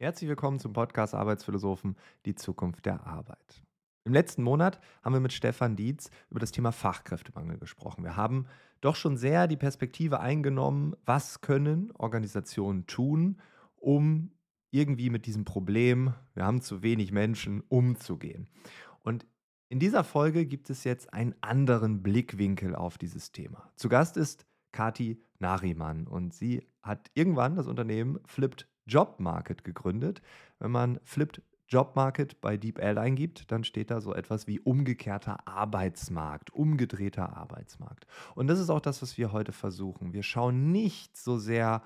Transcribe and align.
Herzlich 0.00 0.28
willkommen 0.28 0.58
zum 0.58 0.72
Podcast 0.72 1.14
Arbeitsphilosophen, 1.14 1.96
die 2.24 2.34
Zukunft 2.34 2.86
der 2.86 3.04
Arbeit. 3.04 3.67
Im 4.08 4.14
letzten 4.14 4.42
Monat 4.42 4.80
haben 5.02 5.12
wir 5.12 5.20
mit 5.20 5.34
Stefan 5.34 5.76
Dietz 5.76 6.10
über 6.30 6.40
das 6.40 6.50
Thema 6.50 6.72
Fachkräftemangel 6.72 7.58
gesprochen. 7.58 8.04
Wir 8.04 8.16
haben 8.16 8.46
doch 8.80 8.96
schon 8.96 9.18
sehr 9.18 9.46
die 9.46 9.58
Perspektive 9.58 10.18
eingenommen, 10.18 10.96
was 11.04 11.42
können 11.42 11.92
Organisationen 11.92 12.86
tun, 12.86 13.38
um 13.76 14.30
irgendwie 14.70 15.10
mit 15.10 15.26
diesem 15.26 15.44
Problem, 15.44 16.14
wir 16.32 16.46
haben 16.46 16.62
zu 16.62 16.82
wenig 16.82 17.12
Menschen, 17.12 17.62
umzugehen. 17.68 18.48
Und 19.02 19.26
in 19.68 19.78
dieser 19.78 20.04
Folge 20.04 20.46
gibt 20.46 20.70
es 20.70 20.84
jetzt 20.84 21.12
einen 21.12 21.34
anderen 21.42 22.02
Blickwinkel 22.02 22.74
auf 22.74 22.96
dieses 22.96 23.30
Thema. 23.30 23.70
Zu 23.76 23.90
Gast 23.90 24.16
ist 24.16 24.46
Kati 24.72 25.22
Nariman 25.38 26.06
und 26.06 26.32
sie 26.32 26.66
hat 26.80 27.10
irgendwann 27.12 27.56
das 27.56 27.66
Unternehmen 27.66 28.18
Flipped 28.24 28.70
Job 28.86 29.20
Market 29.20 29.64
gegründet. 29.64 30.22
Wenn 30.60 30.70
man 30.70 30.98
Flipped 31.04 31.42
Job 31.68 31.96
Market 31.96 32.40
bei 32.40 32.56
DeepL 32.56 32.96
eingibt, 32.96 33.52
dann 33.52 33.62
steht 33.62 33.90
da 33.90 34.00
so 34.00 34.14
etwas 34.14 34.46
wie 34.46 34.58
umgekehrter 34.58 35.46
Arbeitsmarkt, 35.46 36.52
umgedrehter 36.52 37.36
Arbeitsmarkt. 37.36 38.06
Und 38.34 38.46
das 38.46 38.58
ist 38.58 38.70
auch 38.70 38.80
das, 38.80 39.02
was 39.02 39.18
wir 39.18 39.32
heute 39.32 39.52
versuchen. 39.52 40.14
Wir 40.14 40.22
schauen 40.22 40.72
nicht 40.72 41.16
so 41.16 41.36
sehr 41.36 41.82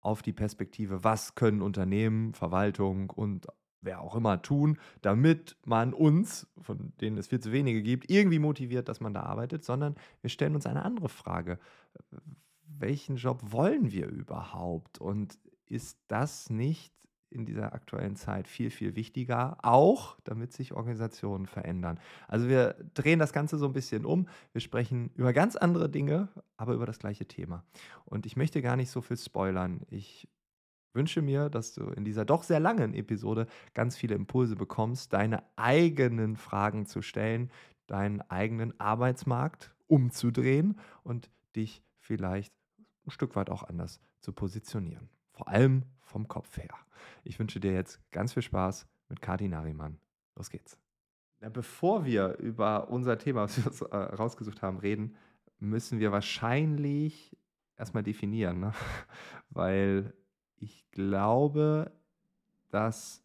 auf 0.00 0.22
die 0.22 0.32
Perspektive, 0.32 1.04
was 1.04 1.36
können 1.36 1.62
Unternehmen, 1.62 2.34
Verwaltung 2.34 3.10
und 3.10 3.46
wer 3.82 4.00
auch 4.00 4.16
immer 4.16 4.42
tun, 4.42 4.78
damit 5.00 5.56
man 5.64 5.94
uns, 5.94 6.46
von 6.60 6.92
denen 7.00 7.16
es 7.16 7.28
viel 7.28 7.40
zu 7.40 7.52
wenige 7.52 7.82
gibt, 7.82 8.10
irgendwie 8.10 8.38
motiviert, 8.38 8.88
dass 8.88 9.00
man 9.00 9.14
da 9.14 9.22
arbeitet, 9.22 9.64
sondern 9.64 9.94
wir 10.22 10.30
stellen 10.30 10.54
uns 10.54 10.66
eine 10.66 10.84
andere 10.84 11.08
Frage. 11.08 11.58
Welchen 12.66 13.16
Job 13.16 13.40
wollen 13.52 13.92
wir 13.92 14.08
überhaupt? 14.08 15.00
Und 15.00 15.38
ist 15.66 15.98
das 16.08 16.50
nicht 16.50 16.92
in 17.30 17.46
dieser 17.46 17.72
aktuellen 17.72 18.16
Zeit 18.16 18.48
viel, 18.48 18.70
viel 18.70 18.96
wichtiger, 18.96 19.58
auch 19.62 20.18
damit 20.24 20.52
sich 20.52 20.72
Organisationen 20.72 21.46
verändern. 21.46 22.00
Also 22.28 22.48
wir 22.48 22.74
drehen 22.94 23.18
das 23.18 23.32
Ganze 23.32 23.58
so 23.58 23.66
ein 23.66 23.72
bisschen 23.72 24.04
um. 24.04 24.28
Wir 24.52 24.60
sprechen 24.60 25.10
über 25.14 25.32
ganz 25.32 25.56
andere 25.56 25.88
Dinge, 25.88 26.28
aber 26.56 26.74
über 26.74 26.86
das 26.86 26.98
gleiche 26.98 27.26
Thema. 27.26 27.64
Und 28.04 28.26
ich 28.26 28.36
möchte 28.36 28.62
gar 28.62 28.76
nicht 28.76 28.90
so 28.90 29.00
viel 29.00 29.16
spoilern. 29.16 29.82
Ich 29.88 30.28
wünsche 30.92 31.22
mir, 31.22 31.48
dass 31.50 31.72
du 31.72 31.84
in 31.90 32.04
dieser 32.04 32.24
doch 32.24 32.42
sehr 32.42 32.60
langen 32.60 32.94
Episode 32.94 33.46
ganz 33.74 33.96
viele 33.96 34.16
Impulse 34.16 34.56
bekommst, 34.56 35.12
deine 35.12 35.44
eigenen 35.56 36.36
Fragen 36.36 36.86
zu 36.86 37.00
stellen, 37.00 37.50
deinen 37.86 38.22
eigenen 38.22 38.78
Arbeitsmarkt 38.80 39.74
umzudrehen 39.86 40.78
und 41.04 41.30
dich 41.54 41.82
vielleicht 41.98 42.52
ein 43.06 43.10
Stück 43.10 43.36
weit 43.36 43.50
auch 43.50 43.62
anders 43.62 44.00
zu 44.20 44.32
positionieren 44.32 45.08
vor 45.40 45.48
allem 45.48 45.84
vom 46.10 46.28
Kopf 46.28 46.58
her. 46.58 46.74
Ich 47.24 47.38
wünsche 47.38 47.60
dir 47.60 47.72
jetzt 47.72 48.00
ganz 48.10 48.34
viel 48.34 48.42
Spaß 48.42 48.86
mit 49.08 49.22
Kati 49.22 49.48
Nariman. 49.48 49.98
Los 50.36 50.50
geht's. 50.50 50.78
Ja, 51.40 51.48
bevor 51.48 52.04
wir 52.04 52.36
über 52.38 52.90
unser 52.90 53.16
Thema, 53.16 53.42
was 53.42 53.56
wir 53.56 53.66
uns 53.66 53.80
äh, 53.80 53.96
rausgesucht 53.96 54.60
haben, 54.60 54.78
reden, 54.78 55.16
müssen 55.58 56.00
wir 56.00 56.12
wahrscheinlich 56.12 57.36
erstmal 57.76 58.02
definieren, 58.02 58.60
ne? 58.60 58.72
weil 59.50 60.12
ich 60.56 60.90
glaube, 60.90 61.92
dass 62.68 63.22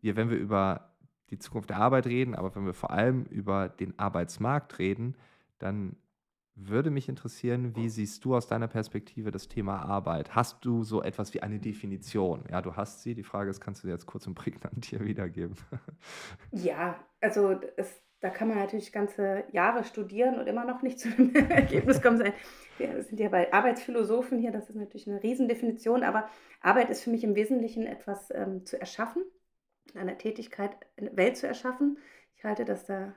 wir, 0.00 0.16
wenn 0.16 0.30
wir 0.30 0.38
über 0.38 0.94
die 1.30 1.38
Zukunft 1.38 1.70
der 1.70 1.78
Arbeit 1.78 2.06
reden, 2.06 2.34
aber 2.34 2.54
wenn 2.54 2.66
wir 2.66 2.74
vor 2.74 2.90
allem 2.90 3.24
über 3.26 3.68
den 3.68 3.98
Arbeitsmarkt 3.98 4.78
reden, 4.78 5.16
dann 5.58 5.96
würde 6.56 6.90
mich 6.90 7.08
interessieren, 7.08 7.74
wie 7.74 7.88
siehst 7.88 8.24
du 8.24 8.36
aus 8.36 8.46
deiner 8.46 8.68
Perspektive 8.68 9.30
das 9.30 9.48
Thema 9.48 9.82
Arbeit? 9.82 10.34
Hast 10.34 10.64
du 10.64 10.84
so 10.84 11.02
etwas 11.02 11.34
wie 11.34 11.42
eine 11.42 11.58
Definition? 11.58 12.44
Ja, 12.50 12.62
du 12.62 12.76
hast 12.76 13.02
sie. 13.02 13.14
Die 13.14 13.24
Frage 13.24 13.50
ist, 13.50 13.60
kannst 13.60 13.82
du 13.82 13.88
sie 13.88 13.92
jetzt 13.92 14.06
kurz 14.06 14.26
und 14.26 14.34
prägnant 14.34 14.84
hier 14.84 15.04
wiedergeben? 15.04 15.56
Ja, 16.52 16.96
also 17.20 17.58
es, 17.76 18.00
da 18.20 18.30
kann 18.30 18.48
man 18.48 18.58
natürlich 18.58 18.92
ganze 18.92 19.44
Jahre 19.52 19.84
studieren 19.84 20.38
und 20.38 20.46
immer 20.46 20.64
noch 20.64 20.82
nicht 20.82 21.00
zu 21.00 21.08
einem 21.08 21.34
Ergebnis 21.50 22.00
kommen. 22.00 22.32
Wir 22.78 23.02
sind 23.02 23.18
ja 23.18 23.28
bei 23.28 23.52
Arbeitsphilosophen 23.52 24.38
hier, 24.38 24.52
das 24.52 24.70
ist 24.70 24.76
natürlich 24.76 25.08
eine 25.08 25.22
Riesendefinition, 25.22 26.04
aber 26.04 26.28
Arbeit 26.60 26.88
ist 26.90 27.02
für 27.02 27.10
mich 27.10 27.24
im 27.24 27.34
Wesentlichen 27.34 27.86
etwas 27.86 28.30
ähm, 28.30 28.64
zu 28.64 28.80
erschaffen, 28.80 29.24
eine 29.94 30.16
Tätigkeit, 30.18 30.76
eine 30.96 31.16
Welt 31.16 31.36
zu 31.36 31.48
erschaffen. 31.48 31.98
Ich 32.36 32.44
halte 32.44 32.64
das 32.64 32.86
da 32.86 33.14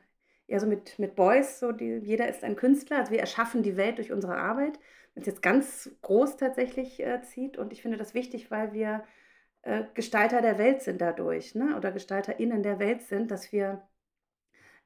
eher 0.47 0.59
so 0.59 0.67
mit, 0.67 0.97
mit 0.97 1.15
Boys, 1.15 1.59
so 1.59 1.71
die, 1.71 1.97
jeder 1.97 2.27
ist 2.27 2.43
ein 2.43 2.55
Künstler, 2.55 2.99
also 2.99 3.11
wir 3.11 3.19
erschaffen 3.19 3.63
die 3.63 3.77
Welt 3.77 3.97
durch 3.97 4.11
unsere 4.11 4.37
Arbeit, 4.37 4.79
wenn 5.13 5.21
es 5.21 5.27
jetzt 5.27 5.41
ganz 5.41 5.91
groß 6.01 6.37
tatsächlich 6.37 6.99
äh, 7.05 7.21
zieht 7.21 7.57
und 7.57 7.73
ich 7.73 7.81
finde 7.81 7.97
das 7.97 8.13
wichtig, 8.13 8.49
weil 8.49 8.73
wir 8.73 9.03
äh, 9.63 9.83
Gestalter 9.93 10.41
der 10.41 10.57
Welt 10.57 10.81
sind 10.81 11.01
dadurch, 11.01 11.55
ne? 11.55 11.75
oder 11.75 11.91
GestalterInnen 11.91 12.63
der 12.63 12.79
Welt 12.79 13.01
sind, 13.03 13.31
dass 13.31 13.51
wir 13.51 13.87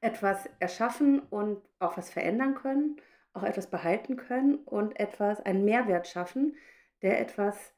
etwas 0.00 0.48
erschaffen 0.58 1.20
und 1.20 1.62
auch 1.78 1.96
was 1.96 2.10
verändern 2.10 2.56
können, 2.56 2.96
auch 3.32 3.44
etwas 3.44 3.68
behalten 3.68 4.16
können 4.16 4.56
und 4.56 4.98
etwas, 4.98 5.40
einen 5.40 5.64
Mehrwert 5.64 6.08
schaffen, 6.08 6.56
der 7.02 7.20
etwas 7.20 7.72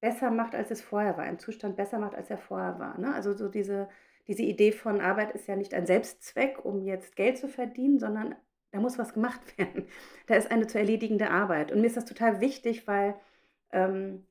besser 0.00 0.30
macht, 0.30 0.54
als 0.54 0.70
es 0.70 0.80
vorher 0.82 1.16
war, 1.16 1.24
einen 1.24 1.38
Zustand 1.38 1.76
besser 1.76 1.98
macht, 1.98 2.14
als 2.14 2.30
er 2.30 2.38
vorher 2.38 2.78
war. 2.78 2.98
Ne? 2.98 3.14
Also 3.14 3.34
so 3.34 3.48
diese 3.48 3.88
diese 4.26 4.42
Idee 4.42 4.72
von 4.72 5.00
Arbeit 5.00 5.32
ist 5.34 5.46
ja 5.46 5.56
nicht 5.56 5.74
ein 5.74 5.86
Selbstzweck, 5.86 6.64
um 6.64 6.82
jetzt 6.82 7.16
Geld 7.16 7.38
zu 7.38 7.48
verdienen, 7.48 7.98
sondern 7.98 8.34
da 8.70 8.80
muss 8.80 8.98
was 8.98 9.14
gemacht 9.14 9.40
werden. 9.58 9.86
Da 10.26 10.34
ist 10.34 10.50
eine 10.50 10.66
zu 10.66 10.78
erledigende 10.78 11.30
Arbeit. 11.30 11.72
Und 11.72 11.80
mir 11.80 11.86
ist 11.86 11.96
das 11.96 12.06
total 12.06 12.40
wichtig, 12.40 12.86
weil 12.86 13.14
ähm, 13.72 14.26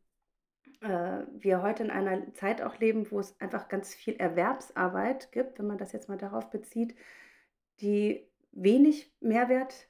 äh, 0.82 1.26
wir 1.32 1.62
heute 1.62 1.84
in 1.84 1.92
einer 1.92 2.34
Zeit 2.34 2.62
auch 2.62 2.80
leben, 2.80 3.10
wo 3.12 3.20
es 3.20 3.40
einfach 3.40 3.68
ganz 3.70 3.94
viel 3.94 4.16
Erwerbsarbeit 4.16 5.32
gibt, 5.32 5.60
wenn 5.60 5.68
man 5.68 5.78
das 5.78 5.92
jetzt 5.92 6.10
mal 6.10 6.18
darauf 6.18 6.50
bezieht, 6.50 6.96
die 7.82 8.28
wenig 8.52 9.14
Mehrwert 9.20 9.88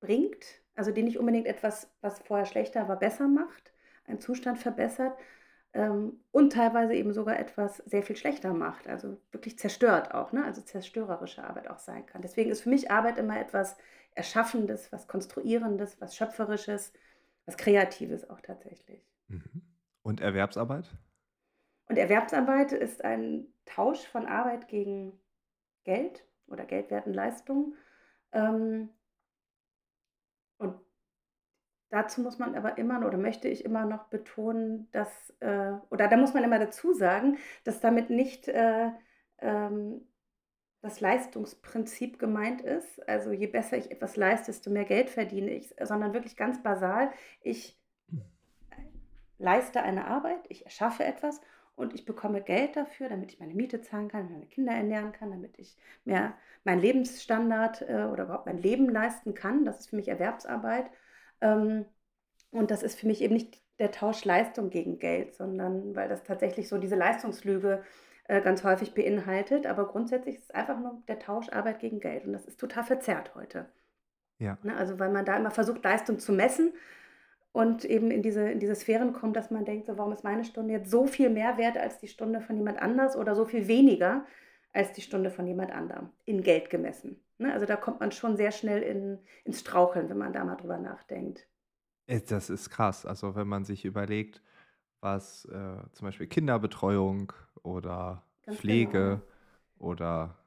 bringt, 0.00 0.44
also 0.74 0.90
die 0.90 1.02
nicht 1.02 1.18
unbedingt 1.18 1.46
etwas, 1.46 1.90
was 2.00 2.20
vorher 2.20 2.46
schlechter 2.46 2.88
war, 2.88 2.98
besser 2.98 3.28
macht, 3.28 3.72
einen 4.04 4.20
Zustand 4.20 4.58
verbessert, 4.58 5.16
ähm, 5.76 6.20
und 6.32 6.54
teilweise 6.54 6.94
eben 6.94 7.12
sogar 7.12 7.38
etwas 7.38 7.76
sehr 7.84 8.02
viel 8.02 8.16
schlechter 8.16 8.54
macht, 8.54 8.88
also 8.88 9.20
wirklich 9.30 9.58
zerstört 9.58 10.14
auch, 10.14 10.32
ne? 10.32 10.42
also 10.42 10.62
zerstörerische 10.62 11.44
Arbeit 11.44 11.68
auch 11.68 11.78
sein 11.78 12.06
kann. 12.06 12.22
Deswegen 12.22 12.50
ist 12.50 12.62
für 12.62 12.70
mich 12.70 12.90
Arbeit 12.90 13.18
immer 13.18 13.38
etwas 13.38 13.76
Erschaffendes, 14.14 14.90
was 14.90 15.06
Konstruierendes, 15.06 16.00
was 16.00 16.16
Schöpferisches, 16.16 16.94
was 17.44 17.58
Kreatives 17.58 18.28
auch 18.30 18.40
tatsächlich. 18.40 19.06
Mhm. 19.28 19.62
Und 20.02 20.22
Erwerbsarbeit? 20.22 20.90
Und 21.88 21.98
Erwerbsarbeit 21.98 22.72
ist 22.72 23.04
ein 23.04 23.46
Tausch 23.66 24.06
von 24.06 24.24
Arbeit 24.24 24.68
gegen 24.68 25.12
Geld 25.84 26.24
oder 26.46 26.64
geldwerten 26.64 27.12
Leistungen. 27.12 27.76
Ähm, 28.32 28.88
und 30.56 30.80
Dazu 31.90 32.20
muss 32.20 32.38
man 32.38 32.56
aber 32.56 32.78
immer 32.78 33.06
oder 33.06 33.16
möchte 33.16 33.48
ich 33.48 33.64
immer 33.64 33.84
noch 33.84 34.04
betonen, 34.04 34.88
dass, 34.90 35.32
äh, 35.40 35.72
oder 35.90 36.08
da 36.08 36.16
muss 36.16 36.34
man 36.34 36.42
immer 36.42 36.58
dazu 36.58 36.92
sagen, 36.92 37.38
dass 37.64 37.80
damit 37.80 38.10
nicht 38.10 38.48
äh, 38.48 38.90
ähm, 39.38 40.00
das 40.82 41.00
Leistungsprinzip 41.00 42.18
gemeint 42.18 42.60
ist. 42.60 43.06
Also 43.08 43.32
je 43.32 43.46
besser 43.46 43.76
ich 43.76 43.90
etwas 43.90 44.16
leiste, 44.16 44.46
desto 44.46 44.70
mehr 44.70 44.84
Geld 44.84 45.10
verdiene 45.10 45.50
ich, 45.50 45.74
sondern 45.82 46.12
wirklich 46.12 46.36
ganz 46.36 46.62
basal, 46.62 47.10
ich 47.40 47.78
leiste 49.38 49.82
eine 49.82 50.06
Arbeit, 50.06 50.40
ich 50.48 50.64
erschaffe 50.64 51.04
etwas 51.04 51.40
und 51.76 51.94
ich 51.94 52.04
bekomme 52.04 52.40
Geld 52.40 52.74
dafür, 52.74 53.08
damit 53.08 53.32
ich 53.32 53.38
meine 53.38 53.54
Miete 53.54 53.82
zahlen 53.82 54.08
kann, 54.08 54.32
meine 54.32 54.46
Kinder 54.46 54.72
ernähren 54.72 55.12
kann, 55.12 55.30
damit 55.30 55.58
ich 55.58 55.76
mehr 56.04 56.34
meinen 56.64 56.80
Lebensstandard 56.80 57.82
äh, 57.82 58.08
oder 58.10 58.24
überhaupt 58.24 58.46
mein 58.46 58.58
Leben 58.58 58.88
leisten 58.88 59.34
kann. 59.34 59.64
Das 59.64 59.80
ist 59.80 59.90
für 59.90 59.96
mich 59.96 60.08
Erwerbsarbeit. 60.08 60.90
Ähm, 61.40 61.84
und 62.50 62.70
das 62.70 62.82
ist 62.82 62.98
für 62.98 63.06
mich 63.06 63.20
eben 63.22 63.34
nicht 63.34 63.60
der 63.78 63.90
Tausch 63.90 64.24
Leistung 64.24 64.70
gegen 64.70 64.98
Geld, 64.98 65.34
sondern 65.34 65.94
weil 65.94 66.08
das 66.08 66.22
tatsächlich 66.22 66.68
so 66.68 66.78
diese 66.78 66.96
Leistungslüge 66.96 67.82
äh, 68.28 68.40
ganz 68.40 68.64
häufig 68.64 68.94
beinhaltet. 68.94 69.66
Aber 69.66 69.86
grundsätzlich 69.86 70.36
ist 70.36 70.44
es 70.44 70.50
einfach 70.50 70.78
nur 70.78 71.02
der 71.08 71.18
Tausch 71.18 71.48
Arbeit 71.50 71.80
gegen 71.80 72.00
Geld. 72.00 72.24
Und 72.24 72.32
das 72.32 72.46
ist 72.46 72.58
total 72.58 72.84
verzerrt 72.84 73.34
heute. 73.34 73.66
Ja. 74.38 74.58
Ne, 74.62 74.76
also 74.76 74.98
weil 74.98 75.10
man 75.10 75.24
da 75.24 75.36
immer 75.36 75.50
versucht, 75.50 75.82
Leistung 75.84 76.18
zu 76.18 76.32
messen 76.32 76.72
und 77.52 77.84
eben 77.84 78.10
in 78.10 78.22
diese, 78.22 78.50
in 78.50 78.60
diese 78.60 78.74
Sphären 78.74 79.12
kommt, 79.14 79.36
dass 79.36 79.50
man 79.50 79.64
denkt, 79.64 79.86
so, 79.86 79.96
warum 79.96 80.12
ist 80.12 80.24
meine 80.24 80.44
Stunde 80.44 80.74
jetzt 80.74 80.90
so 80.90 81.06
viel 81.06 81.30
mehr 81.30 81.56
wert 81.56 81.78
als 81.78 81.98
die 81.98 82.08
Stunde 82.08 82.40
von 82.40 82.56
jemand 82.56 82.80
anders 82.80 83.16
oder 83.16 83.34
so 83.34 83.46
viel 83.46 83.66
weniger 83.66 84.26
als 84.74 84.92
die 84.92 85.00
Stunde 85.00 85.30
von 85.30 85.46
jemand 85.46 85.72
anderem, 85.72 86.10
in 86.26 86.42
Geld 86.42 86.68
gemessen. 86.68 87.24
Ne? 87.38 87.52
Also 87.52 87.66
da 87.66 87.76
kommt 87.76 88.00
man 88.00 88.12
schon 88.12 88.36
sehr 88.36 88.52
schnell 88.52 88.82
in, 88.82 89.18
ins 89.44 89.60
Straucheln, 89.60 90.08
wenn 90.08 90.18
man 90.18 90.32
da 90.32 90.44
mal 90.44 90.56
drüber 90.56 90.78
nachdenkt. 90.78 91.46
Äh, 92.06 92.20
das 92.20 92.50
ist 92.50 92.70
krass. 92.70 93.06
Also 93.06 93.34
wenn 93.34 93.48
man 93.48 93.64
sich 93.64 93.84
überlegt, 93.84 94.42
was 95.00 95.44
äh, 95.46 95.76
zum 95.92 96.06
Beispiel 96.06 96.26
Kinderbetreuung 96.26 97.32
oder 97.62 98.24
Ganz 98.44 98.58
Pflege 98.58 98.92
genau. 98.92 99.22
oder 99.78 100.38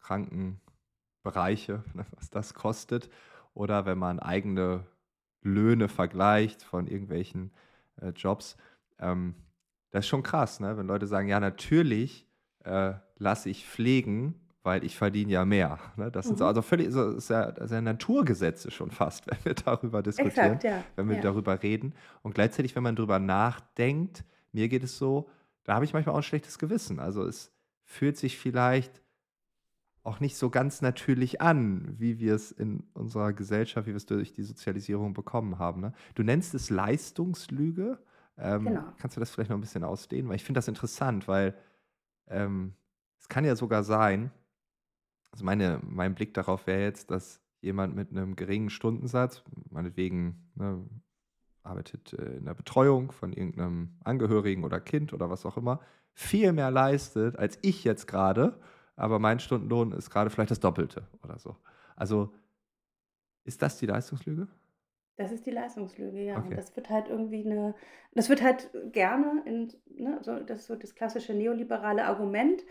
Krankenbereiche, 0.00 1.82
ne, 1.94 2.06
was 2.12 2.30
das 2.30 2.54
kostet. 2.54 3.10
Oder 3.54 3.86
wenn 3.86 3.98
man 3.98 4.20
eigene 4.20 4.86
Löhne 5.42 5.88
vergleicht 5.88 6.62
von 6.62 6.86
irgendwelchen 6.86 7.52
äh, 8.00 8.08
Jobs. 8.10 8.56
Ähm, 8.98 9.34
das 9.90 10.04
ist 10.04 10.08
schon 10.08 10.22
krass, 10.22 10.60
ne? 10.60 10.76
wenn 10.76 10.86
Leute 10.86 11.06
sagen, 11.06 11.28
ja, 11.28 11.40
natürlich 11.40 12.26
äh, 12.64 12.94
lasse 13.16 13.48
ich 13.48 13.66
pflegen, 13.66 14.45
weil 14.66 14.84
ich 14.84 14.96
verdiene 14.96 15.32
ja 15.32 15.44
mehr. 15.44 15.78
Ne? 15.96 16.10
Das 16.10 16.26
sind 16.26 16.38
so, 16.38 16.44
Mhm. 16.44 16.48
also 16.48 16.60
völlig, 16.62 16.92
so, 16.92 17.12
ist 17.12 17.30
ja, 17.30 17.50
das 17.52 17.66
ist 17.66 17.70
ja 17.70 17.80
Naturgesetze 17.80 18.70
schon 18.70 18.90
fast, 18.90 19.26
wenn 19.28 19.38
wir 19.44 19.54
darüber 19.64 20.02
diskutieren, 20.02 20.54
Exakt, 20.54 20.64
ja. 20.64 20.82
wenn 20.96 21.08
wir 21.08 21.16
Ja. 21.16 21.22
darüber 21.22 21.62
reden. 21.62 21.94
Und 22.22 22.34
gleichzeitig, 22.34 22.74
wenn 22.76 22.82
man 22.82 22.96
darüber 22.96 23.18
nachdenkt, 23.18 24.24
mir 24.52 24.68
geht 24.68 24.82
es 24.84 24.98
so, 24.98 25.30
da 25.64 25.74
habe 25.74 25.84
ich 25.84 25.92
manchmal 25.94 26.12
auch 26.14 26.18
ein 26.18 26.22
schlechtes 26.24 26.58
Gewissen. 26.58 26.98
Also 27.00 27.24
es 27.24 27.52
fühlt 27.84 28.16
sich 28.16 28.36
vielleicht 28.38 29.02
auch 30.02 30.20
nicht 30.20 30.36
so 30.36 30.50
ganz 30.50 30.82
natürlich 30.82 31.40
an, 31.40 31.94
wie 31.98 32.18
wir 32.20 32.34
es 32.34 32.52
in 32.52 32.84
unserer 32.94 33.32
Gesellschaft, 33.32 33.86
wie 33.86 33.90
wir 33.92 33.96
es 33.96 34.06
durch 34.06 34.32
die 34.32 34.42
Sozialisierung 34.44 35.14
bekommen 35.14 35.58
haben. 35.58 35.80
Ne? 35.80 35.92
Du 36.14 36.22
nennst 36.22 36.54
es 36.54 36.70
Leistungslüge. 36.70 37.98
Ähm, 38.38 38.64
Genau. 38.66 38.82
Kannst 38.98 39.16
du 39.16 39.20
das 39.20 39.30
vielleicht 39.30 39.50
noch 39.50 39.56
ein 39.56 39.62
bisschen 39.62 39.82
ausdehnen? 39.84 40.28
Weil 40.28 40.36
ich 40.36 40.44
finde 40.44 40.58
das 40.58 40.68
interessant, 40.68 41.26
weil 41.26 41.54
ähm, 42.28 42.74
es 43.18 43.28
kann 43.28 43.44
ja 43.44 43.56
sogar 43.56 43.82
sein, 43.82 44.30
also 45.36 45.44
meine, 45.44 45.80
mein 45.86 46.14
Blick 46.14 46.32
darauf 46.32 46.66
wäre 46.66 46.80
jetzt, 46.80 47.10
dass 47.10 47.42
jemand 47.60 47.94
mit 47.94 48.10
einem 48.10 48.36
geringen 48.36 48.70
Stundensatz, 48.70 49.42
meinetwegen 49.68 50.50
ne, 50.54 50.82
arbeitet 51.62 52.14
äh, 52.14 52.36
in 52.38 52.46
der 52.46 52.54
Betreuung 52.54 53.12
von 53.12 53.34
irgendeinem 53.34 53.98
Angehörigen 54.02 54.64
oder 54.64 54.80
Kind 54.80 55.12
oder 55.12 55.28
was 55.28 55.44
auch 55.44 55.58
immer, 55.58 55.80
viel 56.14 56.54
mehr 56.54 56.70
leistet 56.70 57.38
als 57.38 57.58
ich 57.60 57.84
jetzt 57.84 58.06
gerade, 58.06 58.58
aber 58.94 59.18
mein 59.18 59.38
Stundenlohn 59.38 59.92
ist 59.92 60.08
gerade 60.08 60.30
vielleicht 60.30 60.52
das 60.52 60.60
Doppelte 60.60 61.06
oder 61.22 61.38
so. 61.38 61.56
Also 61.96 62.32
ist 63.44 63.60
das 63.60 63.76
die 63.78 63.84
Leistungslüge? 63.86 64.48
Das 65.16 65.32
ist 65.32 65.44
die 65.44 65.50
Leistungslüge, 65.50 66.22
ja. 66.22 66.38
Und 66.40 66.46
Okay. 66.46 66.56
das 66.56 66.74
wird 66.76 66.88
halt 66.88 67.08
irgendwie 67.08 67.44
eine, 67.44 67.74
das 68.12 68.30
wird 68.30 68.42
halt 68.42 68.70
gerne 68.92 69.42
in, 69.44 69.72
ne, 69.86 70.18
so, 70.22 70.38
das 70.40 70.60
ist 70.60 70.66
so 70.66 70.76
das 70.76 70.94
klassische 70.94 71.34
neoliberale 71.34 72.06
Argument. 72.06 72.62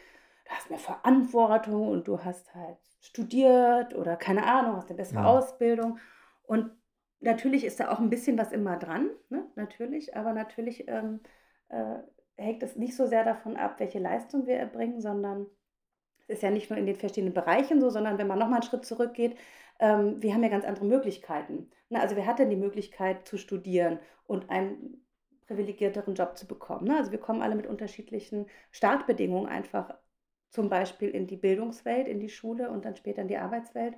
Du 0.46 0.52
hast 0.52 0.70
mehr 0.70 0.80
Verantwortung 0.80 1.90
und 1.90 2.08
du 2.08 2.24
hast 2.24 2.54
halt 2.56 2.78
studiert 3.02 3.96
oder 3.96 4.16
keine 4.16 4.46
Ahnung, 4.46 4.78
hast 4.78 4.90
eine 4.90 4.98
bessere 4.98 5.20
Ja. 5.22 5.26
Ausbildung. 5.26 6.00
Und 6.44 6.72
natürlich 7.20 7.66
ist 7.66 7.80
da 7.80 7.92
auch 7.92 8.00
ein 8.00 8.10
bisschen 8.10 8.38
was 8.38 8.52
immer 8.52 8.78
dran, 8.78 9.10
ne? 9.30 9.46
Natürlich, 9.56 10.16
aber 10.16 10.34
natürlich 10.34 10.88
ähm, 10.88 11.22
äh, 11.70 11.98
hängt 12.38 12.64
es 12.64 12.76
nicht 12.76 12.96
so 12.96 13.06
sehr 13.08 13.24
davon 13.24 13.58
ab, 13.58 13.80
welche 13.80 14.00
Leistung 14.00 14.46
wir 14.48 14.58
erbringen, 14.58 15.02
sondern 15.02 15.48
es 16.20 16.30
ist 16.30 16.44
ja 16.44 16.52
nicht 16.52 16.70
nur 16.70 16.80
in 16.80 16.86
den 16.86 16.96
verschiedenen 16.96 17.34
Bereichen 17.34 17.82
so, 17.82 17.90
sondern 17.90 18.18
wenn 18.18 18.28
man 18.28 18.40
nochmal 18.40 18.62
einen 18.62 18.70
Schritt 18.70 18.86
zurückgeht, 18.86 19.38
ähm, 19.80 20.22
wir 20.22 20.34
haben 20.34 20.44
ja 20.44 20.50
ganz 20.50 20.66
andere 20.66 20.86
Möglichkeiten. 20.86 21.70
Ne? 21.90 22.00
Also 22.02 22.16
wer 22.16 22.26
hat 22.26 22.40
denn 22.40 22.50
die 22.50 22.56
Möglichkeit 22.56 23.28
zu 23.28 23.38
studieren 23.38 24.00
und 24.26 24.50
einen 24.50 25.06
privilegierteren 25.48 26.16
Job 26.16 26.38
zu 26.38 26.48
bekommen? 26.48 26.88
Ne? 26.88 26.98
Also 26.98 27.12
wir 27.12 27.20
kommen 27.20 27.42
alle 27.42 27.56
mit 27.56 27.68
unterschiedlichen 27.68 28.48
Startbedingungen 28.72 29.48
einfach 29.48 29.94
zum 30.56 30.69
Beispiel 30.69 31.10
in 31.10 31.28
die 31.28 31.36
Bildungswelt, 31.36 32.07
in 32.07 32.19
die 32.19 32.30
Schule 32.30 32.69
und 32.69 32.86
dann 32.86 32.96
später 32.96 33.22
in 33.22 33.28
die 33.28 33.38
Arbeitswelt. 33.38 33.96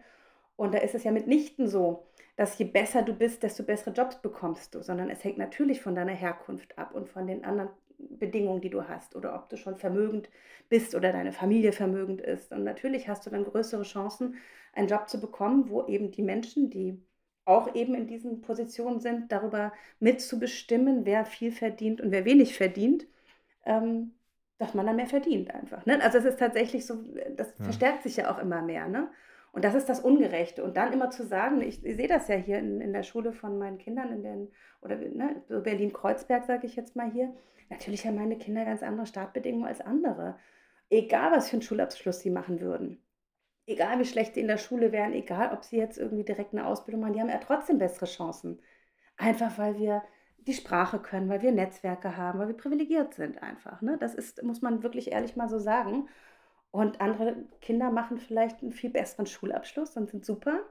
Und 0.56 0.74
da 0.74 0.80
ist 0.80 0.96
es 0.96 1.04
ja 1.04 1.12
mitnichten 1.12 1.68
so, 1.68 2.08
dass 2.36 2.58
je 2.58 2.66
besser 2.66 3.04
du 3.04 3.14
bist, 3.14 3.44
desto 3.44 3.64
bessere 3.64 3.94
Jobs 3.94 4.22
bekommst 4.22 4.74
du, 4.74 4.82
sondern 4.82 5.10
es 5.10 5.24
hängt 5.24 5.38
natürlich 5.38 5.82
von 5.82 5.96
deiner 5.96 6.14
Herkunft 6.14 6.78
ab 6.78 6.94
und 6.96 7.08
von 7.08 7.28
den 7.28 7.46
anderen 7.46 7.70
Bedingungen, 8.00 8.62
die 8.62 8.70
du 8.70 8.88
hast 8.88 9.16
oder 9.16 9.36
ob 9.36 9.50
du 9.50 9.58
schon 9.58 9.78
vermögend 9.78 10.30
bist 10.68 10.96
oder 10.96 11.12
deine 11.12 11.32
Familie 11.32 11.72
vermögend 11.72 12.22
ist. 12.22 12.52
Und 12.52 12.64
natürlich 12.64 13.08
hast 13.08 13.26
du 13.26 13.30
dann 13.30 13.46
größere 13.46 13.84
Chancen, 13.84 14.36
einen 14.74 14.88
Job 14.88 15.10
zu 15.10 15.20
bekommen, 15.20 15.70
wo 15.70 15.86
eben 15.86 16.12
die 16.12 16.24
Menschen, 16.24 16.70
die 16.70 17.00
auch 17.46 17.74
eben 17.76 17.96
in 17.96 18.08
diesen 18.08 18.42
Positionen 18.42 19.00
sind, 19.00 19.32
darüber 19.32 19.74
mitzubestimmen, 20.00 21.06
wer 21.06 21.26
viel 21.26 21.52
verdient 21.52 22.02
und 22.02 22.12
wer 22.12 22.26
wenig 22.26 22.56
verdient, 22.56 23.08
ähm, 23.66 24.17
dass 24.58 24.74
man 24.74 24.86
dann 24.86 24.96
mehr 24.96 25.08
verdient 25.08 25.54
einfach. 25.54 25.86
Ne? 25.86 26.00
Also 26.02 26.18
es 26.18 26.26
ist 26.26 26.40
tatsächlich 26.40 26.86
so, 26.86 27.04
das 27.36 27.54
Ja. 27.58 27.66
verstärkt 27.66 28.04
sich 28.04 28.18
ja 28.18 28.32
auch 28.32 28.40
immer 28.40 28.62
mehr. 28.62 28.88
Ne? 28.88 29.10
Und 29.52 29.64
das 29.64 29.76
ist 29.76 29.88
das 29.90 30.00
Ungerechte. 30.00 30.64
Und 30.64 30.78
dann 30.78 30.94
immer 30.94 31.10
zu 31.10 31.24
sagen, 31.24 31.62
ich, 31.62 31.84
ich 31.86 31.96
sehe 31.96 32.08
das 32.08 32.28
ja 32.28 32.36
hier 32.36 32.60
in, 32.60 32.82
in 32.82 32.94
der 32.94 33.04
Schule 33.04 33.34
von 33.34 33.58
meinen 33.58 33.78
Kindern, 33.78 34.12
in 34.12 34.24
den, 34.24 34.52
oder 34.82 34.96
ne, 34.96 35.42
so 35.48 35.62
Berlin-Kreuzberg, 35.62 36.46
sage 36.46 36.68
ich 36.68 36.76
jetzt 36.76 36.96
mal 36.96 37.10
hier. 37.12 37.34
Natürlich 37.70 38.06
haben 38.06 38.16
meine 38.16 38.38
Kinder 38.38 38.66
ganz 38.66 38.82
andere 38.84 39.06
Startbedingungen 39.06 39.68
als 39.68 39.82
andere. 39.82 40.38
Egal, 40.90 41.32
was 41.32 41.50
für 41.50 41.56
einen 41.56 41.62
Schulabschluss 41.64 42.20
sie 42.22 42.30
machen 42.30 42.62
würden. 42.62 43.02
Egal, 43.66 44.00
wie 44.00 44.06
schlecht 44.06 44.36
sie 44.36 44.42
in 44.42 44.48
der 44.48 44.58
Schule 44.58 44.92
wären, 44.94 45.12
egal, 45.14 45.52
ob 45.52 45.66
sie 45.66 45.78
jetzt 45.78 45.98
irgendwie 45.98 46.24
direkt 46.24 46.54
eine 46.54 46.66
Ausbildung 46.66 47.02
machen, 47.02 47.14
die 47.14 47.20
haben 47.20 47.30
ja 47.30 47.40
trotzdem 47.40 47.78
bessere 47.78 48.06
Chancen. 48.06 48.62
Einfach 49.18 49.58
weil 49.58 49.78
wir 49.78 50.04
die 50.48 50.54
Sprache 50.54 51.00
können, 51.00 51.30
weil 51.30 51.42
wir 51.42 51.52
Netzwerke 51.52 52.18
haben, 52.18 52.40
weil 52.40 52.48
wir 52.48 52.58
privilegiert 52.58 53.14
sind 53.14 53.44
einfach. 53.44 53.82
Ne? 53.82 53.98
Das 54.00 54.16
ist, 54.16 54.42
muss 54.44 54.62
man 54.62 54.84
wirklich 54.84 55.12
ehrlich 55.12 55.36
mal 55.36 55.50
so 55.50 55.60
sagen. 55.60 56.08
Und 56.72 57.02
andere 57.02 57.36
Kinder 57.62 57.92
machen 57.92 58.18
vielleicht 58.18 58.62
einen 58.62 58.72
viel 58.72 58.90
besseren 58.90 59.26
Schulabschluss 59.26 59.98
und 59.98 60.10
sind 60.10 60.26
super. 60.26 60.62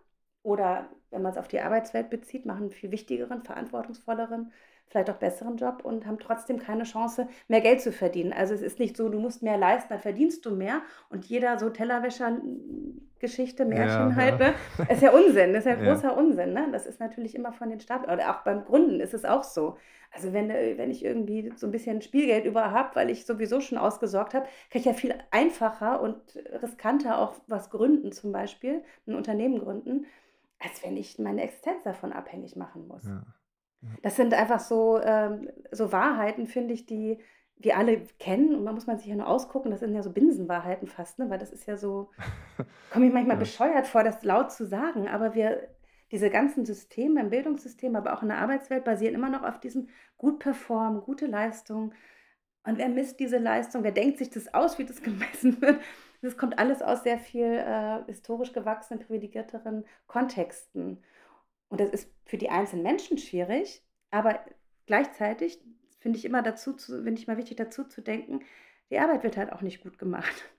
Oder 0.43 0.89
wenn 1.11 1.23
man 1.23 1.33
es 1.33 1.39
auf 1.39 1.49
die 1.49 1.61
Arbeitswelt 1.61 2.11
bezieht, 2.11 2.47
machen 2.47 2.63
einen 2.63 2.71
viel 2.71 2.91
wichtigeren, 2.91 3.43
verantwortungsvolleren, 3.43 4.53
vielleicht 4.89 5.11
auch 5.11 5.17
besseren 5.17 5.57
Job 5.57 5.85
und 5.85 6.07
haben 6.07 6.19
trotzdem 6.19 6.59
keine 6.59 6.85
Chance, 6.85 7.29
mehr 7.49 7.61
Geld 7.61 7.81
zu 7.81 7.93
verdienen. 7.93 8.33
Also 8.33 8.55
es 8.55 8.63
ist 8.63 8.79
nicht 8.79 8.97
so, 8.97 9.09
du 9.09 9.19
musst 9.19 9.43
mehr 9.43 9.59
leisten, 9.59 9.89
dann 9.91 10.01
verdienst 10.01 10.47
du 10.47 10.55
mehr. 10.55 10.83
Und 11.11 11.25
jeder 11.27 11.59
so 11.59 11.71
Tellerwäscher-Geschichte, 11.71 13.65
Märchen 13.65 14.11
Ja, 14.11 14.15
halt, 14.15 14.41
ja. 14.41 14.49
ne? 14.49 14.55
ist 14.91 15.03
ja 15.03 15.11
Unsinn, 15.13 15.55
ist 15.55 15.67
ja 15.67 15.75
Ja. 15.81 15.93
großer 15.93 16.17
Unsinn. 16.17 16.53
Ne? 16.53 16.69
Das 16.73 16.87
ist 16.87 17.01
natürlich 17.01 17.35
immer 17.35 17.53
von 17.53 17.69
den 17.69 17.81
Staaten, 17.81 18.11
oder 18.11 18.31
auch 18.31 18.43
beim 18.45 18.65
Gründen 18.65 19.01
ist 19.01 19.15
es 19.15 19.25
auch 19.25 19.43
so. 19.45 19.77
Also 20.13 20.33
wenn, 20.33 20.51
äh, 20.51 20.79
wenn 20.79 20.91
ich 20.91 21.05
irgendwie 21.05 21.53
so 21.57 21.67
ein 21.67 21.73
bisschen 21.73 22.01
Spielgeld 22.01 22.45
über 22.47 22.71
habe, 22.71 22.95
weil 22.95 23.11
ich 23.11 23.27
sowieso 23.27 23.61
schon 23.61 23.79
ausgesorgt 23.79 24.35
habe, 24.35 24.47
kann 24.71 24.81
ich 24.81 24.85
ja 24.85 24.95
viel 24.95 25.15
einfacher 25.31 26.01
und 26.01 26.17
riskanter 26.63 27.19
auch 27.19 27.35
was 27.49 27.71
gründen, 27.71 28.13
zum 28.13 28.33
Beispiel 28.33 28.83
ein 29.07 29.15
Unternehmen 29.15 29.59
gründen, 29.59 30.07
als 30.61 30.83
wenn 30.85 30.97
ich 30.97 31.19
meine 31.19 31.43
Existenz 31.43 31.83
davon 31.83 32.13
abhängig 32.13 32.57
machen 32.57 32.87
muss. 32.89 33.05
Das 34.03 34.17
sind 34.17 34.35
einfach 34.35 34.61
so, 34.61 35.01
ähm, 35.03 35.51
so 35.71 35.93
Wahrheiten, 35.93 36.47
finde 36.47 36.75
ich, 36.75 36.87
die 36.87 37.19
wir 37.59 37.77
alle 37.79 38.03
kennen 38.19 38.55
und 38.55 38.65
man 38.65 38.75
muss 38.75 38.87
man 38.87 38.99
sich 38.99 39.07
ja 39.09 39.17
nur 39.17 39.27
ausgucken. 39.29 39.71
Das 39.71 39.81
sind 39.81 39.95
ja 39.95 40.03
so 40.03 40.13
Binsenwahrheiten 40.13 40.89
fast, 40.89 41.19
ne? 41.19 41.31
weil 41.31 41.39
das 41.39 41.51
ist 41.53 41.67
ja 41.67 41.77
so, 41.77 42.11
komme 42.91 43.07
ich 43.07 43.13
manchmal 43.13 43.37
Ja. 43.37 43.41
bescheuert 43.41 43.87
vor, 43.87 44.05
das 44.05 44.23
laut 44.25 44.53
zu 44.53 44.67
sagen, 44.67 45.09
aber 45.09 45.35
wir, 45.35 45.69
diese 46.13 46.31
ganzen 46.31 46.65
Systeme 46.67 47.21
im 47.21 47.31
Bildungssystem, 47.31 47.97
aber 47.97 48.15
auch 48.15 48.23
in 48.23 48.29
der 48.29 48.39
Arbeitswelt 48.39 48.85
basieren 48.85 49.15
immer 49.15 49.31
noch 49.31 49.43
auf 49.43 49.61
diesem 49.61 49.89
gut 50.19 50.39
performen, 50.39 51.01
gute 51.03 51.27
Leistung. 51.27 51.95
Und 52.65 52.79
wer 52.79 52.89
misst 52.89 53.21
diese 53.21 53.39
Leistung? 53.39 53.85
Wer 53.85 53.93
denkt 53.93 54.19
sich 54.19 54.31
das 54.31 54.53
aus, 54.55 54.79
wie 54.79 54.85
das 54.85 55.03
gemessen 55.03 55.61
wird? 55.63 55.81
Das 56.23 56.37
kommt 56.37 56.59
alles 56.59 56.83
aus 56.83 57.03
sehr 57.05 57.19
viel 57.19 57.45
äh, 57.47 58.05
historisch 58.07 58.53
gewachsenen, 58.53 59.01
privilegierteren 59.05 59.85
Kontexten. 60.07 61.03
Und 61.69 61.81
das 61.81 61.91
ist 61.91 62.11
für 62.25 62.39
die 62.39 62.51
einzelnen 62.51 62.83
Menschen 62.83 63.19
schwierig, 63.19 63.83
aber 64.11 64.41
gleichzeitig 64.87 65.61
finde 65.99 66.19
ich 66.19 66.25
immer 66.25 66.43
dazu, 66.43 66.73
zu, 66.75 67.03
finde 67.03 67.21
ich 67.21 67.27
mal 67.27 67.37
wichtig 67.37 67.57
dazu 67.57 67.85
zu 67.85 68.01
denken, 68.01 68.41
die 68.91 68.99
Arbeit 68.99 69.25
wird 69.25 69.37
halt 69.37 69.53
auch 69.53 69.63
nicht 69.63 69.83
gut 69.83 69.99
gemacht. 69.99 70.51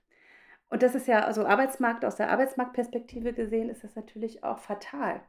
Und 0.68 0.82
das 0.82 0.94
ist 0.94 1.08
ja, 1.08 1.24
also 1.24 1.46
Arbeitsmarkt, 1.46 2.04
aus 2.04 2.16
der 2.16 2.30
Arbeitsmarktperspektive 2.30 3.32
gesehen, 3.32 3.70
ist 3.70 3.84
das 3.84 3.96
natürlich 3.96 4.44
auch 4.44 4.58
fatal. 4.58 5.22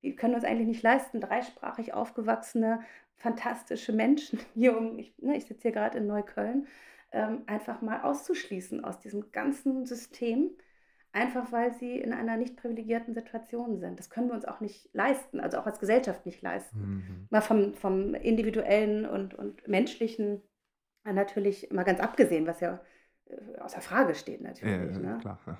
Wir 0.00 0.16
können 0.16 0.34
uns 0.34 0.44
eigentlich 0.44 0.66
nicht 0.66 0.82
leisten, 0.82 1.20
dreisprachig 1.20 1.94
aufgewachsene, 1.94 2.80
fantastische 3.16 3.92
Menschen 3.92 4.40
hier 4.54 4.76
ich, 4.96 5.14
ne, 5.18 5.36
ich 5.36 5.46
sitze 5.46 5.62
hier 5.62 5.72
gerade 5.72 5.98
in 5.98 6.06
Neukölln, 6.06 6.66
ähm, 7.12 7.42
einfach 7.46 7.80
mal 7.80 8.02
auszuschließen 8.02 8.84
aus 8.84 8.98
diesem 8.98 9.30
ganzen 9.30 9.86
System, 9.86 10.50
einfach 11.14 11.52
weil 11.52 11.72
sie 11.74 11.98
in 11.98 12.12
einer 12.12 12.36
nicht 12.36 12.56
privilegierten 12.56 13.14
Situation 13.14 13.78
sind. 13.78 13.98
Das 13.98 14.10
können 14.10 14.28
wir 14.28 14.34
uns 14.34 14.44
auch 14.44 14.60
nicht 14.60 14.88
leisten, 14.92 15.40
also 15.40 15.58
auch 15.58 15.66
als 15.66 15.78
Gesellschaft 15.80 16.26
nicht 16.26 16.42
leisten. 16.42 16.78
Mhm. 16.78 17.26
Mal 17.30 17.40
vom, 17.40 17.74
vom 17.74 18.14
individuellen 18.14 19.06
und, 19.06 19.34
und 19.34 19.66
menschlichen 19.68 20.42
äh, 21.04 21.12
natürlich 21.12 21.70
mal 21.70 21.84
ganz 21.84 22.00
abgesehen, 22.00 22.46
was 22.46 22.60
ja 22.60 22.80
äh, 23.26 23.58
außer 23.60 23.80
Frage 23.80 24.14
steht 24.14 24.40
natürlich. 24.40 24.74
ja, 24.96 24.98
Ne? 24.98 25.18
klar. 25.20 25.38
Ja. 25.46 25.58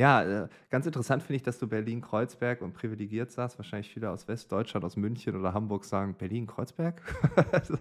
Ja, 0.00 0.22
äh, 0.22 0.48
ganz 0.70 0.86
interessant 0.86 1.22
finde 1.22 1.36
ich, 1.36 1.42
dass 1.42 1.58
du 1.58 1.68
Berlin-Kreuzberg 1.68 2.62
und 2.62 2.72
privilegiert 2.72 3.30
sagst. 3.32 3.58
Wahrscheinlich 3.58 3.92
viele 3.92 4.08
aus 4.08 4.28
Westdeutschland, 4.28 4.82
aus 4.82 4.96
München 4.96 5.36
oder 5.36 5.52
Hamburg 5.52 5.84
sagen 5.84 6.14
Berlin-Kreuzberg. 6.14 7.02
also, 7.52 7.76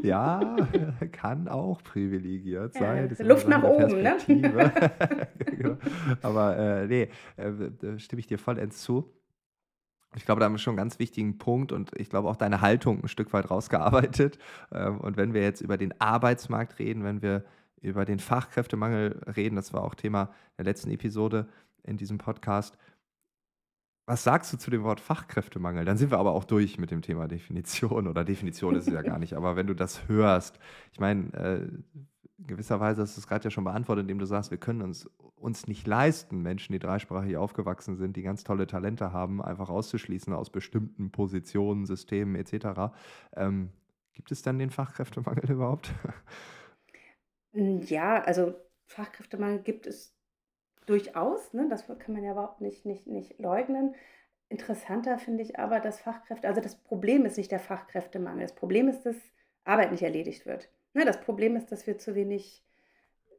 ja, 0.00 0.56
kann 1.10 1.48
auch 1.48 1.82
privilegiert 1.82 2.74
sein. 2.74 3.08
Das 3.08 3.18
Luft 3.18 3.48
nach 3.48 3.64
oben, 3.64 4.00
ne? 4.00 4.16
Genau. 4.28 5.76
Aber 6.22 6.56
äh, 6.56 6.86
nee, 6.86 7.08
äh, 7.36 7.50
da 7.80 7.98
stimme 7.98 8.20
ich 8.20 8.28
dir 8.28 8.38
vollends 8.38 8.80
zu. 8.82 9.12
Ich 10.14 10.24
glaube, 10.24 10.38
da 10.38 10.46
haben 10.46 10.54
wir 10.54 10.58
schon 10.58 10.72
einen 10.72 10.78
ganz 10.78 11.00
wichtigen 11.00 11.36
Punkt 11.38 11.72
und 11.72 11.90
ich 11.96 12.10
glaube 12.10 12.28
auch 12.28 12.36
deine 12.36 12.60
Haltung 12.60 13.02
ein 13.02 13.08
Stück 13.08 13.32
weit 13.32 13.50
rausgearbeitet. 13.50 14.38
Ähm, 14.70 15.00
und 15.00 15.16
wenn 15.16 15.34
wir 15.34 15.42
jetzt 15.42 15.62
über 15.62 15.78
den 15.78 16.00
Arbeitsmarkt 16.00 16.78
reden, 16.78 17.02
wenn 17.02 17.22
wir 17.22 17.44
über 17.80 18.04
den 18.04 18.18
Fachkräftemangel 18.18 19.20
reden, 19.36 19.56
das 19.56 19.72
war 19.72 19.82
auch 19.82 19.94
Thema 19.94 20.32
der 20.56 20.64
letzten 20.64 20.90
Episode 20.90 21.48
in 21.82 21.96
diesem 21.96 22.18
Podcast. 22.18 22.76
Was 24.06 24.24
sagst 24.24 24.52
du 24.52 24.56
zu 24.56 24.70
dem 24.70 24.84
Wort 24.84 25.00
Fachkräftemangel? 25.00 25.84
Dann 25.84 25.98
sind 25.98 26.10
wir 26.10 26.18
aber 26.18 26.32
auch 26.32 26.44
durch 26.44 26.78
mit 26.78 26.90
dem 26.90 27.02
Thema 27.02 27.28
Definition 27.28 28.08
oder 28.08 28.24
Definition 28.24 28.74
ist 28.74 28.86
es 28.86 28.94
ja 28.94 29.02
gar 29.02 29.18
nicht. 29.18 29.34
Aber 29.34 29.54
wenn 29.54 29.66
du 29.66 29.74
das 29.74 30.08
hörst, 30.08 30.58
ich 30.92 30.98
meine, 30.98 31.32
äh, 31.34 31.68
gewisserweise 32.38 33.02
hast 33.02 33.16
du 33.16 33.20
es 33.20 33.26
gerade 33.26 33.44
ja 33.44 33.50
schon 33.50 33.64
beantwortet, 33.64 34.04
indem 34.04 34.18
du 34.18 34.24
sagst, 34.24 34.50
wir 34.50 34.58
können 34.58 34.82
uns, 34.82 35.10
uns 35.36 35.66
nicht 35.66 35.86
leisten, 35.86 36.40
Menschen, 36.40 36.72
die 36.72 36.78
dreisprachig 36.78 37.36
aufgewachsen 37.36 37.96
sind, 37.96 38.16
die 38.16 38.22
ganz 38.22 38.44
tolle 38.44 38.66
Talente 38.66 39.12
haben, 39.12 39.42
einfach 39.42 39.68
auszuschließen 39.68 40.32
aus 40.32 40.50
bestimmten 40.50 41.10
Positionen, 41.10 41.84
Systemen 41.84 42.34
etc. 42.36 42.94
Ähm, 43.36 43.70
gibt 44.14 44.32
es 44.32 44.42
dann 44.42 44.58
den 44.58 44.70
Fachkräftemangel 44.70 45.50
überhaupt? 45.50 45.92
Hm, 47.52 47.82
ja, 47.82 48.22
also 48.22 48.54
Fachkräftemangel 48.86 49.62
gibt 49.62 49.86
es 49.86 50.14
durchaus, 50.86 51.52
ne? 51.52 51.66
Das 51.68 51.86
kann 51.86 52.14
man 52.14 52.24
ja 52.24 52.32
überhaupt 52.32 52.60
nicht, 52.60 52.86
nicht, 52.86 53.06
nicht 53.06 53.38
leugnen. 53.38 53.94
Interessanter 54.48 55.18
finde 55.18 55.42
ich 55.42 55.58
aber, 55.58 55.80
dass 55.80 56.00
Fachkräfte, 56.00 56.48
also 56.48 56.60
das 56.60 56.76
Problem 56.76 57.26
ist 57.26 57.36
nicht 57.36 57.52
der 57.52 57.60
Fachkräftemangel. 57.60 58.42
Das 58.42 58.54
Problem 58.54 58.88
ist, 58.88 59.04
dass 59.04 59.16
Arbeit 59.64 59.92
nicht 59.92 60.02
erledigt 60.02 60.46
wird. 60.46 60.70
Ne? 60.94 61.04
Das 61.04 61.20
Problem 61.20 61.56
ist, 61.56 61.70
dass 61.70 61.86
wir 61.86 61.98
zu 61.98 62.14
wenig, 62.14 62.64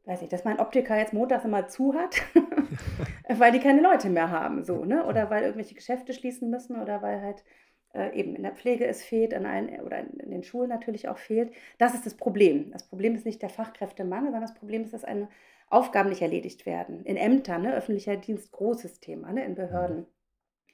weiß 0.06 0.22
ich, 0.22 0.30
dass 0.30 0.46
mein 0.46 0.60
Optiker 0.60 0.98
jetzt 0.98 1.14
montags 1.14 1.46
immer 1.46 1.68
zu 1.68 1.96
hat, 1.96 2.22
weil 3.30 3.52
die 3.52 3.60
keine 3.60 3.82
Leute 3.82 4.10
mehr 4.10 4.30
haben, 4.30 4.64
so, 4.64 4.86
ne? 4.86 5.06
Oder 5.06 5.32
weil 5.32 5.44
irgendwelche 5.44 5.76
Geschäfte 5.76 6.14
schließen 6.14 6.50
müssen 6.50 6.80
oder 6.80 7.02
weil 7.02 7.22
halt 7.22 7.44
äh, 7.94 8.14
eben 8.18 8.36
in 8.36 8.44
der 8.44 8.54
Pflege 8.54 8.86
es 8.86 9.04
fehlt, 9.04 9.34
an 9.34 9.46
allen, 9.46 9.80
oder 9.82 10.00
in 10.00 10.32
den 10.32 10.44
Schulen 10.44 10.70
natürlich 10.70 11.08
auch 11.08 11.18
fehlt. 11.18 11.52
Das 11.78 11.94
ist 11.94 12.06
das 12.06 12.16
Problem. 12.16 12.72
Das 12.72 12.84
Problem 12.84 13.16
ist 13.16 13.26
nicht 13.26 13.42
der 13.42 13.50
Fachkräftemangel, 13.50 14.32
sondern 14.32 14.42
das 14.42 14.54
Problem 14.54 14.84
ist, 14.84 14.94
dass 14.94 15.04
eine 15.04 15.28
Aufgaben 15.70 16.10
nicht 16.10 16.22
erledigt 16.22 16.66
werden. 16.66 17.04
In 17.06 17.18
Ämtern, 17.18 17.64
ne, 17.64 17.74
öffentlicher 17.74 18.18
Dienst, 18.18 18.52
großes 18.52 19.00
Thema, 19.00 19.32
ne, 19.32 19.46
in 19.46 19.56
Behörden, 19.56 20.06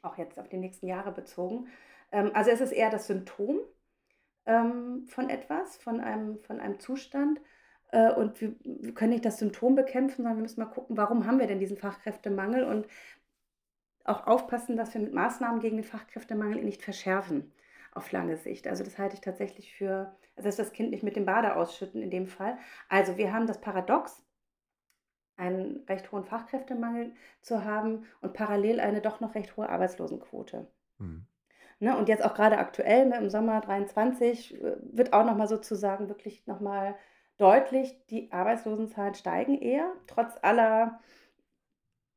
auch 0.01 0.17
jetzt 0.17 0.39
auf 0.39 0.47
die 0.47 0.57
nächsten 0.57 0.87
Jahre 0.87 1.11
bezogen. 1.11 1.67
Ähm, 2.11 2.31
also 2.33 2.51
es 2.51 2.61
ist 2.61 2.71
eher 2.71 2.89
das 2.89 3.07
Symptom 3.07 3.59
ähm, 4.45 5.05
von 5.07 5.29
etwas, 5.29 5.77
von 5.77 5.99
einem, 5.99 6.39
von 6.39 6.59
einem 6.59 6.79
Zustand. 6.79 7.39
Äh, 7.91 8.11
und 8.13 8.39
wir, 8.41 8.55
wir 8.63 8.93
können 8.93 9.11
nicht 9.11 9.25
das 9.25 9.39
Symptom 9.39 9.75
bekämpfen, 9.75 10.17
sondern 10.17 10.37
wir 10.37 10.43
müssen 10.43 10.61
mal 10.61 10.67
gucken, 10.67 10.97
warum 10.97 11.25
haben 11.25 11.39
wir 11.39 11.47
denn 11.47 11.59
diesen 11.59 11.77
Fachkräftemangel 11.77 12.63
und 12.63 12.87
auch 14.05 14.27
aufpassen, 14.27 14.77
dass 14.77 14.93
wir 14.93 15.01
mit 15.01 15.13
Maßnahmen 15.13 15.59
gegen 15.59 15.77
den 15.77 15.83
Fachkräftemangel 15.83 16.59
ihn 16.59 16.65
nicht 16.65 16.83
verschärfen 16.83 17.51
auf 17.91 18.11
lange 18.11 18.37
Sicht. 18.37 18.67
Also 18.67 18.83
das 18.83 18.97
halte 18.97 19.15
ich 19.15 19.21
tatsächlich 19.21 19.73
für, 19.73 20.15
also 20.35 20.49
das 20.49 20.73
Kind 20.73 20.91
nicht 20.91 21.03
mit 21.03 21.15
dem 21.15 21.25
Bade 21.25 21.55
ausschütten 21.55 22.01
in 22.01 22.11
dem 22.11 22.27
Fall. 22.27 22.57
Also 22.89 23.17
wir 23.17 23.33
haben 23.33 23.47
das 23.47 23.61
Paradox, 23.61 24.21
einen 25.37 25.83
recht 25.89 26.11
hohen 26.11 26.23
Fachkräftemangel 26.23 27.13
zu 27.41 27.65
haben 27.65 28.05
und 28.21 28.33
parallel 28.33 28.79
eine 28.79 29.01
doch 29.01 29.19
noch 29.19 29.35
recht 29.35 29.57
hohe 29.57 29.67
Arbeitslosenquote. 29.67 30.67
Mhm. 30.97 31.25
Ne, 31.79 31.97
und 31.97 32.07
jetzt 32.07 32.23
auch 32.23 32.33
gerade 32.33 32.57
aktuell 32.57 33.05
ne, 33.05 33.17
im 33.17 33.29
Sommer 33.29 33.59
23 33.59 34.61
äh, 34.61 34.77
wird 34.81 35.11
auch 35.11 35.25
nochmal 35.25 35.47
sozusagen 35.47 36.07
wirklich 36.07 36.47
nochmal 36.47 36.95
deutlich, 37.37 38.05
die 38.07 38.31
Arbeitslosenzahlen 38.31 39.13
steigen 39.13 39.59
eher, 39.61 39.91
trotz 40.07 40.37
aller 40.41 40.99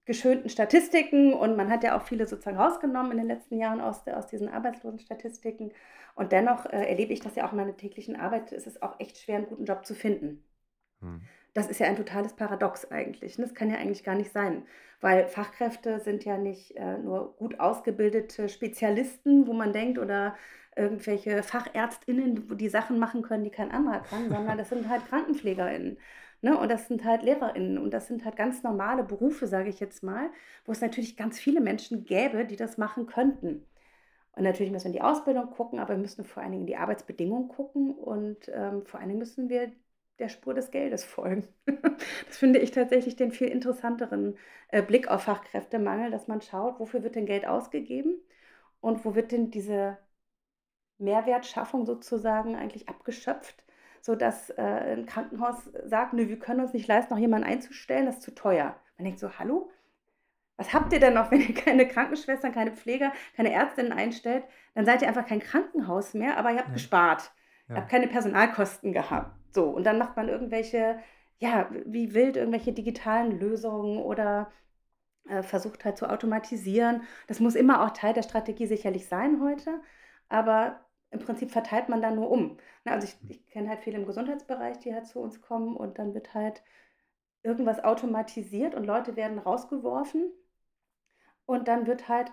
geschönten 0.09 0.49
Statistiken 0.49 1.35
und 1.35 1.55
man 1.55 1.69
hat 1.71 1.85
ja 1.85 1.97
auch 1.97 2.03
viele 2.03 2.27
sozusagen 2.27 2.57
rausgenommen 2.57 3.13
in 3.13 3.19
den 3.19 3.27
letzten 3.27 3.59
Jahren 3.59 3.83
aus, 3.83 4.09
aus 4.09 4.27
diesen 4.27 4.49
Arbeitslosenstatistiken 4.49 5.71
und 6.15 6.33
dennoch 6.33 6.65
äh, 6.65 6.89
erlebe 6.89 7.13
ich 7.13 7.21
das 7.21 7.37
ja 7.37 7.47
auch 7.47 7.53
in 7.53 7.59
meiner 7.59 7.77
täglichen 7.77 8.17
Arbeit, 8.17 8.51
es 8.53 8.67
ist 8.67 8.83
auch 8.83 8.99
echt 8.99 9.19
schwer, 9.19 9.37
einen 9.37 9.47
guten 9.47 9.67
Job 9.67 9.85
zu 9.85 9.95
finden. 9.95 10.43
Hm. 11.03 11.21
Das 11.53 11.69
ist 11.69 11.79
ja 11.79 11.87
ein 11.89 11.97
totales 11.97 12.33
Paradox 12.33 12.91
eigentlich. 12.91 13.37
Das 13.37 13.55
kann 13.55 13.69
ja 13.69 13.77
eigentlich 13.77 14.03
gar 14.03 14.15
nicht 14.15 14.33
sein, 14.33 14.65
weil 15.03 15.29
Fachkräfte 15.29 16.01
sind 16.01 16.25
ja 16.25 16.39
nicht 16.39 16.75
äh, 16.77 16.97
nur 16.97 17.37
gut 17.37 17.61
ausgebildete 17.61 18.49
Spezialisten, 18.49 19.47
wo 19.47 19.53
man 19.53 19.75
denkt, 19.75 19.99
oder 19.99 20.37
irgendwelche 20.75 21.43
Fachärztinnen, 21.43 22.49
wo 22.51 22.55
die 22.55 22.71
Sachen 22.71 22.99
machen 22.99 23.21
können, 23.21 23.45
die 23.45 23.51
kein 23.51 23.73
anderer 23.73 24.01
kann, 24.01 24.31
sondern 24.31 24.57
das 24.57 24.71
sind 24.71 24.89
halt 24.89 25.07
Krankenpflegerinnen. 25.11 25.99
Ne? 26.41 26.57
Und 26.59 26.71
das 26.71 26.89
sind 26.89 27.05
halt 27.05 27.23
LehrerInnen 27.23 27.79
und 27.79 27.93
das 27.93 28.07
sind 28.07 28.25
halt 28.25 28.37
ganz 28.37 28.63
normale 28.63 29.03
Berufe, 29.05 29.47
sage 29.47 29.69
ich 29.71 29.81
jetzt 29.81 30.03
mal, 30.03 30.31
wo 30.65 30.73
es 30.73 30.81
natürlich 30.81 31.17
ganz 31.17 31.39
viele 31.39 31.61
Menschen 31.61 32.05
gäbe, 32.05 32.45
die 32.45 32.57
das 32.57 32.79
machen 32.79 33.07
könnten. 33.07 33.67
Und 34.33 34.45
natürlich 34.45 34.71
müssen 34.71 34.85
wir 34.85 34.91
in 34.91 34.93
die 34.93 35.03
Ausbildung 35.03 35.51
gucken, 35.51 35.81
aber 35.81 35.95
wir 35.95 35.99
müssen 36.01 36.25
vor 36.25 36.43
allen 36.43 36.53
Dingen 36.53 36.63
in 36.63 36.69
die 36.69 36.77
Arbeitsbedingungen 36.77 37.49
gucken 37.49 37.91
und 37.93 38.49
ähm, 38.55 38.87
vor 38.87 39.01
allen 39.01 39.09
Dingen 39.09 39.19
müssen 39.19 39.49
wir 39.49 39.73
der 40.19 40.29
Spur 40.29 40.55
des 40.55 40.71
Geldes 40.71 41.05
folgen. 41.05 41.49
das 41.67 42.39
finde 42.39 42.59
ich 42.61 42.71
tatsächlich 42.71 43.17
den 43.17 43.33
viel 43.33 43.49
interessanteren 43.49 44.37
äh, 44.69 44.83
Blick 44.83 45.09
auf 45.09 45.25
Fachkräftemangel, 45.25 46.11
dass 46.11 46.29
man 46.29 46.41
schaut, 46.41 46.79
wofür 46.81 47.03
wird 47.03 47.17
denn 47.17 47.27
Geld 47.27 47.47
ausgegeben 47.47 48.21
und 48.81 49.05
wo 49.05 49.15
wird 49.15 49.33
denn 49.33 49.51
diese 49.51 49.99
Mehrwertschaffung 50.99 51.87
sozusagen 51.87 52.57
eigentlich 52.57 52.89
abgeschöpft, 52.89 53.65
sodass 54.01 54.51
äh, 54.51 54.63
ein 54.63 55.07
Krankenhaus 55.07 55.71
sagt, 55.85 56.13
nö, 56.13 56.29
wir 56.29 56.39
können 56.39 56.61
uns 56.61 56.73
nicht 56.73 56.89
leisten, 56.89 57.13
noch 57.13 57.21
jemanden 57.21 57.49
einzustellen, 57.49 58.07
das 58.07 58.17
ist 58.17 58.23
zu 58.23 58.35
teuer. 58.35 58.77
Man 58.97 59.05
denkt 59.05 59.21
so, 59.21 59.39
hallo? 59.39 59.71
Was 60.57 60.75
habt 60.75 60.93
ihr 60.93 61.01
denn 61.01 61.15
noch, 61.15 61.31
wenn 61.31 61.41
ihr 61.41 61.55
keine 61.55 61.87
Krankenschwestern, 61.87 62.53
keine 62.53 62.73
Pfleger, 62.73 63.13
keine 63.37 63.53
Ärztinnen 63.53 63.93
einstellt? 63.93 64.45
Dann 64.75 64.85
seid 64.85 65.03
ihr 65.03 65.09
einfach 65.09 65.27
kein 65.27 65.41
Krankenhaus 65.41 66.15
mehr, 66.15 66.37
aber 66.37 66.51
ihr 66.51 66.59
habt 66.59 66.69
ja. 66.69 66.75
gespart. 66.75 67.33
Ja. 67.69 67.75
Ihr 67.75 67.81
habt 67.81 67.91
keine 67.91 68.09
Personalkosten 68.09 68.93
gehabt. 68.93 69.37
So, 69.53 69.65
und 69.71 69.85
dann 69.85 69.99
macht 69.99 70.17
man 70.17 70.29
irgendwelche, 70.29 70.99
ja, 71.39 71.69
wie 71.87 72.15
wild, 72.15 72.37
irgendwelche 72.37 72.73
digitalen 72.73 73.39
Lösungen 73.39 73.99
oder 73.99 74.51
äh, 75.29 75.43
versucht 75.43 75.85
halt 75.85 75.97
zu 75.97 76.09
automatisieren. 76.09 77.03
Das 77.27 77.41
muss 77.41 77.55
immer 77.55 77.85
auch 77.85 77.91
Teil 77.91 78.15
der 78.15 78.23
Strategie 78.23 78.67
sicherlich 78.67 79.07
sein 79.07 79.41
heute, 79.43 79.81
aber 80.29 80.81
im 81.11 81.21
Prinzip 81.21 81.51
verteilt 81.51 81.89
man 81.89 82.03
dann 82.03 82.17
nur 82.17 82.31
um. 82.31 82.59
Na, 82.85 82.93
also 82.93 83.07
ich, 83.07 83.15
hm. 83.21 83.31
ich 83.31 83.47
kenne 83.49 83.69
halt 83.69 83.81
viele 83.81 83.99
im 83.99 84.07
Gesundheitsbereich, 84.07 84.79
die 84.79 84.95
halt 84.95 85.07
zu 85.07 85.21
uns 85.21 85.41
kommen 85.41 85.77
und 85.77 85.99
dann 85.99 86.15
wird 86.15 86.35
halt 86.35 86.63
irgendwas 87.43 87.83
automatisiert 87.83 88.75
und 88.75 88.85
Leute 88.85 89.17
werden 89.17 89.39
rausgeworfen 89.39 90.33
und 91.47 91.69
dann 91.69 91.87
wird 91.87 92.09
halt 92.09 92.31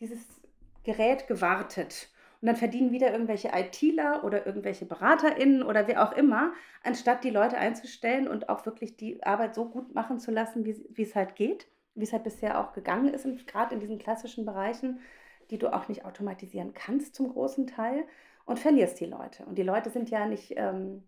dieses 0.00 0.40
Gerät 0.84 1.26
gewartet. 1.26 2.10
Und 2.40 2.46
dann 2.46 2.56
verdienen 2.56 2.92
wieder 2.92 3.10
irgendwelche 3.10 3.50
ITler 3.52 4.22
oder 4.22 4.46
irgendwelche 4.46 4.86
BeraterInnen 4.86 5.64
oder 5.64 5.88
wer 5.88 6.04
auch 6.04 6.12
immer, 6.12 6.52
anstatt 6.84 7.24
die 7.24 7.30
Leute 7.30 7.58
einzustellen 7.58 8.28
und 8.28 8.48
auch 8.48 8.64
wirklich 8.64 8.96
die 8.96 9.20
Arbeit 9.24 9.56
so 9.56 9.68
gut 9.68 9.92
machen 9.92 10.20
zu 10.20 10.30
lassen, 10.30 10.64
wie, 10.64 11.02
es 11.02 11.16
halt 11.16 11.34
geht, 11.34 11.66
wie 11.96 12.04
es 12.04 12.12
halt 12.12 12.22
bisher 12.22 12.60
auch 12.60 12.72
gegangen 12.72 13.12
ist, 13.12 13.26
gerade 13.48 13.74
in 13.74 13.80
diesen 13.80 13.98
klassischen 13.98 14.46
Bereichen, 14.46 15.00
die 15.50 15.58
du 15.58 15.72
auch 15.72 15.88
nicht 15.88 16.04
automatisieren 16.04 16.74
kannst 16.74 17.14
zum 17.14 17.32
großen 17.32 17.66
Teil 17.66 18.04
und 18.44 18.58
verlierst 18.58 19.00
die 19.00 19.06
Leute. 19.06 19.44
Und 19.46 19.56
die 19.58 19.62
Leute 19.62 19.90
sind 19.90 20.10
ja 20.10 20.26
nicht 20.26 20.54
ähm, 20.56 21.02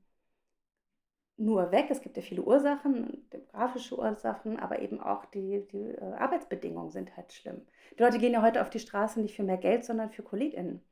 nur 1.41 1.73
weg, 1.73 1.87
es 1.89 2.03
gibt 2.03 2.17
ja 2.17 2.23
viele 2.23 2.43
Ursachen, 2.43 3.27
demografische 3.33 3.99
Ursachen, 3.99 4.59
aber 4.59 4.81
eben 4.81 5.01
auch 5.01 5.25
die, 5.25 5.67
die 5.73 5.89
äh, 5.89 6.13
Arbeitsbedingungen 6.19 6.91
sind 6.91 7.17
halt 7.17 7.33
schlimm. 7.33 7.63
Die 7.99 8.03
Leute 8.03 8.19
gehen 8.19 8.35
ja 8.35 8.43
heute 8.43 8.61
auf 8.61 8.71
die 8.71 8.79
Straße 8.79 9.21
nicht 9.21 9.37
für 9.37 9.43
mehr 9.43 9.57
Geld, 9.57 9.85
sondern 9.85 10.11
für 10.11 10.23
KollegInnen. 10.23 10.83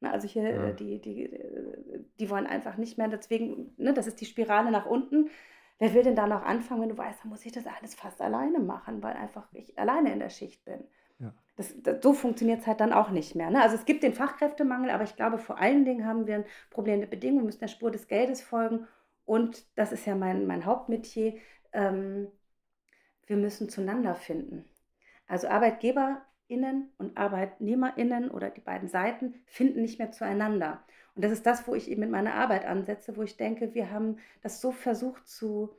Ne, 0.00 0.10
also 0.10 0.26
hier, 0.26 0.42
ja. 0.42 0.68
Äh, 0.68 0.74
die, 0.74 1.00
die, 1.00 1.32
äh, 1.32 2.04
die 2.18 2.30
wollen 2.30 2.46
einfach 2.48 2.76
nicht 2.76 2.98
mehr, 2.98 3.08
deswegen, 3.08 3.74
ne, 3.76 3.94
das 3.94 4.08
ist 4.08 4.20
die 4.20 4.26
Spirale 4.26 4.72
nach 4.72 4.86
unten. 4.86 5.30
Wer 5.78 5.94
will 5.94 6.02
denn 6.02 6.16
da 6.16 6.26
noch 6.26 6.42
anfangen, 6.42 6.82
wenn 6.82 6.88
du 6.88 6.98
weißt, 6.98 7.22
dann 7.22 7.30
muss 7.30 7.46
ich 7.46 7.52
das 7.52 7.66
alles 7.66 7.94
fast 7.94 8.20
alleine 8.20 8.58
machen, 8.58 9.02
weil 9.02 9.14
einfach 9.14 9.48
ich 9.52 9.78
alleine 9.78 10.12
in 10.12 10.18
der 10.18 10.30
Schicht 10.30 10.64
bin. 10.64 10.84
Das, 11.56 11.74
das, 11.82 12.02
so 12.02 12.14
funktioniert 12.14 12.60
es 12.60 12.66
halt 12.66 12.80
dann 12.80 12.92
auch 12.92 13.10
nicht 13.10 13.34
mehr. 13.34 13.50
Ne? 13.50 13.60
Also 13.60 13.76
es 13.76 13.84
gibt 13.84 14.02
den 14.02 14.14
Fachkräftemangel, 14.14 14.90
aber 14.90 15.04
ich 15.04 15.16
glaube, 15.16 15.38
vor 15.38 15.58
allen 15.58 15.84
Dingen 15.84 16.06
haben 16.06 16.26
wir 16.26 16.36
ein 16.36 16.44
Problem 16.70 17.00
der 17.00 17.06
Bedingungen, 17.06 17.44
müssen 17.44 17.60
der 17.60 17.68
Spur 17.68 17.90
des 17.90 18.08
Geldes 18.08 18.42
folgen. 18.42 18.86
Und 19.24 19.66
das 19.76 19.92
ist 19.92 20.06
ja 20.06 20.14
mein, 20.14 20.46
mein 20.46 20.64
Hauptmetier, 20.64 21.34
ähm, 21.72 22.28
wir 23.26 23.36
müssen 23.36 23.68
zueinander 23.68 24.14
finden. 24.14 24.64
Also 25.26 25.48
ArbeitgeberInnen 25.48 26.90
und 26.98 27.16
ArbeitnehmerInnen 27.16 28.30
oder 28.30 28.50
die 28.50 28.60
beiden 28.60 28.88
Seiten 28.88 29.34
finden 29.46 29.82
nicht 29.82 29.98
mehr 29.98 30.12
zueinander. 30.12 30.82
Und 31.14 31.24
das 31.24 31.32
ist 31.32 31.46
das, 31.46 31.66
wo 31.66 31.74
ich 31.74 31.90
eben 31.90 32.00
mit 32.00 32.10
meiner 32.10 32.34
Arbeit 32.34 32.64
ansetze, 32.64 33.16
wo 33.16 33.22
ich 33.22 33.36
denke, 33.36 33.74
wir 33.74 33.90
haben 33.90 34.18
das 34.42 34.60
so 34.60 34.72
versucht 34.72 35.28
zu 35.28 35.70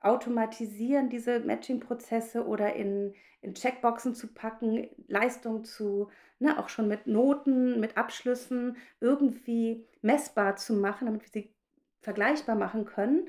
automatisieren, 0.00 1.08
diese 1.10 1.40
Matching-Prozesse 1.40 2.46
oder 2.46 2.74
in, 2.74 3.14
in 3.42 3.54
Checkboxen 3.54 4.14
zu 4.14 4.32
packen, 4.32 4.88
Leistung 5.08 5.64
zu, 5.64 6.10
ne, 6.38 6.58
auch 6.58 6.68
schon 6.68 6.88
mit 6.88 7.06
Noten, 7.06 7.80
mit 7.80 7.96
Abschlüssen 7.96 8.76
irgendwie 9.00 9.86
messbar 10.02 10.56
zu 10.56 10.74
machen, 10.74 11.06
damit 11.06 11.22
wir 11.22 11.30
sie 11.30 11.54
vergleichbar 12.02 12.56
machen 12.56 12.84
können. 12.84 13.28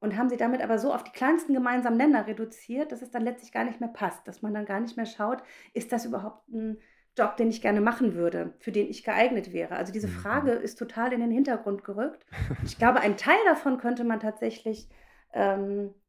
Und 0.00 0.16
haben 0.16 0.28
sie 0.28 0.36
damit 0.36 0.62
aber 0.62 0.78
so 0.78 0.92
auf 0.92 1.04
die 1.04 1.12
kleinsten 1.12 1.54
gemeinsamen 1.54 1.96
Nenner 1.96 2.26
reduziert, 2.26 2.90
dass 2.90 3.02
es 3.02 3.10
dann 3.12 3.22
letztlich 3.22 3.52
gar 3.52 3.64
nicht 3.64 3.78
mehr 3.80 3.88
passt, 3.88 4.26
dass 4.26 4.42
man 4.42 4.52
dann 4.52 4.66
gar 4.66 4.80
nicht 4.80 4.96
mehr 4.96 5.06
schaut, 5.06 5.42
ist 5.74 5.92
das 5.92 6.04
überhaupt 6.04 6.48
ein 6.48 6.78
Job, 7.16 7.36
den 7.36 7.50
ich 7.50 7.62
gerne 7.62 7.80
machen 7.80 8.14
würde, 8.14 8.54
für 8.58 8.72
den 8.72 8.88
ich 8.88 9.04
geeignet 9.04 9.52
wäre? 9.52 9.76
Also 9.76 9.92
diese 9.92 10.08
Mhm. 10.08 10.08
Frage 10.08 10.52
ist 10.52 10.76
total 10.78 11.12
in 11.12 11.20
den 11.20 11.30
Hintergrund 11.30 11.84
gerückt. 11.84 12.26
Ich 12.64 12.78
glaube, 12.78 13.00
einen 13.00 13.16
Teil 13.16 13.38
davon 13.44 13.78
könnte 13.78 14.02
man 14.02 14.18
tatsächlich 14.18 14.88
ähm, 15.32 15.94
äh, 15.94 16.01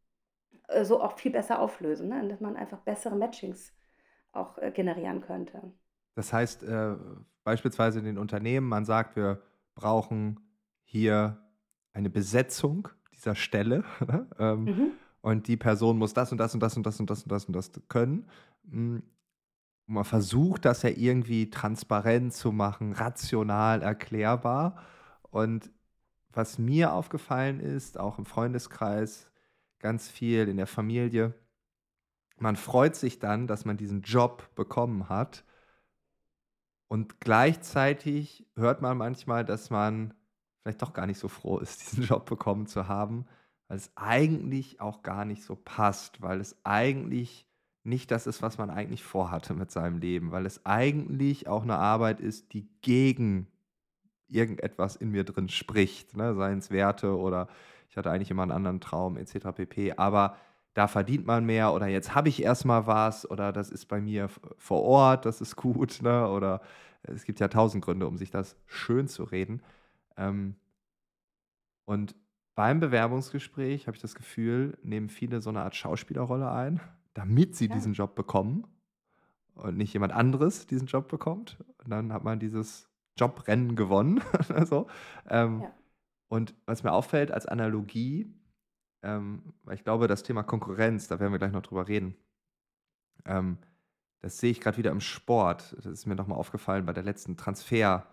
so 0.83 1.01
auch 1.01 1.17
viel 1.17 1.31
besser 1.31 1.59
auflösen, 1.59 2.09
ne? 2.09 2.27
dass 2.29 2.39
man 2.41 2.55
einfach 2.55 2.79
bessere 2.79 3.15
Matchings 3.15 3.73
auch 4.31 4.57
äh, 4.57 4.71
generieren 4.71 5.21
könnte. 5.21 5.61
Das 6.15 6.31
heißt, 6.33 6.63
äh, 6.63 6.95
beispielsweise 7.43 7.99
in 7.99 8.05
den 8.05 8.17
Unternehmen, 8.17 8.67
man 8.67 8.85
sagt, 8.85 9.15
wir 9.15 9.41
brauchen 9.75 10.39
hier 10.83 11.37
eine 11.93 12.09
Besetzung 12.09 12.87
dieser 13.13 13.35
Stelle 13.35 13.83
ne? 14.07 14.27
ähm, 14.39 14.63
Mhm. 14.65 14.91
und 15.21 15.47
die 15.47 15.57
Person 15.57 15.97
muss 15.97 16.13
das 16.13 16.31
und 16.31 16.37
das 16.39 16.53
und 16.53 16.59
das 16.61 16.77
und 16.77 16.83
das 16.85 16.99
und 16.99 17.09
das 17.09 17.23
und 17.23 17.31
das 17.31 17.45
und 17.45 17.53
das 17.55 17.71
können. 17.89 18.27
Mm, 18.63 18.97
Man 19.87 20.05
versucht 20.05 20.65
das 20.65 20.83
ja 20.83 20.89
irgendwie 20.91 21.49
transparent 21.49 22.33
zu 22.33 22.51
machen, 22.51 22.93
rational 22.93 23.81
erklärbar. 23.81 24.77
Und 25.31 25.71
was 26.31 26.57
mir 26.59 26.93
aufgefallen 26.93 27.59
ist, 27.59 27.99
auch 27.99 28.17
im 28.19 28.25
Freundeskreis, 28.25 29.29
ganz 29.83 30.09
viel 30.09 30.47
in 30.47 30.57
der 30.57 30.65
Familie, 30.65 31.33
man 32.37 32.55
freut 32.55 32.95
sich 32.95 33.19
dann, 33.19 33.47
dass 33.47 33.65
man 33.65 33.77
diesen 33.77 34.01
Job 34.01 34.49
bekommen 34.55 35.09
hat. 35.09 35.43
Und 36.87 37.19
gleichzeitig 37.19 38.47
hört 38.55 38.81
man 38.81 38.97
manchmal, 38.97 39.45
dass 39.45 39.69
man 39.69 40.13
vielleicht 40.61 40.81
doch 40.81 40.93
gar 40.93 41.05
nicht 41.05 41.19
so 41.19 41.27
froh 41.27 41.59
ist, 41.59 41.81
diesen 41.91 42.05
Job 42.05 42.25
bekommen 42.25 42.65
zu 42.65 42.87
haben, 42.87 43.25
weil 43.67 43.77
es 43.77 43.91
eigentlich 43.95 44.79
auch 44.79 45.03
gar 45.03 45.25
nicht 45.25 45.43
so 45.43 45.55
passt, 45.55 46.21
weil 46.21 46.39
es 46.39 46.55
eigentlich 46.63 47.45
nicht 47.83 48.09
das 48.11 48.25
ist, 48.25 48.41
was 48.41 48.57
man 48.57 48.69
eigentlich 48.69 49.03
vorhatte 49.03 49.53
mit 49.53 49.69
seinem 49.69 49.99
Leben, 49.99 50.31
weil 50.31 50.45
es 50.45 50.65
eigentlich 50.65 51.47
auch 51.47 51.63
eine 51.63 51.75
Arbeit 51.75 52.21
ist, 52.21 52.53
die 52.53 52.69
gegen 52.81 53.47
irgendetwas 54.29 54.95
in 54.95 55.11
mir 55.11 55.25
drin 55.25 55.49
spricht, 55.49 56.15
ne? 56.15 56.33
seien 56.35 56.59
es 56.59 56.71
Werte 56.71 57.17
oder 57.17 57.49
ich 57.93 57.97
hatte 57.97 58.09
eigentlich 58.09 58.31
immer 58.31 58.41
einen 58.41 58.51
anderen 58.51 58.81
Traum 58.81 59.17
etc. 59.17 59.51
pp. 59.53 59.93
Aber 59.97 60.35
da 60.73 60.87
verdient 60.87 61.27
man 61.27 61.45
mehr 61.45 61.73
oder 61.73 61.85
jetzt 61.85 62.15
habe 62.15 62.27
ich 62.27 62.41
erstmal 62.41 62.87
was 62.87 63.29
oder 63.29 63.53
das 63.53 63.69
ist 63.69 63.85
bei 63.85 64.01
mir 64.01 64.29
vor 64.57 64.81
Ort, 64.81 65.27
das 65.27 65.41
ist 65.41 65.55
gut, 65.55 66.01
ne? 66.01 66.27
oder 66.27 66.61
es 67.03 67.23
gibt 67.23 67.39
ja 67.39 67.49
tausend 67.49 67.85
Gründe, 67.85 68.07
um 68.07 68.17
sich 68.17 68.31
das 68.31 68.57
schön 68.65 69.07
zu 69.07 69.25
reden. 69.25 69.61
Ähm, 70.17 70.55
und 71.85 72.15
beim 72.55 72.79
Bewerbungsgespräch 72.79 73.85
habe 73.85 73.95
ich 73.95 74.01
das 74.01 74.15
Gefühl, 74.15 74.75
nehmen 74.81 75.09
viele 75.09 75.39
so 75.39 75.51
eine 75.51 75.61
Art 75.61 75.75
Schauspielerrolle 75.75 76.51
ein, 76.51 76.79
damit 77.13 77.55
sie 77.55 77.67
Ja. 77.67 77.75
diesen 77.75 77.93
Job 77.93 78.15
bekommen 78.15 78.65
und 79.53 79.77
nicht 79.77 79.93
jemand 79.93 80.13
anderes 80.13 80.65
diesen 80.65 80.87
Job 80.87 81.09
bekommt. 81.09 81.63
Und 81.83 81.91
dann 81.91 82.11
hat 82.11 82.23
man 82.23 82.39
dieses 82.39 82.89
Jobrennen 83.19 83.75
gewonnen. 83.75 84.19
so. 84.65 84.87
ähm, 85.29 85.61
Ja. 85.61 85.71
Und 86.33 86.55
was 86.65 86.81
mir 86.81 86.91
auffällt 86.93 87.29
als 87.29 87.45
Analogie, 87.45 88.33
ähm, 89.03 89.53
weil 89.65 89.75
ich 89.75 89.83
glaube, 89.83 90.07
das 90.07 90.23
Thema 90.23 90.41
Konkurrenz, 90.41 91.07
da 91.07 91.19
werden 91.19 91.31
wir 91.31 91.37
gleich 91.37 91.51
noch 91.51 91.61
drüber 91.61 91.87
reden, 91.87 92.15
ähm, 93.25 93.59
das 94.19 94.39
sehe 94.39 94.49
ich 94.49 94.59
gerade 94.59 94.77
wieder 94.77 94.89
im 94.89 94.99
Sport. 94.99 95.75
Das 95.77 95.85
ist 95.85 96.07
mir 96.07 96.15
nochmal 96.15 96.39
aufgefallen 96.39 96.87
bei 96.87 96.93
der 96.93 97.03
letzten 97.03 97.37
Transfer. 97.37 98.07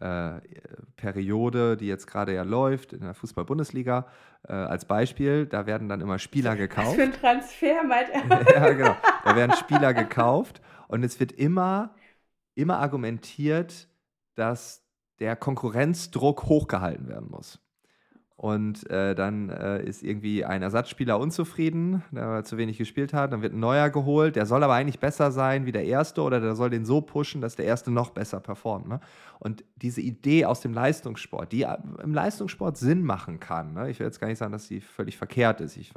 Äh, 0.00 0.40
Periode, 0.96 1.76
die 1.76 1.88
jetzt 1.88 2.06
gerade 2.06 2.32
ja 2.32 2.42
läuft 2.42 2.94
in 2.94 3.00
der 3.00 3.12
Fußball-Bundesliga, 3.12 4.06
äh, 4.48 4.52
als 4.54 4.86
Beispiel, 4.86 5.44
da 5.44 5.66
werden 5.66 5.90
dann 5.90 6.00
immer 6.00 6.18
Spieler 6.18 6.52
Was 6.52 6.58
gekauft. 6.58 6.94
für 6.94 7.02
ein 7.02 7.12
Transfer, 7.12 7.84
meint 7.84 8.08
er. 8.08 8.54
ja, 8.54 8.72
genau. 8.72 8.96
Da 9.24 9.36
werden 9.36 9.54
Spieler 9.56 9.92
gekauft 9.92 10.62
und 10.86 11.02
es 11.04 11.20
wird 11.20 11.32
immer, 11.32 11.94
immer 12.54 12.78
argumentiert, 12.78 13.88
dass 14.36 14.87
der 15.20 15.36
Konkurrenzdruck 15.36 16.44
hochgehalten 16.44 17.08
werden 17.08 17.30
muss. 17.30 17.60
Und 18.38 18.88
äh, 18.88 19.16
dann 19.16 19.48
äh, 19.48 19.82
ist 19.82 20.04
irgendwie 20.04 20.44
ein 20.44 20.62
Ersatzspieler 20.62 21.18
unzufrieden, 21.18 22.04
der 22.12 22.44
zu 22.44 22.56
wenig 22.56 22.78
gespielt 22.78 23.12
hat. 23.12 23.32
Dann 23.32 23.42
wird 23.42 23.52
ein 23.52 23.58
neuer 23.58 23.90
geholt. 23.90 24.36
Der 24.36 24.46
soll 24.46 24.62
aber 24.62 24.74
eigentlich 24.74 25.00
besser 25.00 25.32
sein 25.32 25.66
wie 25.66 25.72
der 25.72 25.84
erste 25.84 26.22
oder 26.22 26.40
der 26.40 26.54
soll 26.54 26.70
den 26.70 26.84
so 26.84 27.00
pushen, 27.00 27.40
dass 27.40 27.56
der 27.56 27.64
erste 27.64 27.90
noch 27.90 28.10
besser 28.10 28.38
performt. 28.38 28.86
Ne? 28.86 29.00
Und 29.40 29.64
diese 29.74 30.02
Idee 30.02 30.44
aus 30.44 30.60
dem 30.60 30.72
Leistungssport, 30.72 31.50
die 31.50 31.66
im 32.00 32.14
Leistungssport 32.14 32.76
Sinn 32.76 33.02
machen 33.02 33.40
kann. 33.40 33.74
Ne? 33.74 33.90
Ich 33.90 33.98
will 33.98 34.06
jetzt 34.06 34.20
gar 34.20 34.28
nicht 34.28 34.38
sagen, 34.38 34.52
dass 34.52 34.68
sie 34.68 34.80
völlig 34.80 35.16
verkehrt 35.16 35.60
ist. 35.60 35.76
Ich 35.76 35.92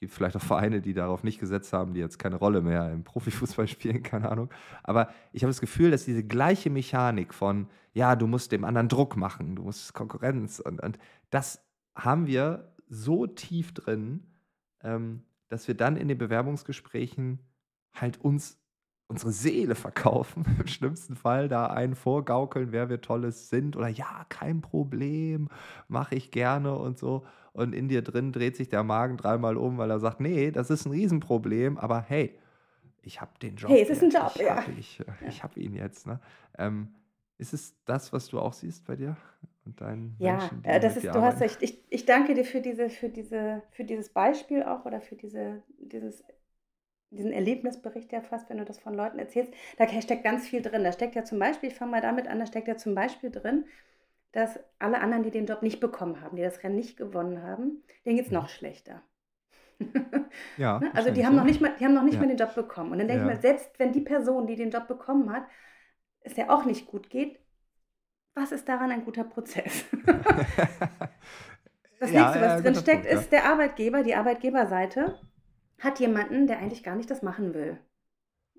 gibt 0.00 0.12
vielleicht 0.12 0.36
auch 0.36 0.42
Vereine, 0.42 0.80
die 0.80 0.94
darauf 0.94 1.24
nicht 1.24 1.38
gesetzt 1.38 1.72
haben, 1.72 1.94
die 1.94 2.00
jetzt 2.00 2.18
keine 2.18 2.36
Rolle 2.36 2.60
mehr 2.60 2.92
im 2.92 3.04
Profifußball 3.04 3.66
spielen, 3.68 4.02
keine 4.02 4.30
Ahnung. 4.30 4.50
Aber 4.82 5.08
ich 5.32 5.42
habe 5.42 5.50
das 5.50 5.60
Gefühl, 5.60 5.90
dass 5.90 6.04
diese 6.04 6.24
gleiche 6.24 6.70
Mechanik 6.70 7.32
von, 7.32 7.68
ja, 7.94 8.16
du 8.16 8.26
musst 8.26 8.52
dem 8.52 8.64
anderen 8.64 8.88
Druck 8.88 9.16
machen, 9.16 9.56
du 9.56 9.62
musst 9.62 9.94
Konkurrenz 9.94 10.60
und, 10.60 10.82
und 10.82 10.98
das 11.30 11.64
haben 11.94 12.26
wir 12.26 12.72
so 12.88 13.26
tief 13.26 13.72
drin, 13.72 14.26
ähm, 14.82 15.22
dass 15.48 15.66
wir 15.68 15.74
dann 15.74 15.96
in 15.96 16.08
den 16.08 16.18
Bewerbungsgesprächen 16.18 17.40
halt 17.94 18.20
uns 18.20 18.58
unsere 19.08 19.32
Seele 19.32 19.74
verkaufen, 19.74 20.44
im 20.60 20.66
schlimmsten 20.66 21.16
Fall 21.16 21.48
da 21.48 21.66
einen 21.66 21.94
vorgaukeln, 21.94 22.72
wer 22.72 22.88
wir 22.88 23.00
Tolles 23.00 23.48
sind 23.48 23.76
oder 23.76 23.88
ja, 23.88 24.26
kein 24.28 24.60
Problem, 24.60 25.48
mache 25.88 26.14
ich 26.14 26.30
gerne 26.30 26.74
und 26.76 26.98
so. 26.98 27.24
Und 27.52 27.74
in 27.74 27.88
dir 27.88 28.02
drin 28.02 28.32
dreht 28.32 28.56
sich 28.56 28.68
der 28.68 28.82
Magen 28.82 29.16
dreimal 29.16 29.56
um, 29.56 29.78
weil 29.78 29.90
er 29.90 30.00
sagt, 30.00 30.20
nee, 30.20 30.50
das 30.50 30.70
ist 30.70 30.84
ein 30.84 30.92
Riesenproblem, 30.92 31.78
aber 31.78 32.00
hey, 32.02 32.38
ich 33.02 33.20
habe 33.20 33.30
den 33.40 33.56
Job. 33.56 33.70
Hey, 33.70 33.82
es 33.82 33.90
ist 33.90 34.02
ein. 34.02 34.10
Job, 34.10 34.32
ich 34.34 34.42
ja. 34.42 34.56
Hab, 34.56 34.68
ich 34.76 35.00
ich 35.26 35.42
habe 35.42 35.60
ihn 35.60 35.74
jetzt. 35.74 36.06
Ne? 36.06 36.20
Ähm, 36.58 36.88
ist 37.38 37.52
es 37.54 37.76
das, 37.84 38.12
was 38.12 38.28
du 38.28 38.40
auch 38.40 38.52
siehst 38.52 38.84
bei 38.84 38.96
dir 38.96 39.16
und 39.64 39.80
deinen 39.80 40.16
Ja, 40.18 40.38
Menschen, 40.38 40.62
die 40.62 40.68
äh, 40.68 40.80
das 40.80 40.96
ist, 40.96 41.04
du 41.04 41.10
hast 41.10 41.16
arbeiten? 41.16 41.38
recht. 41.42 41.62
Ich, 41.62 41.84
ich 41.90 42.04
danke 42.04 42.34
dir 42.34 42.44
für 42.44 42.60
diese, 42.60 42.88
für 42.90 43.08
diese, 43.08 43.62
für 43.70 43.84
dieses 43.84 44.08
Beispiel 44.08 44.62
auch 44.64 44.84
oder 44.84 45.00
für 45.00 45.16
diese, 45.16 45.62
dieses, 45.78 46.24
diesen 47.10 47.32
Erlebnisbericht 47.32 48.12
ja 48.12 48.20
fast, 48.20 48.50
wenn 48.50 48.58
du 48.58 48.64
das 48.64 48.78
von 48.78 48.94
Leuten 48.94 49.18
erzählst. 49.18 49.52
Da 49.78 49.88
steckt 50.00 50.24
ganz 50.24 50.48
viel 50.48 50.62
drin. 50.62 50.84
Da 50.84 50.92
steckt 50.92 51.14
ja 51.14 51.24
zum 51.24 51.38
Beispiel, 51.38 51.70
ich 51.70 51.74
fange 51.76 51.92
mal 51.92 52.00
damit 52.00 52.28
an, 52.28 52.38
da 52.40 52.46
steckt 52.46 52.68
ja 52.68 52.76
zum 52.76 52.94
Beispiel 52.94 53.30
drin, 53.30 53.66
dass 54.32 54.58
alle 54.78 55.00
anderen, 55.00 55.22
die 55.22 55.30
den 55.30 55.46
Job 55.46 55.62
nicht 55.62 55.80
bekommen 55.80 56.20
haben, 56.20 56.36
die 56.36 56.42
das 56.42 56.62
Rennen 56.62 56.76
nicht 56.76 56.96
gewonnen 56.96 57.42
haben, 57.42 57.82
denen 58.04 58.16
geht 58.16 58.26
es 58.26 58.30
Mhm. 58.30 58.36
noch 58.36 58.48
schlechter. 58.48 59.02
Ja, 60.56 60.80
Ne? 60.80 60.92
Also 60.94 61.10
die 61.10 61.24
haben 61.26 61.32
so. 61.32 61.36
noch 61.36 61.44
nicht 61.44 61.60
mal, 61.62 61.74
die 61.80 61.84
haben 61.86 61.94
noch 61.94 62.02
nicht 62.02 62.16
Ja. 62.16 62.20
mal 62.20 62.28
den 62.28 62.36
Job 62.36 62.54
bekommen. 62.54 62.92
Und 62.92 62.98
dann 62.98 63.08
denke 63.08 63.22
Ja. 63.24 63.30
ich 63.30 63.36
mir, 63.36 63.40
selbst 63.40 63.70
wenn 63.78 63.92
die 63.92 64.00
Person, 64.02 64.46
die 64.46 64.56
den 64.56 64.70
Job 64.70 64.88
bekommen 64.88 65.32
hat, 65.32 65.44
es 66.20 66.36
ja 66.36 66.50
auch 66.50 66.64
nicht 66.66 66.86
gut 66.86 67.10
geht, 67.10 67.40
was 68.34 68.52
ist 68.52 68.68
daran 68.68 68.90
ein 68.92 69.04
guter 69.04 69.24
Prozess? 69.24 69.84
Das 71.98 72.12
nächste, 72.12 72.40
was 72.40 72.62
drin 72.62 72.74
steckt, 72.74 73.06
ist 73.06 73.32
der 73.32 73.44
Arbeitgeber, 73.46 74.02
die 74.02 74.14
Arbeitgeberseite 74.14 75.18
hat 75.78 76.00
jemanden, 76.00 76.46
der 76.46 76.58
eigentlich 76.58 76.82
gar 76.82 76.96
nicht 76.96 77.10
das 77.10 77.22
machen 77.22 77.54
will. 77.54 77.78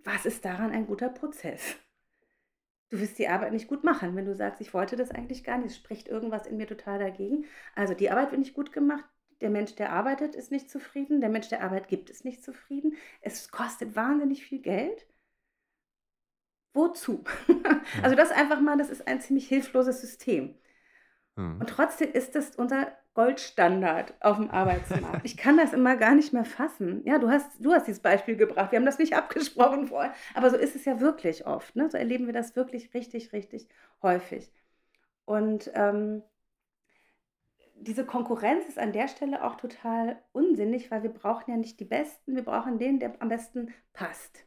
Was 0.03 0.25
ist 0.25 0.45
daran 0.45 0.71
ein 0.71 0.87
guter 0.87 1.09
Prozess? 1.09 1.75
Du 2.89 2.99
wirst 2.99 3.19
die 3.19 3.27
Arbeit 3.27 3.51
nicht 3.51 3.67
gut 3.67 3.83
machen, 3.83 4.15
wenn 4.15 4.25
du 4.25 4.33
sagst, 4.33 4.61
ich 4.61 4.73
wollte 4.73 4.95
das 4.95 5.11
eigentlich 5.11 5.43
gar 5.43 5.57
nicht. 5.57 5.71
Es 5.71 5.75
spricht 5.75 6.07
irgendwas 6.07 6.47
in 6.47 6.57
mir 6.57 6.67
total 6.67 6.99
dagegen. 6.99 7.45
Also 7.75 7.93
die 7.93 8.09
Arbeit 8.09 8.31
wird 8.31 8.39
nicht 8.39 8.53
gut 8.53 8.71
gemacht. 8.71 9.03
Der 9.41 9.49
Mensch, 9.49 9.75
der 9.75 9.91
arbeitet, 9.91 10.35
ist 10.35 10.51
nicht 10.51 10.69
zufrieden. 10.69 11.19
Der 11.19 11.29
Mensch, 11.29 11.49
der 11.49 11.63
Arbeit 11.63 11.89
gibt, 11.89 12.09
ist 12.09 12.23
nicht 12.23 12.43
zufrieden. 12.43 12.95
Es 13.21 13.51
kostet 13.51 13.95
wahnsinnig 13.95 14.45
viel 14.45 14.61
Geld. 14.61 15.05
Wozu? 16.73 17.23
Also 18.03 18.17
das 18.17 18.31
einfach 18.31 18.59
mal, 18.59 18.77
das 18.77 18.89
ist 18.89 19.07
ein 19.07 19.21
ziemlich 19.21 19.47
hilfloses 19.47 20.01
System. 20.01 20.55
Hm. 21.37 21.61
Und 21.61 21.69
trotzdem 21.69 22.11
ist 22.11 22.35
das 22.35 22.55
unser 22.57 22.91
Goldstandard 23.17 24.13
auf 24.19 24.37
dem 24.37 24.51
Arbeitsmarkt. 24.51 25.25
Ich 25.25 25.37
kann 25.37 25.57
das 25.57 25.73
immer 25.73 25.97
gar 25.97 26.13
nicht 26.13 26.33
mehr 26.33 26.45
fassen. 26.45 27.01
Ja, 27.03 27.17
du 27.17 27.31
hast, 27.31 27.49
du 27.57 27.73
hast 27.73 27.87
dieses 27.87 27.99
Beispiel 27.99 28.35
gebracht. 28.35 28.71
Wir 28.71 28.77
haben 28.77 28.85
das 28.85 28.99
nicht 28.99 29.13
abgesprochen 29.17 29.87
vorher. 29.87 30.13
Aber 30.35 30.51
so 30.51 30.55
ist 30.55 30.75
es 30.75 30.85
ja 30.85 30.99
wirklich 30.99 31.47
oft. 31.47 31.75
Ne? 31.75 31.89
So 31.89 31.97
erleben 31.97 32.27
wir 32.27 32.33
das 32.33 32.55
wirklich 32.55 32.93
richtig, 32.93 33.33
richtig 33.33 33.69
häufig. 34.03 34.51
Und 35.25 35.71
ähm, 35.73 36.21
diese 37.73 38.05
Konkurrenz 38.05 38.67
ist 38.67 38.77
an 38.77 38.93
der 38.93 39.07
Stelle 39.07 39.43
auch 39.43 39.55
total 39.55 40.21
unsinnig, 40.31 40.91
weil 40.91 41.01
wir 41.01 41.11
brauchen 41.11 41.49
ja 41.49 41.57
nicht 41.57 41.79
die 41.79 41.85
Besten, 41.85 42.35
wir 42.35 42.45
brauchen 42.45 42.77
den, 42.77 42.99
der 42.99 43.19
am 43.19 43.29
besten 43.29 43.73
passt. 43.93 44.45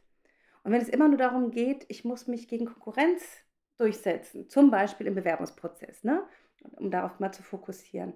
Und 0.63 0.71
wenn 0.71 0.81
es 0.81 0.87
immer 0.87 1.09
nur 1.09 1.17
darum 1.17 1.51
geht, 1.51 1.85
ich 1.89 2.05
muss 2.05 2.25
mich 2.27 2.47
gegen 2.47 2.67
Konkurrenz 2.67 3.21
durchsetzen, 3.75 4.47
zum 4.47 4.71
Beispiel 4.71 5.07
im 5.07 5.15
Bewerbungsprozess, 5.15 6.05
ne? 6.05 6.23
um 6.77 6.89
darauf 6.89 7.19
mal 7.19 7.33
zu 7.33 7.43
fokussieren, 7.43 8.13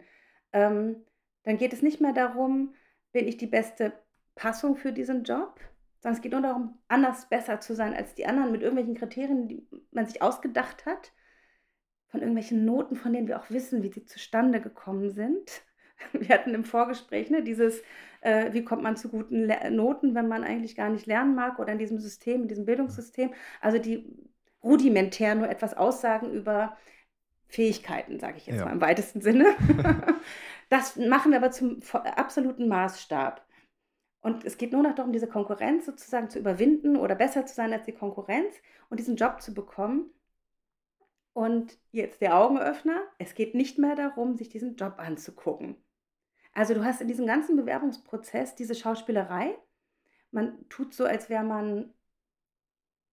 ähm, 0.55 1.05
dann 1.43 1.57
geht 1.57 1.73
es 1.73 1.81
nicht 1.81 2.01
mehr 2.01 2.13
darum, 2.13 2.73
bin 3.11 3.27
ich 3.27 3.37
die 3.37 3.47
beste 3.47 3.93
Passung 4.33 4.75
für 4.75 4.91
diesen 4.91 5.23
Job, 5.23 5.59
sondern 5.99 6.15
es 6.15 6.21
geht 6.21 6.31
nur 6.31 6.41
darum, 6.41 6.79
anders 6.87 7.29
besser 7.29 7.59
zu 7.59 7.75
sein 7.75 7.93
als 7.93 8.15
die 8.15 8.25
anderen 8.25 8.51
mit 8.51 8.61
irgendwelchen 8.61 8.95
Kriterien, 8.95 9.47
die 9.47 9.67
man 9.91 10.07
sich 10.07 10.21
ausgedacht 10.21 10.85
hat, 10.85 11.13
von 12.07 12.21
irgendwelchen 12.21 12.65
Noten, 12.65 12.95
von 12.95 13.13
denen 13.13 13.27
wir 13.27 13.39
auch 13.39 13.49
wissen, 13.49 13.83
wie 13.83 13.91
sie 13.91 14.05
zustande 14.05 14.61
gekommen 14.61 15.11
sind, 15.11 15.63
Wir 16.13 16.29
hatten 16.29 16.53
im 16.53 16.63
Vorgespräch 16.63 17.29
ne, 17.29 17.43
dieses, 17.43 17.81
äh, 18.21 18.53
wie 18.53 18.63
kommt 18.63 18.83
man 18.83 18.97
zu 18.97 19.09
guten 19.09 19.45
Le 19.45 19.71
Noten, 19.71 20.15
wenn 20.15 20.27
man 20.27 20.43
eigentlich 20.43 20.75
gar 20.75 20.89
nicht 20.89 21.05
lernen 21.05 21.35
mag 21.35 21.59
oder 21.59 21.73
in 21.73 21.79
diesem 21.79 21.99
System, 21.99 22.43
in 22.43 22.47
diesem 22.47 22.65
Bildungssystem. 22.65 23.33
Also 23.61 23.77
die 23.77 24.13
rudimentär 24.63 25.35
nur 25.35 25.49
etwas 25.49 25.75
aussagen 25.75 26.31
über 26.31 26.75
Fähigkeiten, 27.47 28.19
sage 28.19 28.37
ich 28.37 28.47
jetzt 28.47 28.59
ja. 28.59 28.65
mal 28.65 28.73
im 28.73 28.81
weitesten 28.81 29.21
Sinne. 29.21 29.55
das 30.69 30.95
machen 30.95 31.31
wir 31.31 31.37
aber 31.37 31.51
zum 31.51 31.79
absoluten 31.93 32.67
Maßstab. 32.67 33.45
Und 34.21 34.43
es 34.43 34.57
geht 34.57 34.71
nur 34.71 34.81
noch 34.81 34.95
darum, 34.95 35.13
diese 35.13 35.27
Konkurrenz 35.27 35.85
sozusagen 35.85 36.29
zu 36.29 36.39
überwinden 36.39 36.97
oder 36.97 37.13
besser 37.13 37.45
zu 37.45 37.53
sein 37.53 37.71
als 37.71 37.85
die 37.85 37.91
Konkurrenz 37.91 38.55
und 38.89 38.99
diesen 38.99 39.17
Job 39.17 39.41
zu 39.41 39.53
bekommen. 39.53 40.09
Und 41.33 41.77
jetzt 41.91 42.21
der 42.21 42.37
Augenöffner, 42.37 43.03
es 43.19 43.35
geht 43.35 43.53
nicht 43.53 43.77
mehr 43.77 43.95
darum, 43.95 44.35
sich 44.35 44.49
diesen 44.49 44.77
Job 44.77 44.95
anzugucken. 44.97 45.75
Also 46.53 46.73
du 46.73 46.83
hast 46.83 47.01
in 47.01 47.07
diesem 47.07 47.27
ganzen 47.27 47.55
Bewerbungsprozess 47.57 48.55
diese 48.55 48.73
Schauspielerei. 48.73 49.57
Man 50.31 50.67
tut 50.69 50.93
so, 50.93 51.05
als 51.05 51.29
wäre 51.29 51.43
man 51.43 51.93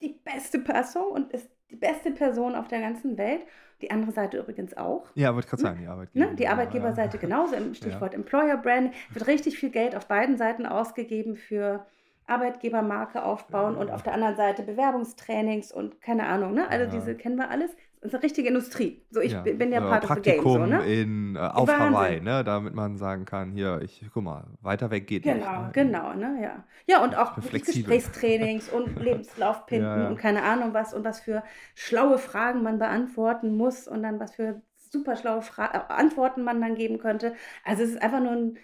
die 0.01 0.21
beste 0.25 0.61
Person 0.61 1.13
und 1.13 1.33
ist 1.33 1.51
die 1.73 1.77
beste 1.77 2.11
Person 2.11 2.55
auf 2.55 2.69
der 2.69 2.81
ganzen 2.81 3.19
Welt. 3.19 3.41
Die 3.81 3.91
andere 3.91 4.13
Seite 4.13 4.39
übrigens 4.39 4.77
auch. 4.77 5.07
Ja, 5.15 5.35
wollte 5.35 5.49
gerade 5.49 5.63
sagen, 5.63 5.81
die 5.81 5.89
Arbeitgeber. 5.89 6.27
Ne? 6.27 6.37
Die 6.37 6.47
Arbeitgeberseite 6.47 7.19
genauso, 7.19 7.57
im 7.57 7.75
Stichwort 7.75 8.13
ja. 8.13 8.19
Employer 8.19 8.57
Brand. 8.57 8.95
Wird 9.11 9.27
richtig 9.27 9.59
viel 9.59 9.71
Geld 9.71 9.97
auf 9.97 10.07
beiden 10.07 10.37
Seiten 10.37 10.67
ausgegeben 10.67 11.35
für 11.35 11.85
Arbeitgebermarke 12.27 13.25
aufbauen 13.25 13.75
ja. 13.75 13.81
und 13.81 13.91
auf 13.91 14.05
der 14.05 14.15
anderen 14.15 14.37
Seite 14.37 14.63
Bewerbungstrainings 14.63 15.73
und 15.73 16.01
keine 16.01 16.27
Ahnung, 16.27 16.55
ne? 16.55 16.69
Also 16.71 16.91
diese 16.91 17.17
kennen 17.17 17.37
wir 17.37 17.51
alles. 17.51 17.75
Das 18.03 18.09
ist 18.09 18.15
eine 18.17 18.25
richtige 18.25 18.49
Industrie. 18.49 19.01
So, 19.11 19.21
ich 19.21 19.31
ja. 19.31 19.43
bin 19.43 19.71
ja 19.71 19.81
part 19.81 20.11
of 20.11 20.17
the 20.17 20.23
game. 20.23 20.43
So, 20.43 20.59
ne? 20.59 20.85
in, 20.93 21.37
äh, 21.37 21.39
auf 21.39 21.69
Wahnsinn. 21.69 21.95
Hawaii, 21.95 22.21
ne? 22.21 22.43
damit 22.43 22.75
man 22.75 22.97
sagen 22.97 23.25
kann, 23.27 23.53
hier, 23.53 23.81
ich, 23.81 24.05
guck 24.13 24.25
mal, 24.25 24.45
weiter 24.61 24.91
weg 24.91 25.07
geht 25.07 25.23
genau, 25.23 25.37
nicht. 25.37 25.47
Ne? 25.47 25.71
Genau, 25.73 26.13
ne? 26.13 26.43
ja. 26.43 26.65
Ja, 26.89 27.05
und 27.05 27.17
auch 27.17 27.37
Gesprächstrainings 27.37 28.71
und 28.71 28.99
Lebenslaufpinten 29.01 29.87
ja, 29.87 30.03
ja. 30.03 30.09
und 30.09 30.17
keine 30.17 30.43
Ahnung 30.43 30.75
was 30.75 30.93
und 30.95 31.05
was 31.05 31.21
für 31.21 31.45
schlaue 31.77 32.19
Fragen 32.19 32.65
man 32.65 32.81
beantworten 32.81 33.57
muss 33.57 33.87
und 33.87 34.03
dann 34.03 34.19
was 34.19 34.35
für 34.35 34.61
super 34.75 35.15
schlaue 35.15 35.43
Fra 35.43 35.67
äh, 35.73 35.93
Antworten 35.93 36.43
man 36.43 36.61
dann 36.61 36.75
geben 36.75 36.99
könnte. 36.99 37.35
Also 37.65 37.85
es 37.85 37.91
ist 37.91 38.03
einfach 38.03 38.21
nur 38.21 38.33
ein 38.33 38.59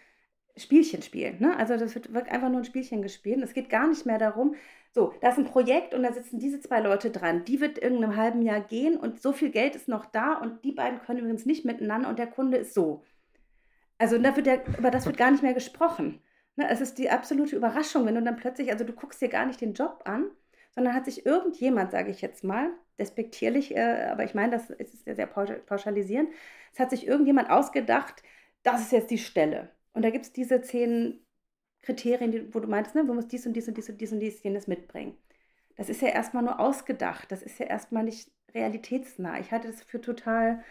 Spielchen 0.57 1.03
spielen. 1.03 1.37
Ne? 1.39 1.57
Also 1.57 1.77
das 1.77 1.95
wird 1.95 2.29
einfach 2.29 2.49
nur 2.49 2.59
ein 2.59 2.65
Spielchen 2.65 3.03
gespielt. 3.03 3.41
Es 3.45 3.55
geht 3.55 3.71
gar 3.71 3.87
nicht 3.87 4.05
mehr 4.05 4.19
darum, 4.19 4.57
so, 4.93 5.13
da 5.21 5.29
ist 5.29 5.39
ein 5.39 5.45
Projekt 5.45 5.95
und 5.95 6.03
da 6.03 6.13
sitzen 6.13 6.39
diese 6.39 6.61
zwei 6.61 6.81
Leute 6.81 7.11
dran. 7.11 7.45
Die 7.45 7.61
wird 7.61 7.79
in 7.79 7.97
einem 7.97 8.17
halben 8.17 8.43
Jahr 8.43 8.61
gehen 8.61 8.97
und 8.97 9.21
so 9.21 9.33
viel 9.33 9.51
Geld 9.51 9.77
ist 9.77 9.89
noch 9.89 10.07
da 10.07 10.35
und 10.35 10.65
die 10.65 10.73
beiden 10.73 11.01
können 11.01 11.21
übrigens 11.21 11.47
nicht 11.47 11.65
miteinander 11.65 12.09
und 12.09 12.19
der 12.19 12.27
Kunde 12.27 12.57
ist 12.57 12.75
so. 12.75 13.05
Also 13.99 14.17
da 14.19 14.35
wird 14.37 14.47
der, 14.47 14.67
über 14.79 14.91
das 14.91 15.07
wird 15.07 15.17
gar 15.17 15.31
nicht 15.31 15.43
mehr 15.43 15.55
gesprochen. 15.55 16.21
Ne? 16.57 16.69
Es 16.71 16.81
ist 16.81 16.99
die 16.99 17.11
absolute 17.11 17.57
Überraschung, 17.57 18.07
wenn 18.07 18.15
du 18.15 18.23
dann 18.23 18.37
plötzlich, 18.37 18.71
also 18.71 18.85
du 18.85 18.93
guckst 18.93 19.21
dir 19.21 19.29
gar 19.29 19.47
nicht 19.47 19.61
den 19.61 19.75
Job 19.75 20.03
an, 20.05 20.31
sondern 20.75 20.95
hat 20.95 21.05
sich 21.05 21.27
irgendjemand, 21.27 21.91
sage 21.91 22.11
ich 22.11 22.21
jetzt 22.21 22.45
mal, 22.45 22.71
despektierlich, 22.99 23.77
äh, 23.77 24.09
aber 24.11 24.25
ich 24.25 24.35
meine, 24.35 24.53
das 24.53 24.71
ist 24.71 25.07
ja 25.07 25.15
sehr 25.15 25.27
pauschalisierend, 25.27 26.31
es 26.73 26.81
hat 26.81 26.91
sich 26.91 27.07
irgendjemand 27.07 27.51
ausgedacht, 27.51 28.23
das 28.63 28.81
ist 28.83 28.93
jetzt 28.93 29.11
die 29.11 29.19
Stelle. 29.19 29.71
Und 29.93 30.03
da 30.05 30.11
gibt 30.11 30.27
es 30.27 30.33
diese 30.33 30.61
zehn 30.61 31.21
Kriterien, 31.89 32.31
die, 32.31 32.55
wo 32.55 32.61
du 32.61 32.69
meintest, 32.69 32.95
ne, 32.97 33.07
du 33.07 33.15
musst 33.15 33.33
dies 33.33 33.47
und 33.47 33.55
dies 33.55 33.67
und 33.67 33.79
dies 33.79 33.89
und 33.89 33.99
dies 33.99 34.13
und 34.13 34.21
dies 34.21 34.43
jenes 34.43 34.67
mitbringen. 34.67 35.17
Das 35.77 35.89
ist 35.89 36.03
ja 36.03 36.09
erstmal 36.09 36.43
nur 36.43 36.61
ausgedacht. 36.61 37.33
Das 37.33 37.43
ist 37.43 37.59
ja 37.59 37.65
erstmal 37.65 38.05
nicht 38.05 38.31
realitätsnah. 38.55 39.41
Ich 39.41 39.53
halte 39.53 39.69
das 39.69 39.83
für 39.83 39.99
total 39.99 40.63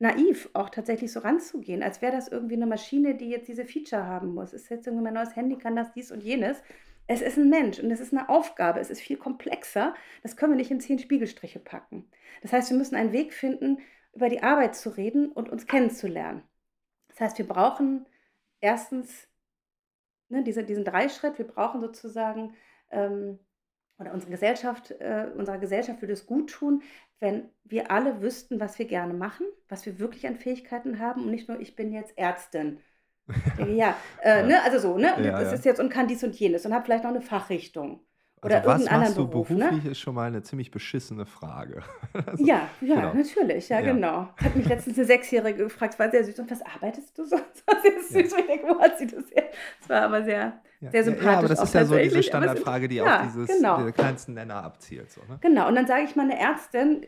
naiv, 0.00 0.50
auch 0.54 0.70
tatsächlich 0.70 1.12
so 1.12 1.20
ranzugehen, 1.20 1.84
als 1.84 2.02
wäre 2.02 2.10
das 2.10 2.26
irgendwie 2.26 2.56
eine 2.56 2.66
Maschine, 2.66 3.14
die 3.14 3.28
jetzt 3.30 3.46
diese 3.46 3.64
Feature 3.66 4.04
haben 4.04 4.34
muss. 4.34 4.52
Ist 4.52 4.68
jetzt 4.68 4.88
irgendwie 4.88 5.04
mein 5.04 5.14
neues 5.14 5.36
Handy, 5.36 5.58
kann 5.58 5.76
das 5.76 5.92
dies 5.92 6.10
und 6.10 6.24
jenes. 6.24 6.60
Es 7.06 7.22
ist 7.22 7.36
ein 7.36 7.48
Mensch 7.50 7.78
und 7.78 7.92
es 7.92 8.00
ist 8.00 8.12
eine 8.12 8.28
Aufgabe. 8.28 8.80
Es 8.80 8.90
ist 8.90 9.00
viel 9.00 9.16
komplexer. 9.16 9.94
Das 10.24 10.36
können 10.36 10.54
wir 10.54 10.56
nicht 10.56 10.72
in 10.72 10.80
zehn 10.80 10.98
Spiegelstriche 10.98 11.60
packen. 11.60 12.10
Das 12.42 12.52
heißt, 12.52 12.70
wir 12.70 12.76
müssen 12.76 12.96
einen 12.96 13.12
Weg 13.12 13.32
finden, 13.32 13.78
über 14.12 14.28
die 14.28 14.42
Arbeit 14.42 14.74
zu 14.74 14.90
reden 14.90 15.30
und 15.30 15.50
uns 15.50 15.68
kennenzulernen. 15.68 16.42
Das 17.06 17.20
heißt, 17.20 17.38
wir 17.38 17.46
brauchen 17.46 18.06
erstens 18.60 19.28
ne, 20.28 20.42
diese, 20.42 20.64
diesen 20.64 20.84
Dreischritt, 20.84 21.38
wir 21.38 21.46
brauchen 21.46 21.80
sozusagen, 21.80 22.54
ähm, 22.90 23.38
oder 23.98 24.12
unsere 24.12 24.30
Gesellschaft, 24.30 24.92
äh, 24.92 25.26
unserer 25.36 25.58
Gesellschaft 25.58 26.00
würde 26.00 26.12
es 26.12 26.26
gut 26.26 26.50
tun, 26.50 26.82
wenn 27.20 27.48
wir 27.64 27.90
alle 27.90 28.22
wüssten, 28.22 28.60
was 28.60 28.78
wir 28.78 28.86
gerne 28.86 29.12
machen, 29.12 29.46
was 29.68 29.84
wir 29.86 29.98
wirklich 29.98 30.26
an 30.26 30.36
Fähigkeiten 30.36 31.00
haben 31.00 31.24
und 31.24 31.30
nicht 31.30 31.48
nur, 31.48 31.58
ich 31.58 31.74
bin 31.74 31.92
jetzt 31.92 32.16
Ärztin. 32.16 32.78
ja, 33.58 33.96
äh, 34.22 34.40
ja. 34.40 34.46
Ne, 34.46 34.62
also 34.62 34.78
so, 34.78 34.96
ne? 34.96 35.14
Ja, 35.22 35.32
das 35.32 35.48
ja. 35.48 35.52
ist 35.52 35.64
jetzt 35.64 35.80
und 35.80 35.90
kann 35.90 36.06
dies 36.06 36.22
und 36.22 36.38
jenes 36.38 36.64
und 36.64 36.72
habe 36.72 36.84
vielleicht 36.84 37.04
noch 37.04 37.10
eine 37.10 37.20
Fachrichtung. 37.20 38.00
Oder 38.42 38.56
also 38.68 38.84
was 38.84 38.90
machst 38.90 39.16
du 39.18 39.28
Beruf, 39.28 39.50
ne? 39.50 39.56
beruflich, 39.68 39.84
ist 39.92 39.98
schon 40.00 40.14
mal 40.14 40.26
eine 40.28 40.42
ziemlich 40.42 40.70
beschissene 40.70 41.26
Frage. 41.26 41.82
Also, 42.26 42.44
ja, 42.44 42.68
ja, 42.80 42.94
genau. 42.96 43.14
natürlich, 43.14 43.68
ja, 43.68 43.80
Ja. 43.80 43.92
genau. 43.92 44.28
Hat 44.42 44.54
mich 44.56 44.66
letztens 44.68 44.96
eine 44.98 45.06
Sechsjährige 45.06 45.64
gefragt, 45.64 45.94
es 45.94 45.98
war 45.98 46.10
sehr 46.10 46.24
süß. 46.24 46.38
Und 46.40 46.50
was 46.50 46.62
arbeitest 46.62 47.16
du 47.18 47.24
so? 47.24 47.36
Das 47.66 47.76
war 47.76 47.82
sehr 47.82 48.00
süß. 48.00 48.32
Und 48.32 48.38
ich 48.40 48.46
denke, 48.46 48.66
wo 48.68 48.78
hat 48.80 48.98
sie 48.98 49.06
das 49.06 49.30
her? 49.30 49.44
Das 49.80 49.88
war 49.88 50.02
aber 50.02 50.24
sehr, 50.24 50.60
Ja. 50.80 50.90
sehr 50.90 51.00
Ja, 51.00 51.04
sympathisch. 51.04 51.26
ja, 51.32 51.38
aber 51.38 51.48
das 51.48 51.62
ist 51.62 51.74
ja 51.74 51.84
so 51.84 51.96
diese 51.96 52.18
es 52.20 52.26
Standardfrage, 52.26 52.88
die 52.88 53.00
auf 53.00 53.06
ja, 53.08 53.22
dieses, 53.24 53.48
genau. 53.48 53.78
diese 53.78 53.92
kleinsten 53.92 54.34
Nenner 54.34 54.62
abzielt. 54.64 55.10
So, 55.10 55.20
ne? 55.28 55.38
Genau. 55.40 55.68
Und 55.68 55.74
dann 55.74 55.86
sage 55.86 56.04
ich 56.04 56.16
mal, 56.16 56.22
eine 56.22 56.38
Ärztin, 56.38 57.04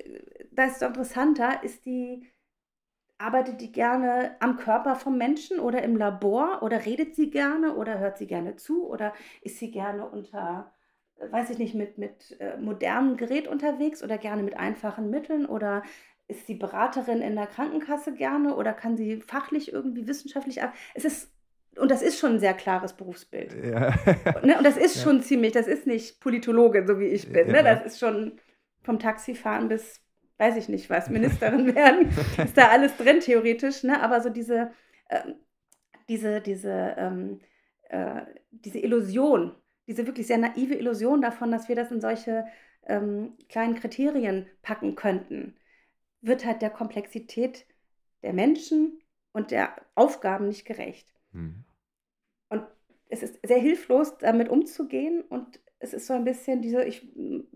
da 0.52 0.64
ist 0.64 0.72
es 0.74 0.78
doch 0.80 0.88
interessanter, 0.88 1.62
ist 1.62 1.84
die, 1.86 2.26
arbeitet 3.18 3.60
die 3.60 3.70
gerne 3.72 4.36
am 4.40 4.56
Körper 4.56 4.96
vom 4.96 5.18
Menschen 5.18 5.58
oder 5.60 5.82
im 5.82 5.96
Labor 5.96 6.62
oder 6.62 6.84
redet 6.86 7.14
sie 7.14 7.30
gerne 7.30 7.74
oder 7.74 7.98
hört 7.98 8.18
sie 8.18 8.26
gerne 8.26 8.56
zu 8.56 8.86
oder 8.88 9.12
ist 9.42 9.58
sie 9.58 9.70
gerne 9.70 10.06
unter 10.08 10.72
weiß 11.30 11.50
ich 11.50 11.58
nicht, 11.58 11.74
mit, 11.74 11.98
mit 11.98 12.36
äh, 12.40 12.56
modernem 12.56 13.16
Gerät 13.16 13.48
unterwegs 13.48 14.02
oder 14.02 14.18
gerne 14.18 14.42
mit 14.42 14.56
einfachen 14.56 15.10
Mitteln 15.10 15.46
oder 15.46 15.82
ist 16.28 16.46
sie 16.46 16.54
Beraterin 16.54 17.20
in 17.22 17.34
der 17.34 17.46
Krankenkasse 17.46 18.14
gerne 18.14 18.54
oder 18.56 18.72
kann 18.72 18.96
sie 18.96 19.20
fachlich 19.20 19.72
irgendwie 19.72 20.06
wissenschaftlich 20.06 20.60
Es 20.94 21.04
ist 21.04 21.32
und 21.76 21.90
das 21.90 22.02
ist 22.02 22.18
schon 22.18 22.32
ein 22.34 22.40
sehr 22.40 22.54
klares 22.54 22.94
Berufsbild. 22.94 23.54
Ja. 23.64 23.94
Ne? 24.42 24.58
Und 24.58 24.64
das 24.64 24.76
ist 24.76 24.96
Ja. 24.96 25.02
schon 25.02 25.22
ziemlich, 25.22 25.52
das 25.52 25.68
ist 25.68 25.86
nicht 25.86 26.20
Politologin, 26.20 26.86
so 26.86 26.98
wie 26.98 27.06
ich 27.06 27.32
bin. 27.32 27.46
Ne? 27.46 27.58
Ja. 27.58 27.62
Das 27.62 27.84
ist 27.84 28.00
schon 28.00 28.40
vom 28.82 28.98
Taxifahren 28.98 29.68
bis, 29.68 30.00
weiß 30.38 30.56
ich 30.56 30.68
nicht 30.68 30.90
was, 30.90 31.08
Ministerin 31.10 31.74
werden, 31.74 32.08
ist 32.44 32.56
da 32.56 32.68
alles 32.68 32.96
drin 32.96 33.20
theoretisch. 33.20 33.84
Ne? 33.84 34.02
Aber 34.02 34.20
so 34.20 34.30
diese, 34.30 34.72
ähm, 35.10 35.36
diese, 36.08 36.40
diese, 36.40 36.94
ähm, 36.98 37.40
äh, 37.88 38.22
diese 38.50 38.80
Illusion, 38.80 39.54
diese 39.90 40.06
wirklich 40.06 40.28
sehr 40.28 40.38
naive 40.38 40.74
Illusion 40.74 41.20
davon, 41.20 41.50
dass 41.50 41.68
wir 41.68 41.74
das 41.74 41.90
in 41.90 42.00
solche 42.00 42.46
ähm, 42.86 43.36
kleinen 43.48 43.74
Kriterien 43.74 44.46
packen 44.62 44.94
könnten, 44.94 45.56
wird 46.20 46.46
halt 46.46 46.62
der 46.62 46.70
Komplexität 46.70 47.66
der 48.22 48.32
Menschen 48.32 49.02
und 49.32 49.50
der 49.50 49.74
Aufgaben 49.96 50.46
nicht 50.46 50.64
gerecht. 50.64 51.08
Hm. 51.32 51.64
Und 52.50 52.62
es 53.08 53.24
ist 53.24 53.40
sehr 53.44 53.58
hilflos, 53.58 54.16
damit 54.18 54.48
umzugehen. 54.48 55.22
Und 55.22 55.58
es 55.80 55.92
ist 55.92 56.06
so 56.06 56.14
ein 56.14 56.24
bisschen 56.24 56.62
diese, 56.62 56.84
ich, 56.84 57.08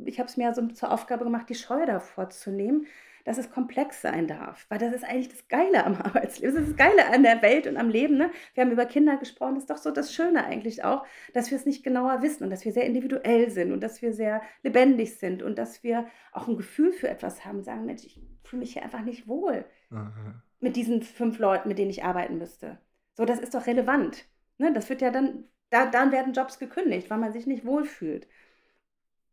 ich 0.05 0.19
habe 0.19 0.29
es 0.29 0.37
mir 0.37 0.53
so 0.55 0.67
zur 0.69 0.91
Aufgabe 0.91 1.23
gemacht, 1.23 1.49
die 1.49 1.55
Scheu 1.55 1.87
davor 1.87 2.31
zu 2.31 2.51
nehmen, 2.51 2.89
dass 3.25 3.39
es 3.39 3.51
komplex 3.51 4.03
sein 4.03 4.27
darf. 4.27 4.67
Weil 4.69 4.79
das 4.79 4.93
ist 4.93 5.05
eigentlich 5.05 5.31
das 5.31 5.49
Geile 5.49 5.85
am 5.85 5.95
Arbeitsleben. 6.03 6.55
Das 6.55 6.63
ist 6.63 6.71
das 6.71 6.77
Geile 6.77 7.13
an 7.13 7.23
der 7.23 7.43
Welt 7.43 7.67
und 7.67 7.77
am 7.77 7.89
Leben. 7.89 8.17
Ne? 8.17 8.31
Wir 8.55 8.63
haben 8.63 8.71
über 8.71 8.87
Kinder 8.87 9.17
gesprochen. 9.17 9.55
Das 9.55 9.65
ist 9.65 9.71
doch 9.71 9.79
so 9.79 9.91
das 9.91 10.15
Schöne 10.15 10.45
eigentlich 10.45 10.85
auch, 10.85 11.05
dass 11.33 11.51
wir 11.51 11.57
es 11.57 11.67
nicht 11.67 11.83
genauer 11.83 12.23
wissen 12.23 12.45
und 12.45 12.51
dass 12.51 12.65
wir 12.65 12.73
sehr 12.73 12.85
individuell 12.85 13.51
sind 13.51 13.73
und 13.73 13.81
dass 13.81 14.03
wir 14.03 14.13
sehr 14.13 14.43
lebendig 14.63 15.17
sind 15.19 15.43
und 15.43 15.59
dass 15.59 15.83
wir 15.83 16.07
auch 16.33 16.49
ein 16.49 16.57
Gefühl 16.57 16.93
für 16.93 17.09
etwas 17.09 17.45
haben. 17.45 17.63
Sagen, 17.63 17.87
Mensch, 17.87 18.05
ich 18.05 18.21
fühle 18.45 18.61
mich 18.61 18.75
hier 18.75 18.83
einfach 18.83 19.03
nicht 19.03 19.27
wohl 19.27 19.65
Aha. 19.91 20.43
mit 20.61 20.77
diesen 20.77 21.03
fünf 21.03 21.39
Leuten, 21.39 21.69
mit 21.69 21.79
denen 21.79 21.91
ich 21.91 22.05
arbeiten 22.05 22.39
müsste. 22.39 22.79
So, 23.15 23.25
das 23.25 23.39
ist 23.39 23.55
doch 23.55 23.67
relevant. 23.67 24.27
Ne? 24.59 24.73
Das 24.73 24.89
wird 24.91 25.01
ja 25.01 25.11
dann, 25.11 25.45
da, 25.71 25.87
dann 25.87 26.13
werden 26.13 26.35
Jobs 26.35 26.59
gekündigt, 26.59 27.11
weil 27.11 27.19
man 27.19 27.33
sich 27.33 27.47
nicht 27.47 27.65
wohlfühlt. 27.65 28.29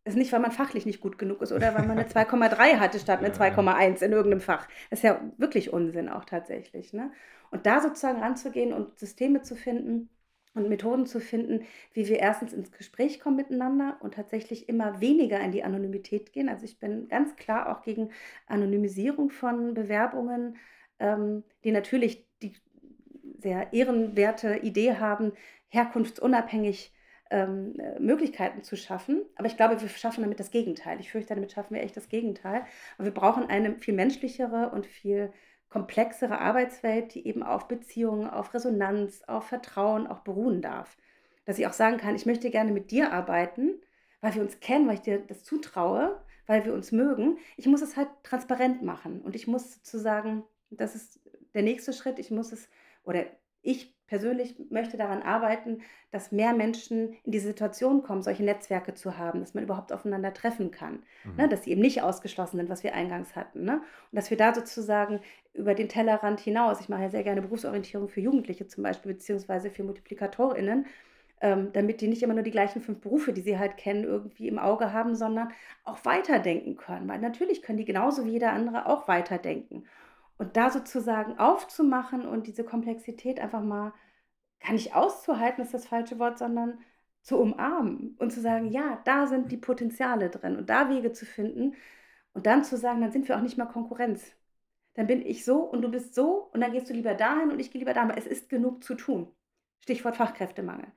Ist 0.03 0.17
nicht, 0.17 0.31
weil 0.31 0.39
man 0.39 0.51
fachlich 0.51 0.85
nicht 0.87 0.99
gut 0.99 1.17
genug 1.19 1.41
ist 1.41 1.51
oder 1.51 1.75
weil 1.75 1.83
man 1.85 1.99
eine 1.99 2.05
2,3 2.09 2.79
hatte 2.79 2.99
statt 2.99 3.19
eine 3.19 3.29
Ja, 3.29 3.45
ja. 3.45 3.67
2,1 3.75 4.01
in 4.01 4.11
irgendeinem 4.11 4.41
Fach. 4.41 4.67
Das 4.89 4.99
ist 4.99 5.03
ja 5.03 5.21
wirklich 5.37 5.71
Unsinn 5.73 6.09
auch 6.09 6.25
tatsächlich. 6.25 6.93
Ne? 6.93 7.11
Und 7.51 7.65
da 7.67 7.81
sozusagen 7.81 8.19
ranzugehen 8.19 8.73
und 8.73 8.97
Systeme 8.97 9.41
zu 9.43 9.55
finden 9.55 10.09
und 10.53 10.69
Methoden 10.69 11.05
zu 11.05 11.19
finden, 11.19 11.65
wie 11.93 12.07
wir 12.07 12.19
erstens 12.19 12.51
ins 12.53 12.71
Gespräch 12.71 13.19
kommen 13.19 13.37
miteinander 13.37 13.97
und 14.01 14.15
tatsächlich 14.15 14.67
immer 14.67 14.99
weniger 15.01 15.39
in 15.39 15.51
die 15.51 15.63
Anonymität 15.63 16.33
gehen. 16.33 16.49
Also 16.49 16.65
ich 16.65 16.79
bin 16.79 17.07
ganz 17.07 17.35
klar 17.35 17.69
auch 17.69 17.83
gegen 17.83 18.09
Anonymisierung 18.47 19.29
von 19.29 19.73
Bewerbungen, 19.73 20.57
ähm, 20.99 21.43
die 21.63 21.71
natürlich 21.71 22.25
die 22.41 22.53
sehr 23.39 23.71
ehrenwerte 23.73 24.57
Idee 24.57 24.95
haben, 24.97 25.33
herkunftsunabhängig 25.69 26.93
ähm, 27.31 27.79
äh, 27.79 27.99
Möglichkeiten 27.99 28.61
zu 28.61 28.75
schaffen. 28.75 29.23
Aber 29.35 29.47
ich 29.47 29.57
glaube, 29.57 29.81
wir 29.81 29.89
schaffen 29.89 30.21
damit 30.21 30.39
das 30.39 30.51
Gegenteil. 30.51 30.99
Ich 30.99 31.11
fürchte, 31.11 31.33
damit 31.33 31.51
schaffen 31.51 31.73
wir 31.73 31.81
echt 31.81 31.97
das 31.97 32.09
Gegenteil. 32.09 32.65
Aber 32.97 33.05
wir 33.05 33.13
brauchen 33.13 33.47
eine 33.47 33.75
viel 33.79 33.93
menschlichere 33.93 34.69
und 34.69 34.85
viel 34.85 35.33
komplexere 35.69 36.39
Arbeitswelt, 36.39 37.15
die 37.15 37.25
eben 37.25 37.43
auf 37.43 37.67
Beziehungen, 37.67 38.29
auf 38.29 38.53
Resonanz, 38.53 39.23
auf 39.25 39.47
Vertrauen 39.47 40.05
auch 40.05 40.19
beruhen 40.19 40.61
darf. 40.61 40.97
Dass 41.45 41.57
ich 41.57 41.65
auch 41.65 41.73
sagen 41.73 41.97
kann, 41.97 42.15
ich 42.15 42.25
möchte 42.25 42.51
gerne 42.51 42.71
mit 42.71 42.91
dir 42.91 43.13
arbeiten, 43.13 43.81
weil 44.19 44.35
wir 44.35 44.41
uns 44.41 44.59
kennen, 44.59 44.87
weil 44.87 44.95
ich 44.95 45.01
dir 45.01 45.19
das 45.19 45.43
zutraue, 45.43 46.21
weil 46.45 46.65
wir 46.65 46.73
uns 46.73 46.91
mögen. 46.91 47.37
Ich 47.55 47.67
muss 47.67 47.81
es 47.81 47.95
halt 47.95 48.09
transparent 48.23 48.83
machen 48.83 49.21
und 49.21 49.35
ich 49.35 49.47
muss 49.47 49.75
sozusagen, 49.75 50.43
das 50.69 50.95
ist 50.95 51.21
der 51.53 51.63
nächste 51.63 51.93
Schritt, 51.93 52.19
ich 52.19 52.29
muss 52.29 52.51
es, 52.51 52.69
oder 53.03 53.25
ich 53.61 53.95
persönlich 54.11 54.55
möchte 54.69 54.97
daran 54.97 55.21
arbeiten, 55.23 55.83
dass 56.11 56.33
mehr 56.33 56.51
Menschen 56.51 57.13
in 57.23 57.31
die 57.31 57.39
Situation 57.39 58.03
kommen, 58.03 58.23
solche 58.23 58.43
Netzwerke 58.43 58.93
zu 58.93 59.17
haben, 59.17 59.39
dass 59.39 59.53
man 59.53 59.63
überhaupt 59.63 59.93
aufeinander 59.93 60.33
treffen 60.33 60.69
kann, 60.69 61.01
mhm. 61.23 61.35
ne, 61.37 61.47
dass 61.47 61.63
sie 61.63 61.71
eben 61.71 61.79
nicht 61.79 62.01
ausgeschlossen 62.01 62.57
sind, 62.57 62.69
was 62.69 62.83
wir 62.83 62.93
eingangs 62.93 63.37
hatten. 63.37 63.63
Ne? 63.63 63.75
Und 63.75 64.15
dass 64.15 64.29
wir 64.29 64.35
da 64.35 64.53
sozusagen 64.53 65.21
über 65.53 65.75
den 65.75 65.87
Tellerrand 65.87 66.41
hinaus, 66.41 66.81
ich 66.81 66.89
mache 66.89 67.03
ja 67.03 67.09
sehr 67.09 67.23
gerne 67.23 67.41
Berufsorientierung 67.41 68.09
für 68.09 68.19
Jugendliche 68.19 68.67
zum 68.67 68.83
Beispiel, 68.83 69.13
beziehungsweise 69.13 69.69
für 69.69 69.85
MultiplikatorInnen, 69.85 70.87
ähm, 71.39 71.69
damit 71.71 72.01
die 72.01 72.09
nicht 72.09 72.21
immer 72.21 72.33
nur 72.33 72.43
die 72.43 72.51
gleichen 72.51 72.81
fünf 72.81 72.99
Berufe, 72.99 73.31
die 73.31 73.41
sie 73.41 73.57
halt 73.57 73.77
kennen, 73.77 74.03
irgendwie 74.03 74.49
im 74.49 74.59
Auge 74.59 74.91
haben, 74.91 75.15
sondern 75.15 75.53
auch 75.85 76.03
weiterdenken 76.03 76.75
können. 76.75 77.07
Weil 77.07 77.19
natürlich 77.19 77.61
können 77.61 77.77
die 77.77 77.85
genauso 77.85 78.25
wie 78.25 78.31
jeder 78.31 78.51
andere 78.51 78.87
auch 78.87 79.07
weiterdenken. 79.07 79.85
Und 80.41 80.57
da 80.57 80.71
sozusagen 80.71 81.37
aufzumachen 81.37 82.25
und 82.25 82.47
diese 82.47 82.63
Komplexität 82.63 83.39
einfach 83.39 83.61
mal, 83.61 83.93
gar 84.59 84.73
nicht 84.73 84.95
auszuhalten, 84.95 85.63
ist 85.63 85.75
das 85.75 85.85
falsche 85.85 86.17
Wort, 86.17 86.39
sondern 86.39 86.79
zu 87.21 87.37
umarmen 87.37 88.15
und 88.17 88.31
zu 88.31 88.41
sagen, 88.41 88.71
ja, 88.71 88.99
da 89.05 89.27
sind 89.27 89.51
die 89.51 89.57
Potenziale 89.57 90.31
drin 90.31 90.57
und 90.57 90.67
da 90.67 90.89
Wege 90.89 91.11
zu 91.11 91.27
finden 91.27 91.75
und 92.33 92.47
dann 92.47 92.63
zu 92.63 92.75
sagen, 92.75 93.01
dann 93.01 93.11
sind 93.11 93.27
wir 93.27 93.37
auch 93.37 93.41
nicht 93.41 93.57
mehr 93.57 93.67
Konkurrenz. 93.67 94.35
Dann 94.95 95.05
bin 95.05 95.23
ich 95.23 95.45
so 95.45 95.59
und 95.61 95.83
du 95.83 95.89
bist 95.91 96.15
so 96.15 96.49
und 96.53 96.61
dann 96.61 96.71
gehst 96.71 96.89
du 96.89 96.93
lieber 96.95 97.13
dahin 97.13 97.51
und 97.51 97.59
ich 97.59 97.69
gehe 97.69 97.77
lieber 97.77 97.93
dahin. 97.93 98.09
Es 98.09 98.25
ist 98.25 98.49
genug 98.49 98.83
zu 98.83 98.95
tun. 98.95 99.27
Stichwort 99.81 100.17
Fachkräftemangel. 100.17 100.87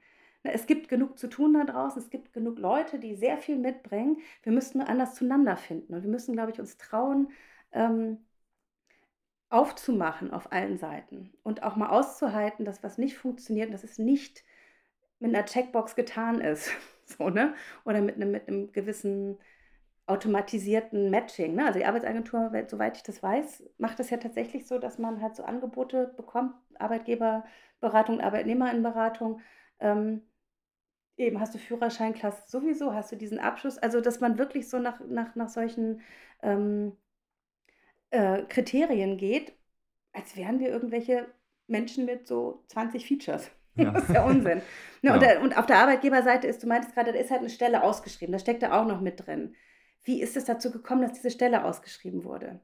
Es 0.42 0.64
gibt 0.66 0.88
genug 0.88 1.18
zu 1.18 1.28
tun 1.28 1.52
da 1.52 1.64
draußen. 1.64 2.00
Es 2.00 2.08
gibt 2.08 2.32
genug 2.32 2.58
Leute, 2.58 2.98
die 2.98 3.14
sehr 3.14 3.36
viel 3.36 3.58
mitbringen. 3.58 4.22
Wir 4.42 4.52
müssten 4.52 4.78
nur 4.78 4.88
anders 4.88 5.14
zueinander 5.14 5.58
finden. 5.58 5.92
Und 5.94 6.02
wir 6.02 6.10
müssen, 6.10 6.32
glaube 6.32 6.52
ich, 6.52 6.60
uns 6.60 6.78
trauen, 6.78 7.28
ähm, 7.72 8.24
aufzumachen 9.54 10.32
auf 10.32 10.52
allen 10.52 10.78
Seiten 10.78 11.32
und 11.44 11.62
auch 11.62 11.76
mal 11.76 11.88
auszuhalten, 11.88 12.64
dass 12.64 12.82
was 12.82 12.98
nicht 12.98 13.16
funktioniert, 13.16 13.72
dass 13.72 13.84
es 13.84 13.98
nicht 13.98 14.44
mit 15.20 15.34
einer 15.34 15.44
Checkbox 15.44 15.94
getan 15.94 16.40
ist, 16.40 16.72
so, 17.06 17.30
ne? 17.30 17.54
Oder 17.84 18.00
mit 18.02 18.16
einem, 18.16 18.32
mit 18.32 18.48
einem 18.48 18.72
gewissen 18.72 19.38
automatisierten 20.06 21.08
Matching. 21.10 21.54
Ne? 21.54 21.66
Also 21.66 21.78
die 21.78 21.86
Arbeitsagentur, 21.86 22.50
soweit 22.68 22.96
ich 22.96 23.02
das 23.04 23.22
weiß, 23.22 23.62
macht 23.78 24.00
es 24.00 24.10
ja 24.10 24.18
tatsächlich 24.18 24.66
so, 24.66 24.78
dass 24.78 24.98
man 24.98 25.22
halt 25.22 25.34
so 25.36 25.44
Angebote 25.44 26.12
bekommt, 26.16 26.54
Arbeitgeberberatung, 26.78 28.20
Arbeitnehmerinnenberatung. 28.20 29.40
Ähm, 29.80 30.22
eben 31.16 31.40
hast 31.40 31.54
du 31.54 31.58
Führerscheinklasse 31.58 32.42
sowieso, 32.48 32.92
hast 32.92 33.12
du 33.12 33.16
diesen 33.16 33.38
Abschluss. 33.38 33.78
Also 33.78 34.00
dass 34.00 34.20
man 34.20 34.36
wirklich 34.36 34.68
so 34.68 34.78
nach, 34.78 35.00
nach, 35.08 35.36
nach 35.36 35.48
solchen 35.48 36.02
ähm, 36.42 36.96
äh, 38.14 38.42
Kriterien 38.48 39.16
geht, 39.16 39.52
als 40.12 40.36
wären 40.36 40.60
wir 40.60 40.68
irgendwelche 40.68 41.26
Menschen 41.66 42.04
mit 42.04 42.26
so 42.26 42.64
20 42.68 43.06
Features. 43.06 43.50
Ja. 43.76 43.90
Das 43.90 44.04
ist 44.04 44.14
ja 44.14 44.24
Unsinn. 44.24 44.58
Ne, 44.58 44.62
ja. 45.02 45.14
Und, 45.14 45.20
der, 45.20 45.42
und, 45.42 45.58
auf 45.58 45.66
der 45.66 45.78
Arbeitgeberseite 45.78 46.46
ist, 46.46 46.62
du 46.62 46.68
meintest 46.68 46.94
gerade, 46.94 47.12
da 47.12 47.18
ist 47.18 47.32
halt 47.32 47.40
eine 47.40 47.50
Stelle 47.50 47.82
ausgeschrieben, 47.82 48.30
da 48.30 48.38
steckt 48.38 48.62
da 48.62 48.80
auch 48.80 48.86
noch 48.86 49.00
mit 49.00 49.26
drin. 49.26 49.56
Wie 50.04 50.22
ist 50.22 50.36
es 50.36 50.44
dazu 50.44 50.70
gekommen, 50.70 51.02
dass 51.02 51.14
diese 51.14 51.32
Stelle 51.32 51.64
ausgeschrieben 51.64 52.22
wurde? 52.22 52.60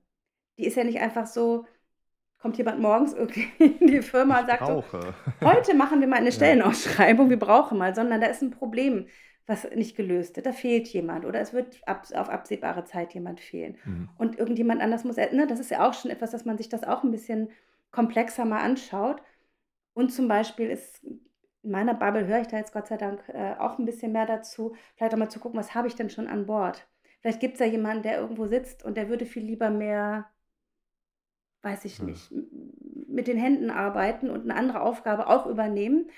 Die 0.57 0.67
ist 0.67 0.77
ja 0.77 0.85
nicht 0.85 1.01
einfach 1.01 1.27
so, 1.27 1.67
kommt 2.39 2.59
jemand 2.59 2.79
morgens 2.79 3.13
irgendwie 3.13 3.49
in 3.81 3.89
die 3.89 4.03
Firma 4.03 4.39
und 4.39 4.47
sagt 4.47 4.65
so, 4.65 4.85
heute 5.45 5.75
machen 5.75 6.01
wir 6.01 6.07
mal 6.07 6.19
eine 6.19 6.31
Stellenausschreibung, 6.33 7.29
wir 7.29 7.41
brauchen 7.41 7.77
mal, 7.77 7.93
sondern 7.93 8.21
da 8.21 8.29
ist 8.29 8.43
ein 8.43 8.53
Problem 8.53 9.09
was 9.51 9.69
nicht 9.75 9.97
gelöst 9.97 10.39
ist. 10.39 10.47
Da 10.47 10.53
fehlt 10.53 10.89
jemand 10.89 11.27
oder 11.27 11.41
es 11.41 11.53
wird 11.53 11.87
ab, 11.87 12.07
auf 12.15 12.31
absehbare 12.31 12.85
Zeit 12.85 13.13
jemand 13.13 13.41
fehlen. 13.41 13.77
Mhm. 13.85 14.09
Und 14.17 14.39
irgendjemand 14.39 14.81
anders 14.81 15.05
muss, 15.05 15.17
ne, 15.17 15.47
das 15.47 15.61
ist 15.61 15.71
ja 15.71 15.87
auch 15.87 15.93
schon 15.93 16.11
etwas, 16.11 16.31
dass 16.31 16.47
man 16.47 16.57
sich 16.57 16.69
das 16.69 16.85
auch 16.85 17.03
ein 17.03 17.11
bisschen 17.11 17.51
komplexer 17.91 18.47
mal 18.47 18.61
anschaut. 18.61 19.21
Und 19.93 20.11
zum 20.11 20.29
Beispiel 20.29 20.71
ist 20.71 21.05
in 21.63 21.73
meiner 21.73 21.93
Bubble 21.93 22.27
höre 22.27 22.41
ich 22.41 22.47
da 22.47 22.57
jetzt 22.57 22.73
Gott 22.73 22.87
sei 22.87 22.97
Dank 22.97 23.23
äh, 23.29 23.55
auch 23.59 23.79
ein 23.79 23.85
bisschen 23.85 24.13
mehr 24.13 24.25
dazu, 24.25 24.75
vielleicht 24.97 25.13
auch 25.13 25.19
mal 25.19 25.29
zu 25.29 25.41
gucken, 25.41 25.61
was 25.61 25.75
habe 25.75 25.89
ich 25.89 25.95
denn 25.95 26.09
schon 26.09 26.27
an 26.27 26.47
Bord. 26.47 26.89
Vielleicht 27.21 27.41
gibt 27.41 27.55
es 27.55 27.61
ja 27.61 27.67
jemanden, 27.67 28.03
der 28.03 28.19
irgendwo 28.19 28.47
sitzt 28.47 28.83
und 28.83 28.97
der 28.97 29.11
würde 29.11 29.27
viel 29.27 29.45
lieber 29.45 29.69
mehr, 29.69 30.31
weiß 31.61 31.85
ich 31.85 32.01
nicht, 32.01 32.33
mit 33.09 33.27
den 33.27 33.37
Händen 33.37 33.71
arbeiten 33.71 34.31
und 34.31 34.45
eine 34.45 34.55
andere 34.55 34.81
Aufgabe 34.81 35.27
auch 35.27 35.45
übernehmen 35.45 36.09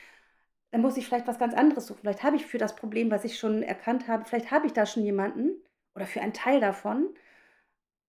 dann 0.72 0.80
muss 0.80 0.96
ich 0.96 1.06
vielleicht 1.06 1.28
was 1.28 1.38
ganz 1.38 1.54
anderes 1.54 1.86
suchen. 1.86 2.00
Vielleicht 2.00 2.22
habe 2.22 2.36
ich 2.36 2.46
für 2.46 2.58
das 2.58 2.74
Problem, 2.74 3.10
was 3.10 3.24
ich 3.24 3.38
schon 3.38 3.62
erkannt 3.62 4.08
habe, 4.08 4.24
vielleicht 4.24 4.50
habe 4.50 4.66
ich 4.66 4.72
da 4.72 4.86
schon 4.86 5.04
jemanden 5.04 5.62
oder 5.94 6.06
für 6.06 6.22
einen 6.22 6.32
Teil 6.32 6.60
davon 6.60 7.14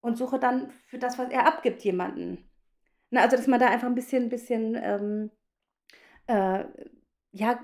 und 0.02 0.17
suche 0.17 0.39
dann 0.39 0.71
für 0.88 0.97
das, 0.97 1.19
was 1.19 1.30
er 1.30 1.45
abgibt, 1.45 1.84
jemanden. 1.84 2.49
Na, 3.12 3.21
also, 3.21 3.36
dass 3.36 3.47
man 3.47 3.60
da 3.60 3.67
einfach 3.67 3.88
ein 3.88 3.95
bisschen, 3.95 4.30
bisschen 4.30 4.76
ähm, 4.82 5.32
äh, 6.28 6.65
ja, 7.32 7.60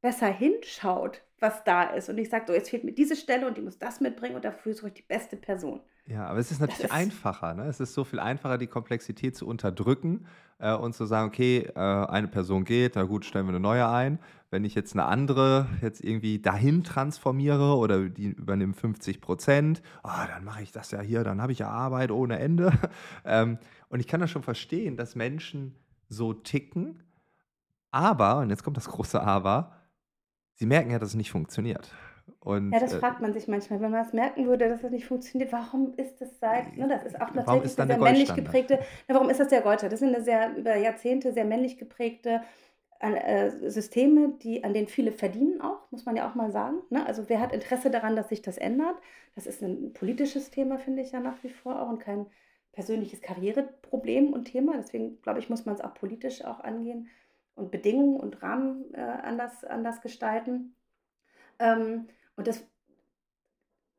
besser 0.00 0.26
hinschaut, 0.26 1.22
was 1.38 1.62
da 1.62 1.84
ist. 1.94 2.08
Und 2.08 2.18
ich 2.18 2.28
sage, 2.28 2.46
so, 2.48 2.52
jetzt 2.52 2.70
fehlt 2.70 2.84
mir 2.84 2.92
diese 2.92 3.14
Stelle 3.14 3.46
und 3.46 3.56
die 3.56 3.62
muss 3.62 3.78
das 3.78 4.00
mitbringen 4.00 4.34
und 4.34 4.44
dafür 4.44 4.74
suche 4.74 4.88
ich 4.88 4.94
die 4.94 5.02
beste 5.02 5.36
Person. 5.36 5.80
Ja, 6.06 6.26
aber 6.26 6.40
es 6.40 6.50
ist 6.50 6.60
natürlich 6.60 6.84
ist 6.84 6.92
einfacher. 6.92 7.54
Ne? 7.54 7.64
Es 7.64 7.80
ist 7.80 7.94
so 7.94 8.04
viel 8.04 8.18
einfacher, 8.18 8.58
die 8.58 8.66
Komplexität 8.66 9.36
zu 9.36 9.46
unterdrücken 9.46 10.26
äh, 10.58 10.74
und 10.74 10.94
zu 10.94 11.06
sagen, 11.06 11.28
okay, 11.28 11.70
äh, 11.74 11.78
eine 11.78 12.28
Person 12.28 12.64
geht, 12.64 12.96
na 12.96 13.04
gut, 13.04 13.24
stellen 13.24 13.46
wir 13.46 13.50
eine 13.50 13.60
neue 13.60 13.88
ein. 13.88 14.18
Wenn 14.50 14.64
ich 14.64 14.74
jetzt 14.74 14.94
eine 14.94 15.04
andere 15.04 15.68
jetzt 15.80 16.02
irgendwie 16.02 16.40
dahin 16.40 16.82
transformiere 16.84 17.76
oder 17.76 18.08
die 18.08 18.26
übernimmt 18.26 18.76
50 18.76 19.20
Prozent, 19.20 19.82
oh, 20.02 20.26
dann 20.26 20.44
mache 20.44 20.62
ich 20.62 20.72
das 20.72 20.90
ja 20.90 21.00
hier, 21.00 21.24
dann 21.24 21.40
habe 21.40 21.52
ich 21.52 21.60
ja 21.60 21.68
Arbeit 21.68 22.10
ohne 22.10 22.38
Ende. 22.38 22.72
ähm, 23.24 23.58
und 23.88 24.00
ich 24.00 24.08
kann 24.08 24.20
das 24.20 24.30
schon 24.30 24.42
verstehen, 24.42 24.96
dass 24.96 25.14
Menschen 25.14 25.76
so 26.08 26.34
ticken, 26.34 27.02
aber, 27.92 28.38
und 28.38 28.50
jetzt 28.50 28.64
kommt 28.64 28.78
das 28.78 28.88
große 28.88 29.22
Aber, 29.22 29.76
sie 30.54 30.66
merken 30.66 30.90
ja, 30.90 30.98
dass 30.98 31.10
es 31.10 31.14
nicht 31.14 31.30
funktioniert. 31.30 31.92
Und, 32.40 32.72
ja, 32.72 32.80
das 32.80 32.94
äh, 32.94 32.98
fragt 32.98 33.20
man 33.20 33.32
sich 33.32 33.46
manchmal, 33.48 33.80
wenn 33.80 33.90
man 33.90 34.04
es 34.04 34.12
merken 34.12 34.46
würde, 34.46 34.68
dass 34.68 34.82
das 34.82 34.90
nicht 34.90 35.06
funktioniert, 35.06 35.52
warum 35.52 35.94
ist 35.96 36.20
das 36.20 36.38
seit, 36.40 36.76
ne, 36.76 36.88
das 36.88 37.04
ist 37.04 37.20
auch 37.20 37.32
natürlich 37.34 37.78
eine 37.78 37.86
sehr 37.86 37.98
männlich 37.98 38.34
geprägte, 38.34 38.74
ne, 38.74 39.14
warum 39.14 39.30
ist 39.30 39.40
das 39.40 39.48
der 39.48 39.60
Goldstandard? 39.60 39.92
Das 39.92 40.00
sind 40.00 40.14
eine 40.14 40.24
sehr, 40.24 40.56
über 40.56 40.76
Jahrzehnte 40.76 41.32
sehr 41.32 41.44
männlich 41.44 41.78
geprägte 41.78 42.42
äh, 43.02 43.50
Systeme, 43.68 44.34
die, 44.42 44.62
an 44.62 44.74
denen 44.74 44.86
viele 44.86 45.10
verdienen 45.10 45.60
auch, 45.60 45.90
muss 45.90 46.04
man 46.04 46.16
ja 46.16 46.28
auch 46.28 46.36
mal 46.36 46.52
sagen. 46.52 46.78
Ne? 46.88 47.04
Also 47.04 47.28
wer 47.28 47.40
hat 47.40 47.52
Interesse 47.52 47.90
daran, 47.90 48.14
dass 48.14 48.28
sich 48.28 48.42
das 48.42 48.58
ändert? 48.58 48.94
Das 49.34 49.46
ist 49.46 49.60
ein 49.60 49.92
politisches 49.92 50.50
Thema, 50.50 50.78
finde 50.78 51.02
ich 51.02 51.10
ja 51.10 51.18
nach 51.18 51.42
wie 51.42 51.48
vor 51.48 51.82
auch 51.82 51.88
und 51.88 51.98
kein 51.98 52.26
persönliches 52.70 53.20
Karriereproblem 53.20 54.32
und 54.32 54.44
Thema. 54.44 54.74
Deswegen, 54.76 55.20
glaube 55.22 55.40
ich, 55.40 55.50
muss 55.50 55.64
man 55.66 55.74
es 55.74 55.80
auch 55.80 55.94
politisch 55.94 56.44
auch 56.44 56.60
angehen 56.60 57.08
und 57.56 57.72
Bedingungen 57.72 58.20
und 58.20 58.40
Rahmen 58.40 58.94
äh, 58.94 59.00
anders, 59.00 59.64
anders 59.64 60.00
gestalten. 60.00 60.76
Ähm, 61.58 62.08
und 62.36 62.46
das, 62.46 62.64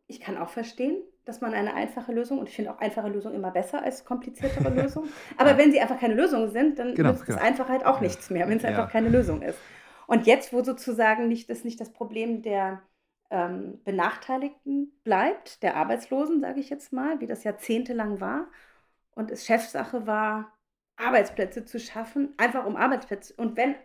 ich 0.07 0.19
kann 0.19 0.37
auch 0.37 0.49
verstehen, 0.49 0.97
dass 1.25 1.41
man 1.41 1.53
eine 1.53 1.73
einfache 1.73 2.11
Lösung, 2.11 2.39
und 2.39 2.49
ich 2.49 2.55
finde 2.55 2.73
auch 2.73 2.79
einfache 2.79 3.07
Lösungen 3.07 3.35
immer 3.35 3.51
besser 3.51 3.81
als 3.81 4.03
kompliziertere 4.03 4.69
Lösungen. 4.81 5.09
Aber 5.37 5.51
ja. 5.51 5.57
wenn 5.57 5.71
sie 5.71 5.79
einfach 5.79 5.99
keine 5.99 6.15
Lösung 6.15 6.49
sind, 6.49 6.79
dann 6.79 6.95
genau, 6.95 7.11
nützt 7.11 7.25
genau. 7.25 7.37
es 7.37 7.43
einfach 7.43 7.69
halt 7.69 7.85
auch 7.85 7.97
ja. 7.97 8.03
nichts 8.03 8.29
mehr, 8.29 8.47
wenn 8.49 8.57
es 8.57 8.63
ja. 8.63 8.69
einfach 8.69 8.89
keine 8.89 9.09
Lösung 9.09 9.41
ist. 9.41 9.57
Und 10.07 10.27
jetzt, 10.27 10.51
wo 10.51 10.63
sozusagen 10.63 11.27
nicht 11.27 11.49
das, 11.49 11.63
nicht 11.63 11.79
das 11.79 11.93
Problem 11.93 12.41
der 12.41 12.81
ähm, 13.29 13.79
Benachteiligten 13.85 14.91
bleibt, 15.03 15.63
der 15.63 15.77
Arbeitslosen, 15.77 16.41
sage 16.41 16.59
ich 16.59 16.69
jetzt 16.69 16.91
mal, 16.91 17.21
wie 17.21 17.27
das 17.27 17.43
jahrzehntelang 17.43 18.19
war, 18.19 18.47
und 19.15 19.31
es 19.31 19.45
Chefsache 19.45 20.07
war, 20.07 20.51
Arbeitsplätze 20.95 21.65
zu 21.65 21.79
schaffen, 21.79 22.33
einfach 22.37 22.65
um 22.65 22.75
Arbeitsplätze. 22.75 23.33
Und 23.37 23.57
wenn, 23.57 23.75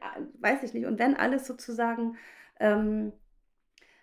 weiß 0.41 0.63
ich 0.63 0.75
nicht, 0.75 0.87
und 0.87 0.99
wenn 0.99 1.17
alles 1.17 1.47
sozusagen 1.47 2.17
ähm, 2.61 3.13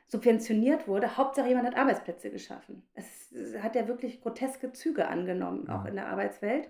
subventioniert 0.07 0.87
wurde, 0.87 1.17
Hauptsache 1.17 1.47
jemand 1.47 1.67
hat 1.67 1.77
Arbeitsplätze 1.77 2.29
geschaffen. 2.31 2.83
Es, 2.93 3.33
hat 3.61 3.75
ja 3.75 3.87
wirklich 3.87 4.21
groteske 4.21 4.71
Züge 4.71 5.07
angenommen, 5.07 5.69
auch 5.69 5.85
in 5.85 5.95
der 5.95 6.07
Arbeitswelt. 6.07 6.69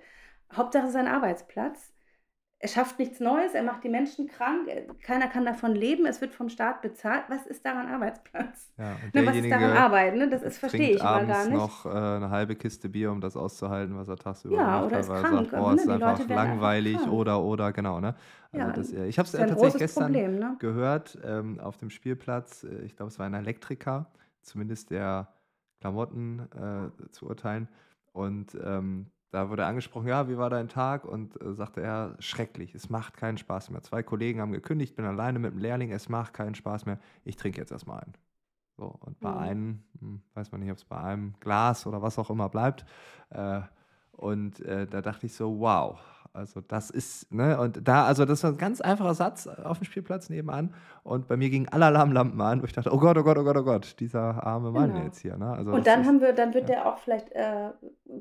Hauptsache 0.53 0.89
sein 0.89 1.07
Arbeitsplatz 1.07 1.94
er 2.65 2.67
schafft 2.67 2.97
nichts 2.97 3.19
Neues, 3.19 3.53
er 3.53 3.61
macht 3.61 3.83
die 3.83 3.89
Menschen 3.89 4.27
krank, 4.27 4.67
keiner 5.03 5.27
kann 5.27 5.45
davon 5.45 5.75
leben, 5.75 6.07
es 6.07 6.19
wird 6.19 6.33
vom 6.33 6.49
Staat 6.49 6.81
bezahlt. 6.81 7.25
Was 7.27 7.45
ist 7.45 7.63
daran 7.63 7.85
Arbeitsplatz? 7.85 8.71
Ja, 8.75 8.95
ne, 9.13 9.27
was 9.27 9.35
ist 9.35 9.51
daran 9.51 9.77
Arbeit? 9.77 10.15
Ne? 10.15 10.27
Das 10.27 10.41
ist, 10.41 10.57
verstehe 10.57 10.95
ich 10.95 10.99
immer 10.99 11.25
gar 11.25 11.45
nicht. 11.45 11.53
noch 11.53 11.85
äh, 11.85 11.89
eine 11.89 12.31
halbe 12.31 12.55
Kiste 12.55 12.89
Bier, 12.89 13.11
um 13.11 13.21
das 13.21 13.37
auszuhalten, 13.37 13.95
was 13.95 14.07
er 14.07 14.17
tagsüber 14.17 14.55
ja, 14.55 14.63
macht. 14.63 14.85
Oder 14.87 14.99
ist 14.99 15.09
krank. 15.09 15.51
Sagt, 15.51 15.63
oh, 15.63 15.69
ne? 15.69 15.75
ist 15.75 15.87
einfach 15.87 16.27
langweilig 16.27 16.97
einfach 16.97 17.11
oder, 17.11 17.43
oder, 17.43 17.71
genau. 17.71 17.99
Ne? 17.99 18.15
Also 18.51 18.65
ja, 18.65 18.71
das, 18.71 18.93
äh, 18.93 19.05
ich 19.05 19.19
habe 19.19 19.27
es 19.27 19.31
tatsächlich 19.33 19.77
gestern 19.77 20.05
Problem, 20.05 20.39
ne? 20.39 20.55
gehört 20.57 21.19
ähm, 21.23 21.59
auf 21.59 21.77
dem 21.77 21.91
Spielplatz. 21.91 22.63
Äh, 22.63 22.85
ich 22.85 22.95
glaube, 22.95 23.11
es 23.11 23.19
war 23.19 23.27
ein 23.27 23.35
Elektriker, 23.35 24.07
zumindest 24.41 24.89
der 24.89 25.27
Klamotten 25.81 26.39
äh, 26.39 27.11
zu 27.11 27.27
urteilen. 27.27 27.67
Und 28.11 28.57
ähm, 28.63 29.11
da 29.31 29.49
wurde 29.49 29.65
angesprochen, 29.65 30.07
ja, 30.07 30.29
wie 30.29 30.37
war 30.37 30.49
dein 30.49 30.69
Tag? 30.69 31.05
Und 31.05 31.41
äh, 31.41 31.53
sagte 31.53 31.81
er, 31.81 32.15
schrecklich, 32.19 32.73
es 32.75 32.89
macht 32.89 33.17
keinen 33.17 33.37
Spaß 33.37 33.69
mehr. 33.69 33.81
Zwei 33.81 34.03
Kollegen 34.03 34.39
haben 34.39 34.51
gekündigt, 34.51 34.95
bin 34.95 35.05
alleine 35.05 35.39
mit 35.39 35.51
dem 35.51 35.59
Lehrling, 35.59 35.91
es 35.91 36.09
macht 36.09 36.33
keinen 36.33 36.55
Spaß 36.55 36.85
mehr. 36.85 36.99
Ich 37.23 37.35
trinke 37.35 37.59
jetzt 37.59 37.71
erstmal 37.71 38.01
einen. 38.01 38.13
So, 38.77 38.85
und 38.99 39.19
bei 39.19 39.31
mhm. 39.31 39.37
einem, 39.37 39.83
hm, 39.99 40.21
weiß 40.33 40.51
man 40.51 40.61
nicht, 40.61 40.71
ob 40.71 40.77
es 40.77 40.85
bei 40.85 40.97
einem 40.97 41.33
Glas 41.39 41.87
oder 41.87 42.01
was 42.01 42.19
auch 42.19 42.29
immer 42.29 42.49
bleibt. 42.49 42.85
Äh, 43.29 43.61
und 44.11 44.59
äh, 44.61 44.87
da 44.87 45.01
dachte 45.01 45.25
ich 45.25 45.33
so, 45.33 45.59
wow, 45.59 45.99
also 46.35 46.61
das 46.61 46.89
ist, 46.89 47.31
ne, 47.31 47.59
und 47.59 47.87
da, 47.87 48.05
also 48.05 48.25
das 48.25 48.43
war 48.43 48.51
ein 48.51 48.57
ganz 48.57 48.81
einfacher 48.81 49.13
Satz 49.13 49.47
auf 49.47 49.79
dem 49.79 49.85
Spielplatz 49.85 50.29
nebenan. 50.29 50.73
Und 51.03 51.27
bei 51.27 51.37
mir 51.37 51.49
gingen 51.49 51.67
alle 51.69 51.85
Alarmlampen 51.85 52.39
an, 52.41 52.61
wo 52.61 52.65
ich 52.65 52.73
dachte, 52.73 52.91
oh 52.93 52.99
Gott, 52.99 53.17
oh 53.17 53.23
Gott, 53.23 53.37
oh 53.37 53.43
Gott, 53.43 53.57
oh 53.57 53.63
Gott, 53.63 53.99
dieser 53.99 54.45
arme 54.45 54.71
Mann 54.71 54.91
genau. 54.91 55.05
jetzt 55.05 55.19
hier. 55.19 55.37
Ne? 55.37 55.49
Also 55.49 55.71
und 55.71 55.87
dann 55.87 56.01
ist, 56.01 56.07
haben 56.07 56.21
wir, 56.21 56.33
dann 56.33 56.53
wird 56.53 56.69
ja. 56.69 56.75
der 56.75 56.85
auch 56.87 56.97
vielleicht 56.97 57.31
äh, 57.31 57.71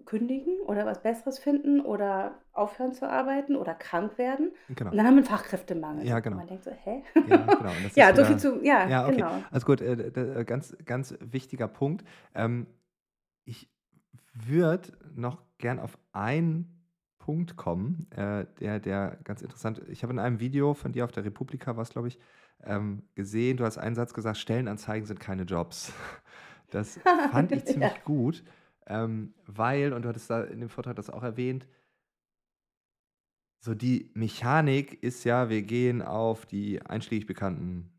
kündigen 0.05 0.55
oder 0.67 0.87
was 0.87 1.03
Besseres 1.03 1.39
finden 1.39 1.81
oder 1.81 2.35
aufhören 2.53 2.93
zu 2.93 3.09
arbeiten 3.09 3.57
oder 3.57 3.75
krank 3.75 4.17
werden. 4.17 4.53
Genau. 4.69 4.91
Und 4.91 4.97
dann 4.97 5.07
haben 5.07 5.15
wir 5.15 5.23
einen 5.23 5.27
Fachkräftemangel. 5.27 6.07
Ja, 6.07 6.21
genau. 6.21 6.37
Und 6.37 6.43
man 6.43 6.49
denkt 6.49 6.65
so, 6.65 6.71
hä? 6.71 7.03
Ja, 7.27 7.37
genau. 7.37 7.71
ja 7.95 8.15
so 8.15 8.25
viel 8.25 8.37
zu, 8.37 8.63
ja, 8.63 8.89
ja 8.89 9.05
okay. 9.07 9.17
genau. 9.17 9.33
Also 9.51 9.67
gut, 9.67 9.81
äh, 9.81 9.93
äh, 9.93 10.45
ganz, 10.45 10.77
ganz 10.85 11.15
wichtiger 11.21 11.69
Punkt. 11.69 12.05
Ähm, 12.35 12.67
ich 13.45 13.71
würde 14.33 14.93
noch 15.15 15.43
gern 15.59 15.79
auf 15.79 15.99
einen 16.13 16.74
Punkt 17.25 17.57
kommen, 17.57 18.07
äh, 18.11 18.45
der, 18.61 18.81
der 18.81 19.17
ganz 19.25 19.41
interessant 19.41 19.81
Ich 19.89 20.03
habe 20.03 20.13
in 20.13 20.19
einem 20.19 20.41
Video 20.41 20.75
von 20.75 20.93
dir 20.93 21.07
auf 21.07 21.11
der 21.11 21.25
Republika, 21.25 21.75
was 21.75 21.89
glaube 21.89 22.09
ich, 22.09 22.19
ähm, 22.63 23.03
gesehen, 23.15 23.57
du 23.57 23.65
hast 23.65 23.79
einen 23.79 23.95
Satz 23.95 24.13
gesagt, 24.13 24.37
Stellenanzeigen 24.37 25.07
sind 25.07 25.21
keine 25.21 25.45
Jobs. 25.45 25.93
Das 26.71 26.99
fand 27.31 27.53
ich 27.53 27.65
ziemlich 27.67 27.93
ja. 27.93 28.03
gut, 28.05 28.43
ähm, 28.87 29.33
weil, 29.47 29.93
und 29.93 30.03
du 30.03 30.09
hattest 30.09 30.29
da 30.29 30.43
in 30.43 30.59
dem 30.59 30.69
Vortrag 30.69 30.97
das 30.97 31.09
auch 31.09 31.23
erwähnt, 31.23 31.69
so 33.61 33.75
die 33.75 34.11
Mechanik 34.15 35.01
ist 35.01 35.23
ja, 35.23 35.51
wir 35.51 35.63
gehen 35.63 36.03
auf 36.03 36.47
die 36.47 36.83
einschlägig 36.83 37.27
bekannten 37.27 37.93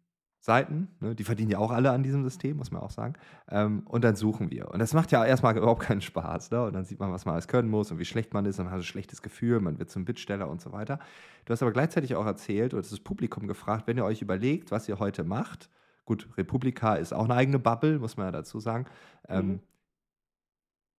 Seiten, 0.45 0.89
ne, 0.99 1.15
die 1.15 1.23
verdienen 1.23 1.49
ja 1.49 1.57
auch 1.57 1.71
alle 1.71 1.89
an 1.89 2.03
diesem 2.03 2.23
System, 2.23 2.57
muss 2.57 2.69
man 2.69 2.83
auch 2.83 2.91
sagen. 2.91 3.15
Ähm, 3.49 3.81
und 3.87 4.03
dann 4.03 4.15
suchen 4.15 4.51
wir. 4.51 4.69
Und 4.69 4.77
das 4.77 4.93
macht 4.93 5.11
ja 5.11 5.25
erstmal 5.25 5.57
überhaupt 5.57 5.81
keinen 5.81 6.01
Spaß. 6.01 6.51
Ne? 6.51 6.61
Und 6.61 6.73
dann 6.73 6.85
sieht 6.85 6.99
man, 6.99 7.11
was 7.11 7.25
man 7.25 7.33
alles 7.33 7.47
können 7.47 7.67
muss 7.67 7.89
und 7.91 7.97
wie 7.97 8.05
schlecht 8.05 8.31
man 8.31 8.45
ist 8.45 8.59
und 8.59 8.65
man 8.65 8.73
hat 8.73 8.81
ein 8.81 8.83
schlechtes 8.83 9.23
Gefühl, 9.23 9.59
man 9.59 9.79
wird 9.79 9.89
zum 9.89 10.05
Bittsteller 10.05 10.47
und 10.47 10.61
so 10.61 10.71
weiter. 10.71 10.99
Du 11.45 11.51
hast 11.51 11.63
aber 11.63 11.71
gleichzeitig 11.71 12.15
auch 12.15 12.27
erzählt, 12.27 12.75
oder 12.75 12.83
das 12.83 12.99
Publikum 12.99 13.47
gefragt, 13.47 13.87
wenn 13.87 13.97
ihr 13.97 14.05
euch 14.05 14.21
überlegt, 14.21 14.69
was 14.69 14.87
ihr 14.87 14.99
heute 14.99 15.23
macht, 15.23 15.71
gut, 16.05 16.29
Republika 16.37 16.93
ist 16.93 17.11
auch 17.11 17.23
eine 17.23 17.33
eigene 17.33 17.57
Bubble, 17.57 17.97
muss 17.97 18.15
man 18.15 18.27
ja 18.27 18.31
dazu 18.31 18.59
sagen. 18.59 18.85
Ähm, 19.27 19.47
mhm. 19.47 19.59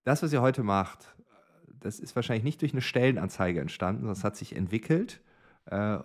Das, 0.03 0.25
was 0.25 0.33
ihr 0.33 0.43
heute 0.43 0.65
macht, 0.65 1.15
das 1.69 2.01
ist 2.01 2.17
wahrscheinlich 2.17 2.43
nicht 2.43 2.63
durch 2.63 2.73
eine 2.73 2.81
Stellenanzeige 2.83 3.61
entstanden, 3.61 4.09
das 4.09 4.25
hat 4.25 4.35
sich 4.35 4.57
entwickelt 4.57 5.21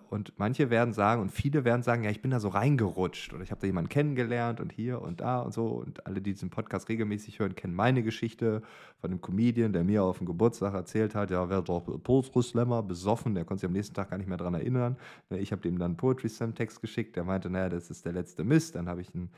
und 0.10 0.34
manche 0.38 0.72
werden 0.72 0.92
sagen, 0.92 1.22
und 1.22 1.30
viele 1.30 1.64
werden 1.64 1.84
sagen, 1.84 2.04
ja, 2.04 2.10
ich 2.10 2.24
bin 2.24 2.32
da 2.32 2.40
so 2.40 2.50
reingerutscht 2.50 3.32
oder 3.32 3.44
ich 3.44 3.52
habe 3.52 3.62
da 3.62 3.68
jemanden 3.68 3.90
kennengelernt 3.90 4.60
und 4.60 4.72
hier 4.72 5.00
und 5.00 5.22
da 5.22 5.42
und 5.42 5.54
so. 5.54 5.68
Und 5.68 6.08
alle, 6.08 6.20
die 6.20 6.34
diesen 6.34 6.50
Podcast 6.50 6.90
regelmäßig 6.90 7.38
hören, 7.38 7.54
kennen 7.54 7.76
meine 7.76 8.02
Geschichte 8.02 8.64
von 9.00 9.12
einem 9.12 9.22
Comedian, 9.22 9.72
der 9.72 9.84
mir 9.84 10.04
auf 10.04 10.18
dem 10.18 10.26
Geburtstag 10.26 10.74
erzählt 10.74 11.14
hat, 11.14 11.30
ja, 11.30 11.48
wer 11.48 11.62
doch 11.62 11.84
Poetry 12.04 12.42
Slammer, 12.42 12.82
besoffen, 12.82 13.36
der 13.36 13.46
konnte 13.46 13.62
sich 13.62 13.68
am 13.68 13.74
nächsten 13.74 13.94
Tag 13.94 14.10
gar 14.10 14.18
nicht 14.18 14.28
mehr 14.28 14.38
daran 14.38 14.56
erinnern. 14.56 14.98
Ich 15.30 15.52
habe 15.52 15.62
dem 15.62 15.78
dann 15.78 15.92
einen 15.92 15.98
Poetry 15.98 16.30
Slam 16.30 16.56
Text 16.56 16.82
geschickt, 16.82 17.16
der 17.16 17.24
meinte, 17.24 17.52
naja, 17.52 17.70
das 17.70 17.92
ist 17.92 18.04
der 18.04 18.14
letzte 18.14 18.44
Mist. 18.44 18.74
Dann 18.74 18.90
habe 18.90 19.02
ich 19.02 19.14
einen 19.14 19.30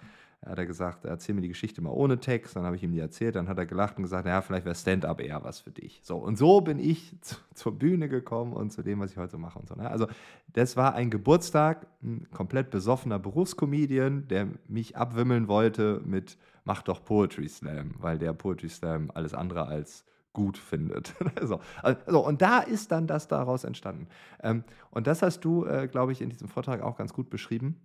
hat 0.46 0.58
er 0.58 0.66
gesagt, 0.66 1.06
erzähl 1.06 1.36
mir 1.36 1.42
die 1.42 1.48
Geschichte 1.48 1.82
mal 1.82 1.92
ohne 1.92 2.20
Text. 2.20 2.56
Dann 2.56 2.64
habe 2.64 2.76
ich 2.76 2.84
ihm 2.84 2.92
die 2.92 3.00
erzählt. 3.00 3.36
Dann 3.36 3.48
hat 3.48 3.58
er 3.58 3.66
gelacht 3.66 3.98
und 3.98 4.04
gesagt, 4.04 4.26
naja, 4.26 4.42
vielleicht 4.42 4.66
wäre 4.66 4.76
Stand-up 4.76 5.22
eher 5.22 5.44
was 5.44 5.60
für 5.60 5.72
dich. 5.72 6.02
So, 6.04 6.18
und 6.18 6.38
so 6.38 6.62
bin 6.62 6.80
ich 6.80 7.16
zu, 7.22 7.36
zur 7.54 7.78
Bühne 7.78 8.10
gekommen 8.10 8.54
und 8.54 8.72
zu 8.72 8.82
dem, 8.82 9.00
was 9.00 9.12
ich 9.12 9.18
heute 9.18 9.38
mache 9.38 9.60
und 9.60 9.68
so. 9.68 9.76
Ne? 9.76 9.90
Also, 9.90 10.08
das 10.54 10.76
war 10.76 10.96
ein 10.96 11.10
Geburtstag, 11.10 11.88
ein 12.02 12.28
komplett 12.32 12.70
besoffener 12.70 13.20
Berufscomedian, 13.20 14.28
der 14.28 14.48
mich 14.68 14.98
abwimmeln 14.98 15.48
wollte 15.48 16.02
mit 16.06 16.38
Mach 16.66 16.82
doch 16.82 17.04
Poetry 17.04 17.50
Slam, 17.50 17.96
weil 18.00 18.18
der 18.18 18.32
Poetry 18.34 18.70
Slam 18.70 19.12
alles 19.14 19.34
andere 19.34 19.66
als 19.66 20.06
gut 20.32 20.58
findet. 20.58 21.14
so. 21.42 21.60
Also, 21.82 22.26
und 22.26 22.42
da 22.42 22.60
ist 22.60 22.92
dann 22.92 23.06
das 23.08 23.28
daraus 23.28 23.64
entstanden. 23.64 24.08
Ähm, 24.42 24.64
und 24.90 25.08
das 25.08 25.22
hast 25.22 25.42
du, 25.42 25.66
äh, 25.66 25.88
glaube 25.88 26.12
ich, 26.12 26.22
in 26.22 26.30
diesem 26.30 26.48
Vortrag 26.48 26.82
auch 26.82 26.98
ganz 26.98 27.14
gut 27.14 27.30
beschrieben 27.30 27.80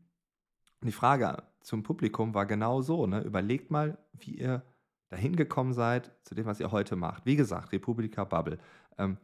die 0.87 0.93
Frage 0.93 1.43
zum 1.61 1.83
Publikum 1.83 2.35
war 2.35 2.47
genau 2.47 2.83
so, 2.83 3.07
ne? 3.07 3.21
Überlegt 3.23 3.71
mal, 3.71 3.99
wie 4.13 4.37
ihr 4.37 4.63
dahin 5.09 5.37
gekommen 5.37 5.73
seid 5.73 6.13
zu 6.23 6.35
dem, 6.35 6.47
was 6.47 6.61
ihr 6.61 6.71
heute 6.71 6.97
macht. 6.97 7.27
Wie 7.27 7.37
gesagt, 7.37 7.73
Republika 7.73 8.25
Bubble. 8.25 8.59
Ähm, 8.99 9.17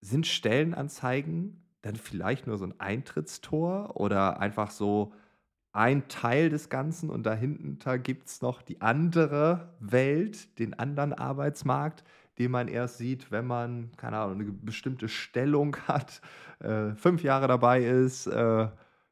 sind 0.00 0.26
Stellenanzeigen 0.26 1.64
dann 1.82 1.96
vielleicht 1.96 2.46
nur 2.46 2.58
so 2.58 2.64
ein 2.64 2.78
Eintrittstor 2.80 3.96
oder 3.96 4.40
einfach 4.40 4.70
so 4.70 5.12
ein 5.72 6.08
Teil 6.08 6.48
des 6.48 6.70
Ganzen 6.70 7.10
und 7.10 7.24
dahinter 7.24 7.98
gibt 7.98 8.28
es 8.28 8.42
noch 8.42 8.62
die 8.62 8.80
andere 8.80 9.74
Welt, 9.80 10.58
den 10.58 10.74
anderen 10.74 11.12
Arbeitsmarkt, 11.12 12.04
den 12.38 12.50
man 12.50 12.68
erst 12.68 12.98
sieht, 12.98 13.30
wenn 13.30 13.46
man, 13.46 13.90
keine 13.96 14.18
Ahnung, 14.18 14.40
eine 14.40 14.52
bestimmte 14.52 15.08
Stellung 15.08 15.76
hat, 15.86 16.20
äh, 16.60 16.94
fünf 16.94 17.22
Jahre 17.22 17.48
dabei 17.48 17.84
ist, 17.84 18.26
äh, 18.26 18.68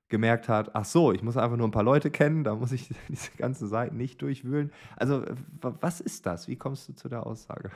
gemerkt 0.09 0.49
hat, 0.49 0.71
ach 0.75 0.85
so, 0.85 1.13
ich 1.13 1.23
muss 1.23 1.37
einfach 1.37 1.57
nur 1.57 1.67
ein 1.67 1.73
paar 1.73 1.83
Leute 1.83 2.11
kennen, 2.11 2.45
da 2.45 2.55
muss 2.55 2.73
ich 2.73 2.89
diese 3.09 3.33
ganze 3.37 3.67
Seite 3.67 3.95
nicht 3.95 4.23
durchwühlen. 4.23 4.73
Also 4.97 5.25
was 5.61 6.01
ist 6.01 6.27
das? 6.27 6.47
Wie 6.49 6.57
kommst 6.57 6.89
du 6.89 6.95
zu 6.95 7.09
der 7.09 7.27
Aussage? 7.27 7.71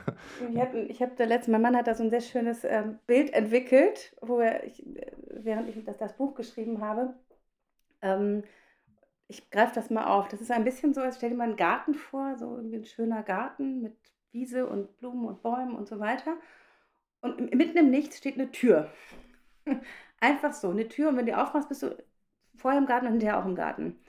Ich 0.51 0.59
habe 0.59 0.79
ich 0.79 1.01
hab 1.01 1.17
der 1.17 1.27
letzte, 1.27 1.51
mein 1.51 1.61
Mann 1.61 1.75
hat 1.75 1.87
da 1.87 1.95
so 1.95 2.03
ein 2.03 2.09
sehr 2.09 2.21
schönes 2.21 2.63
ähm, 2.63 2.99
Bild 3.05 3.33
entwickelt, 3.33 4.15
wo 4.21 4.39
er, 4.39 4.63
ich, 4.65 4.85
während 5.29 5.69
ich 5.69 5.83
das, 5.83 5.97
das 5.97 6.15
Buch 6.15 6.35
geschrieben 6.35 6.81
habe, 6.81 7.13
ähm, 8.01 8.43
ich 9.27 9.49
greife 9.49 9.75
das 9.75 9.89
mal 9.89 10.05
auf. 10.05 10.27
Das 10.27 10.41
ist 10.41 10.51
ein 10.51 10.65
bisschen 10.65 10.93
so, 10.93 11.01
als 11.01 11.17
stell 11.17 11.29
dir 11.29 11.37
mal 11.37 11.45
einen 11.45 11.55
Garten 11.55 11.93
vor, 11.93 12.37
so 12.37 12.57
irgendwie 12.57 12.77
ein 12.77 12.85
schöner 12.85 13.23
Garten 13.23 13.81
mit 13.81 13.95
Wiese 14.31 14.67
und 14.67 14.97
Blumen 14.97 15.25
und 15.25 15.41
Bäumen 15.41 15.75
und 15.75 15.87
so 15.87 15.99
weiter. 15.99 16.35
Und 17.21 17.53
mitten 17.53 17.77
im 17.77 17.89
Nichts 17.89 18.17
steht 18.17 18.35
eine 18.35 18.51
Tür. 18.51 18.89
Einfach 20.19 20.53
so, 20.53 20.69
eine 20.69 20.87
Tür. 20.87 21.09
Und 21.09 21.17
wenn 21.17 21.25
du 21.25 21.37
aufmachst, 21.37 21.69
bist 21.69 21.83
du 21.83 21.95
vorher 22.61 22.79
im 22.79 22.87
Garten 22.87 23.07
und 23.07 23.13
hinterher 23.13 23.39
auch 23.39 23.45
im 23.45 23.55
Garten. 23.55 23.99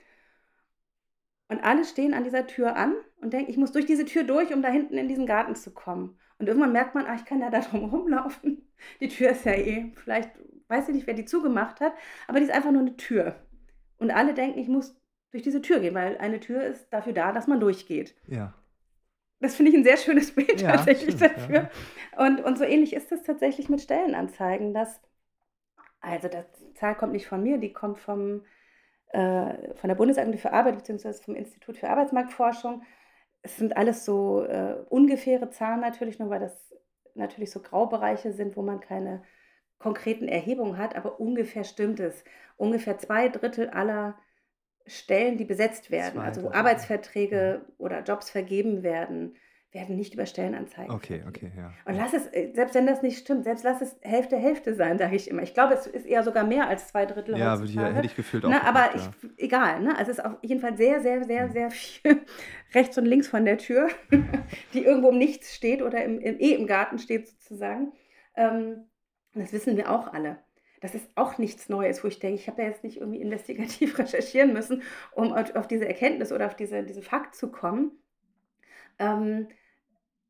Und 1.49 1.63
alle 1.63 1.85
stehen 1.85 2.13
an 2.13 2.23
dieser 2.23 2.47
Tür 2.47 2.75
an 2.75 2.95
und 3.21 3.33
denken, 3.33 3.51
ich 3.51 3.57
muss 3.57 3.71
durch 3.71 3.85
diese 3.85 4.05
Tür 4.05 4.23
durch, 4.23 4.53
um 4.53 4.61
da 4.61 4.69
hinten 4.69 4.97
in 4.97 5.07
diesen 5.07 5.25
Garten 5.25 5.55
zu 5.55 5.71
kommen. 5.71 6.17
Und 6.39 6.47
irgendwann 6.47 6.71
merkt 6.71 6.95
man, 6.95 7.05
ach, 7.07 7.15
ich 7.15 7.25
kann 7.25 7.41
ja 7.41 7.49
da 7.49 7.59
drum 7.61 7.89
rumlaufen. 7.89 8.67
Die 8.99 9.07
Tür 9.07 9.31
ist 9.31 9.45
ja 9.45 9.53
eh, 9.53 9.91
vielleicht 9.95 10.31
weiß 10.67 10.87
ich 10.89 10.95
nicht, 10.95 11.07
wer 11.07 11.13
die 11.13 11.25
zugemacht 11.25 11.81
hat, 11.81 11.93
aber 12.27 12.39
die 12.39 12.45
ist 12.45 12.53
einfach 12.53 12.71
nur 12.71 12.81
eine 12.81 12.97
Tür. 12.97 13.35
Und 13.97 14.11
alle 14.11 14.33
denken, 14.33 14.59
ich 14.59 14.67
muss 14.67 14.99
durch 15.31 15.43
diese 15.43 15.61
Tür 15.61 15.79
gehen, 15.79 15.93
weil 15.93 16.17
eine 16.17 16.39
Tür 16.39 16.63
ist 16.63 16.89
dafür 16.89 17.13
da, 17.13 17.31
dass 17.31 17.47
man 17.47 17.59
durchgeht. 17.59 18.15
Ja. 18.27 18.53
Das 19.39 19.55
finde 19.55 19.71
ich 19.71 19.77
ein 19.77 19.83
sehr 19.83 19.97
schönes 19.97 20.33
Bild 20.33 20.61
ja, 20.61 20.71
tatsächlich 20.71 21.15
stimmt, 21.15 21.37
dafür. 21.37 21.69
Ja. 22.17 22.25
Und, 22.25 22.41
und 22.41 22.57
so 22.57 22.63
ähnlich 22.63 22.93
ist 22.93 23.11
es 23.11 23.23
tatsächlich 23.23 23.69
mit 23.69 23.81
Stellenanzeigen, 23.81 24.73
dass 24.73 25.01
also 25.99 26.27
die 26.27 26.43
Zahl 26.73 26.95
kommt 26.95 27.13
nicht 27.13 27.27
von 27.27 27.43
mir, 27.43 27.57
die 27.57 27.73
kommt 27.73 27.99
vom, 27.99 28.43
äh, 29.09 29.73
von 29.75 29.87
der 29.87 29.95
Bundesagentur 29.95 30.39
für 30.39 30.53
Arbeit 30.53 30.77
bzw. 30.77 31.13
vom 31.13 31.35
Institut 31.35 31.77
für 31.77 31.89
Arbeitsmarktforschung. 31.89 32.83
Es 33.41 33.57
sind 33.57 33.75
alles 33.75 34.05
so 34.05 34.43
äh, 34.43 34.75
ungefähre 34.89 35.49
Zahlen 35.49 35.81
natürlich, 35.81 36.19
nur 36.19 36.29
weil 36.29 36.39
das 36.39 36.73
natürlich 37.15 37.51
so 37.51 37.59
Graubereiche 37.61 38.31
sind, 38.31 38.55
wo 38.55 38.61
man 38.61 38.79
keine 38.79 39.23
konkreten 39.79 40.27
Erhebungen 40.27 40.77
hat, 40.77 40.95
aber 40.95 41.19
ungefähr 41.19 41.65
stimmt 41.65 41.99
es. 41.99 42.23
Ungefähr 42.55 42.97
zwei 42.97 43.27
Drittel 43.27 43.69
aller 43.69 44.17
Stellen, 44.85 45.37
die 45.37 45.45
besetzt 45.45 45.91
werden, 45.91 46.15
zwei 46.15 46.23
also 46.23 46.43
wo 46.43 46.51
Arbeitsverträge 46.51 47.61
ja. 47.65 47.73
oder 47.77 48.01
Jobs 48.03 48.29
vergeben 48.29 48.83
werden, 48.83 49.35
werden 49.73 49.95
nicht 49.95 50.13
über 50.13 50.25
Stellenanzeigen. 50.25 50.93
Okay, 50.93 51.23
okay, 51.27 51.51
ja. 51.57 51.73
Und 51.85 51.95
lass 51.95 52.13
es, 52.13 52.27
äh, 52.27 52.51
selbst 52.53 52.75
wenn 52.75 52.85
das 52.85 53.01
nicht 53.01 53.17
stimmt, 53.17 53.43
selbst 53.43 53.63
lass 53.63 53.81
es 53.81 53.97
Hälfte, 54.01 54.37
Hälfte 54.37 54.75
sein, 54.75 54.99
sage 54.99 55.15
ich 55.15 55.29
immer. 55.29 55.41
Ich 55.41 55.53
glaube, 55.53 55.73
es 55.73 55.87
ist 55.87 56.05
eher 56.05 56.23
sogar 56.23 56.43
mehr 56.43 56.67
als 56.67 56.89
zwei 56.89 57.05
Drittel. 57.05 57.37
Ja, 57.37 57.59
heutzutage. 57.59 57.95
hätte 57.95 58.05
ich 58.05 58.15
gefühlt 58.15 58.45
auch. 58.45 58.49
Na, 58.49 58.63
aber 58.63 58.95
ich, 58.95 59.01
egal, 59.37 59.81
ne? 59.81 59.97
Also 59.97 60.11
es 60.11 60.19
ist 60.19 60.25
auf 60.25 60.37
jeden 60.43 60.61
Fall 60.61 60.77
sehr, 60.77 61.01
sehr, 61.01 61.23
sehr, 61.23 61.45
hm. 61.45 61.51
sehr 61.51 61.71
viel 61.71 62.21
rechts 62.75 62.97
und 62.97 63.05
links 63.05 63.27
von 63.27 63.45
der 63.45 63.57
Tür, 63.57 63.89
die 64.73 64.83
irgendwo 64.83 65.09
im 65.09 65.17
Nichts 65.17 65.55
steht 65.55 65.81
oder 65.81 66.03
im, 66.03 66.19
im, 66.19 66.39
eh 66.39 66.53
im 66.53 66.67
Garten 66.67 66.99
steht 66.99 67.27
sozusagen. 67.27 67.93
Ähm, 68.35 68.85
das 69.33 69.53
wissen 69.53 69.75
wir 69.75 69.91
auch 69.91 70.13
alle. 70.13 70.37
Das 70.81 70.93
ist 70.93 71.09
auch 71.15 71.37
nichts 71.37 71.69
Neues, 71.69 72.03
wo 72.03 72.09
ich 72.09 72.19
denke, 72.19 72.41
ich 72.41 72.47
habe 72.47 72.61
ja 72.61 72.67
jetzt 72.67 72.83
nicht 72.83 72.97
irgendwie 72.97 73.21
investigativ 73.21 73.97
recherchieren 73.97 74.53
müssen, 74.53 74.83
um 75.13 75.33
auf, 75.33 75.67
diese 75.67 75.87
Erkenntnis 75.87 76.31
oder 76.31 76.45
auf 76.45 76.55
diese, 76.55 76.83
diese 76.83 77.01
Fakt 77.01 77.35
zu 77.35 77.49
kommen. 77.49 77.93
Ähm, 78.99 79.47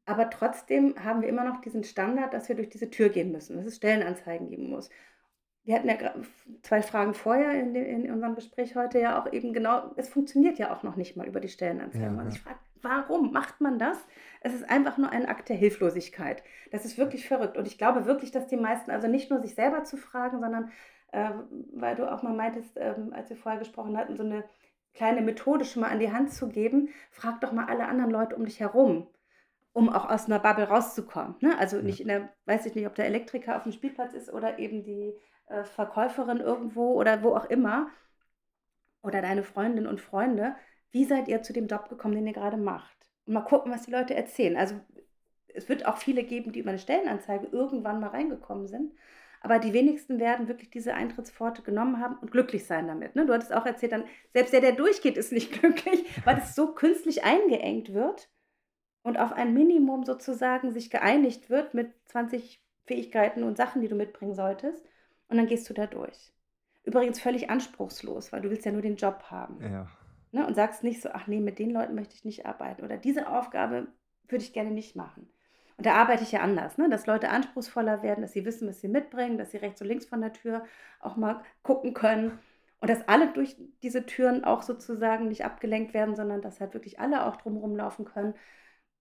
aber 0.06 0.30
trotzdem 0.30 0.96
haben 1.04 1.22
wir 1.22 1.30
immer 1.30 1.46
noch 1.46 1.62
diesen 1.62 1.84
Standard, 1.84 2.34
dass 2.34 2.50
wir 2.50 2.56
durch 2.56 2.70
diese 2.70 2.90
Tür 2.90 3.10
gehen 3.10 3.32
müssen, 3.32 3.56
dass 3.56 3.66
es 3.66 3.78
Stellenanzeigen 3.78 4.50
geben 4.50 4.70
muss. 4.70 4.90
Wir 5.64 5.76
hatten 5.76 5.88
ja 5.88 5.96
zwei 6.62 6.82
Fragen 6.82 7.14
vorher 7.14 7.54
in, 7.54 7.74
in 7.74 8.12
unserem 8.12 8.36
Gespräch 8.36 8.76
heute 8.76 9.00
ja 9.00 9.22
auch 9.22 9.32
eben 9.32 9.54
genau, 9.54 9.92
es 9.96 10.10
funktioniert 10.10 10.60
ja 10.60 10.74
auch 10.74 10.84
noch 10.84 10.98
nicht 10.98 11.16
mal 11.16 11.26
über 11.26 11.40
die 11.40 11.48
Stellenanzeigen. 11.48 12.18
Ja, 12.18 12.22
Und 12.22 12.28
ich 12.34 12.42
frage, 12.42 12.60
warum 12.82 13.32
macht 13.32 13.62
man 13.62 13.80
das? 13.80 13.98
Es 14.42 14.54
ist 14.54 14.70
einfach 14.70 14.98
nur 14.98 15.10
ein 15.10 15.26
Akt 15.26 15.48
der 15.48 15.56
Hilflosigkeit. 15.56 16.44
Das 16.72 16.84
ist 16.84 16.98
wirklich 16.98 17.26
verrückt. 17.26 17.58
Und 17.58 17.66
ich 17.66 17.78
glaube 17.78 18.06
wirklich, 18.06 18.32
dass 18.32 18.48
die 18.48 18.58
meisten, 18.58 18.92
also 18.92 19.08
nicht 19.08 19.30
nur 19.30 19.40
sich 19.40 19.56
selber 19.56 19.86
zu 19.86 19.96
fragen, 19.96 20.42
sondern, 20.42 20.70
äh, 21.14 21.32
weil 21.74 21.96
du 21.96 22.12
auch 22.12 22.24
mal 22.24 22.34
meintest, 22.34 22.76
äh, 22.76 22.96
als 23.12 23.30
wir 23.30 23.38
vorher 23.38 23.60
gesprochen 23.60 23.98
hatten, 23.98 24.18
so 24.18 24.24
eine 24.24 24.44
kleine 24.94 25.22
Methode 25.22 25.64
schon 25.64 25.82
mal 25.82 25.92
an 25.92 26.00
die 26.00 26.12
Hand 26.12 26.34
zu 26.34 26.50
geben, 26.50 26.90
frag 27.10 27.40
doch 27.40 27.54
mal 27.54 27.68
alle 27.68 27.88
anderen 27.88 28.12
Leute 28.12 28.36
um 28.36 28.44
dich 28.44 28.60
herum, 28.60 29.08
um 29.74 29.90
auch 29.90 30.10
aus 30.10 30.28
einer 30.28 30.40
Bubble 30.40 30.68
rauszukommen. 30.68 31.36
Ne? 31.42 31.58
Also 31.58 31.82
nicht 31.82 32.00
in 32.00 32.08
der, 32.08 32.30
weiß 32.46 32.66
ich 32.68 32.76
nicht, 32.76 32.88
ob 32.88 32.96
der 32.96 33.08
Elektriker 33.08 33.58
auf 33.58 33.64
dem 33.64 33.72
Spielplatz 33.72 34.14
ist 34.14 34.32
oder 34.32 34.60
eben 34.60 34.84
die 34.84 35.14
äh, 35.48 35.64
Verkäuferin 35.64 36.40
irgendwo 36.40 36.94
oder 36.94 37.24
wo 37.24 37.36
auch 37.36 37.46
immer 37.46 37.90
oder 39.02 39.22
deine 39.22 39.44
Freundinnen 39.44 39.88
und 39.88 40.00
Freunde. 40.00 40.56
Wie 40.92 41.06
seid 41.06 41.28
ihr 41.28 41.42
zu 41.42 41.54
dem 41.54 41.68
Job 41.68 41.90
gekommen, 41.90 42.16
den 42.16 42.28
ihr 42.28 42.34
gerade 42.34 42.58
macht? 42.58 42.96
Und 43.26 43.34
mal 43.34 43.42
gucken, 43.42 43.72
was 43.72 43.86
die 43.86 43.92
Leute 43.92 44.14
erzählen. 44.14 44.58
Also 44.58 44.80
es 45.48 45.68
wird 45.68 45.88
auch 45.88 45.98
viele 45.98 46.24
geben, 46.24 46.52
die 46.52 46.60
über 46.60 46.70
eine 46.70 46.80
Stellenanzeige 46.80 47.48
irgendwann 47.48 48.00
mal 48.00 48.10
reingekommen 48.10 48.68
sind. 48.68 48.94
Aber 49.42 49.60
die 49.60 49.74
wenigsten 49.74 50.20
werden 50.20 50.48
wirklich 50.48 50.70
diese 50.70 50.94
Eintrittspforte 50.94 51.64
genommen 51.64 52.00
haben 52.00 52.18
und 52.20 52.32
glücklich 52.32 52.66
sein 52.66 52.88
damit. 52.88 53.16
Ne? 53.16 53.26
Du 53.26 53.34
hattest 53.34 53.54
auch 53.54 53.66
erzählt, 53.66 53.92
dann, 53.92 54.06
selbst 54.32 54.54
der, 54.54 54.62
der 54.62 54.72
durchgeht, 54.72 55.18
ist 55.18 55.34
nicht 55.34 55.52
glücklich, 55.60 56.06
weil 56.26 56.38
es 56.38 56.54
so 56.56 56.74
künstlich 56.74 57.24
eingeengt 57.26 57.94
wird 57.94 58.30
und 59.04 59.20
auf 59.20 59.34
ein 59.34 59.54
Minimum 59.54 60.06
sozusagen 60.06 60.72
sich 60.72 60.90
geeinigt 60.90 61.50
wird 61.50 61.74
mit 61.74 61.92
20 62.06 62.62
Fähigkeiten 62.86 63.44
und 63.44 63.58
Sachen, 63.58 63.82
die 63.82 63.88
du 63.88 63.96
mitbringen 63.96 64.34
solltest. 64.34 64.84
Und 65.28 65.38
dann 65.38 65.48
gehst 65.48 65.70
du 65.70 65.74
da 65.74 65.88
durch. 65.88 66.34
Übrigens 66.84 67.20
völlig 67.20 67.50
anspruchslos, 67.50 68.32
weil 68.32 68.42
du 68.42 68.50
willst 68.50 68.66
ja 68.66 68.72
nur 68.72 68.82
den 68.82 68.96
Job 68.96 69.24
haben. 69.30 69.62
Ja. 69.62 69.88
Ne? 70.32 70.46
Und 70.46 70.56
sagst 70.56 70.84
nicht 70.84 71.02
so, 71.02 71.10
ach 71.14 71.28
nee, 71.28 71.40
mit 71.40 71.60
den 71.60 71.72
Leuten 71.72 71.96
möchte 71.96 72.16
ich 72.16 72.26
nicht 72.26 72.46
arbeiten. 72.46 72.84
Oder 72.84 72.98
diese 72.98 73.30
Aufgabe 73.30 73.88
würde 74.28 74.44
ich 74.44 74.54
gerne 74.54 74.72
nicht 74.72 74.96
machen. 74.96 75.30
Und 75.78 75.86
da 75.86 75.96
arbeite 75.96 76.24
ich 76.24 76.32
ja 76.32 76.42
anders, 76.42 76.78
ne? 76.78 76.90
dass 76.90 77.08
Leute 77.08 77.30
anspruchsvoller 77.30 78.04
werden, 78.04 78.22
dass 78.22 78.34
sie 78.34 78.46
wissen, 78.46 78.68
was 78.68 78.80
sie 78.80 78.88
mitbringen, 78.88 79.38
dass 79.38 79.52
sie 79.52 79.58
rechts 79.58 79.82
und 79.82 79.88
links 79.88 80.06
von 80.06 80.22
der 80.22 80.34
Tür 80.34 80.64
auch 81.00 81.16
mal 81.16 81.42
gucken 81.64 81.94
können. 81.94 82.40
Und 82.80 82.90
dass 82.90 83.08
alle 83.08 83.32
durch 83.32 83.56
diese 83.82 84.06
Türen 84.06 84.44
auch 84.44 84.62
sozusagen 84.62 85.30
nicht 85.30 85.46
abgelenkt 85.46 85.94
werden, 85.94 86.16
sondern 86.16 86.42
dass 86.42 86.60
halt 86.60 86.74
wirklich 86.74 87.00
alle 87.00 87.26
auch 87.26 87.38
drumherum 87.38 87.76
laufen 87.76 88.06
können. 88.06 88.34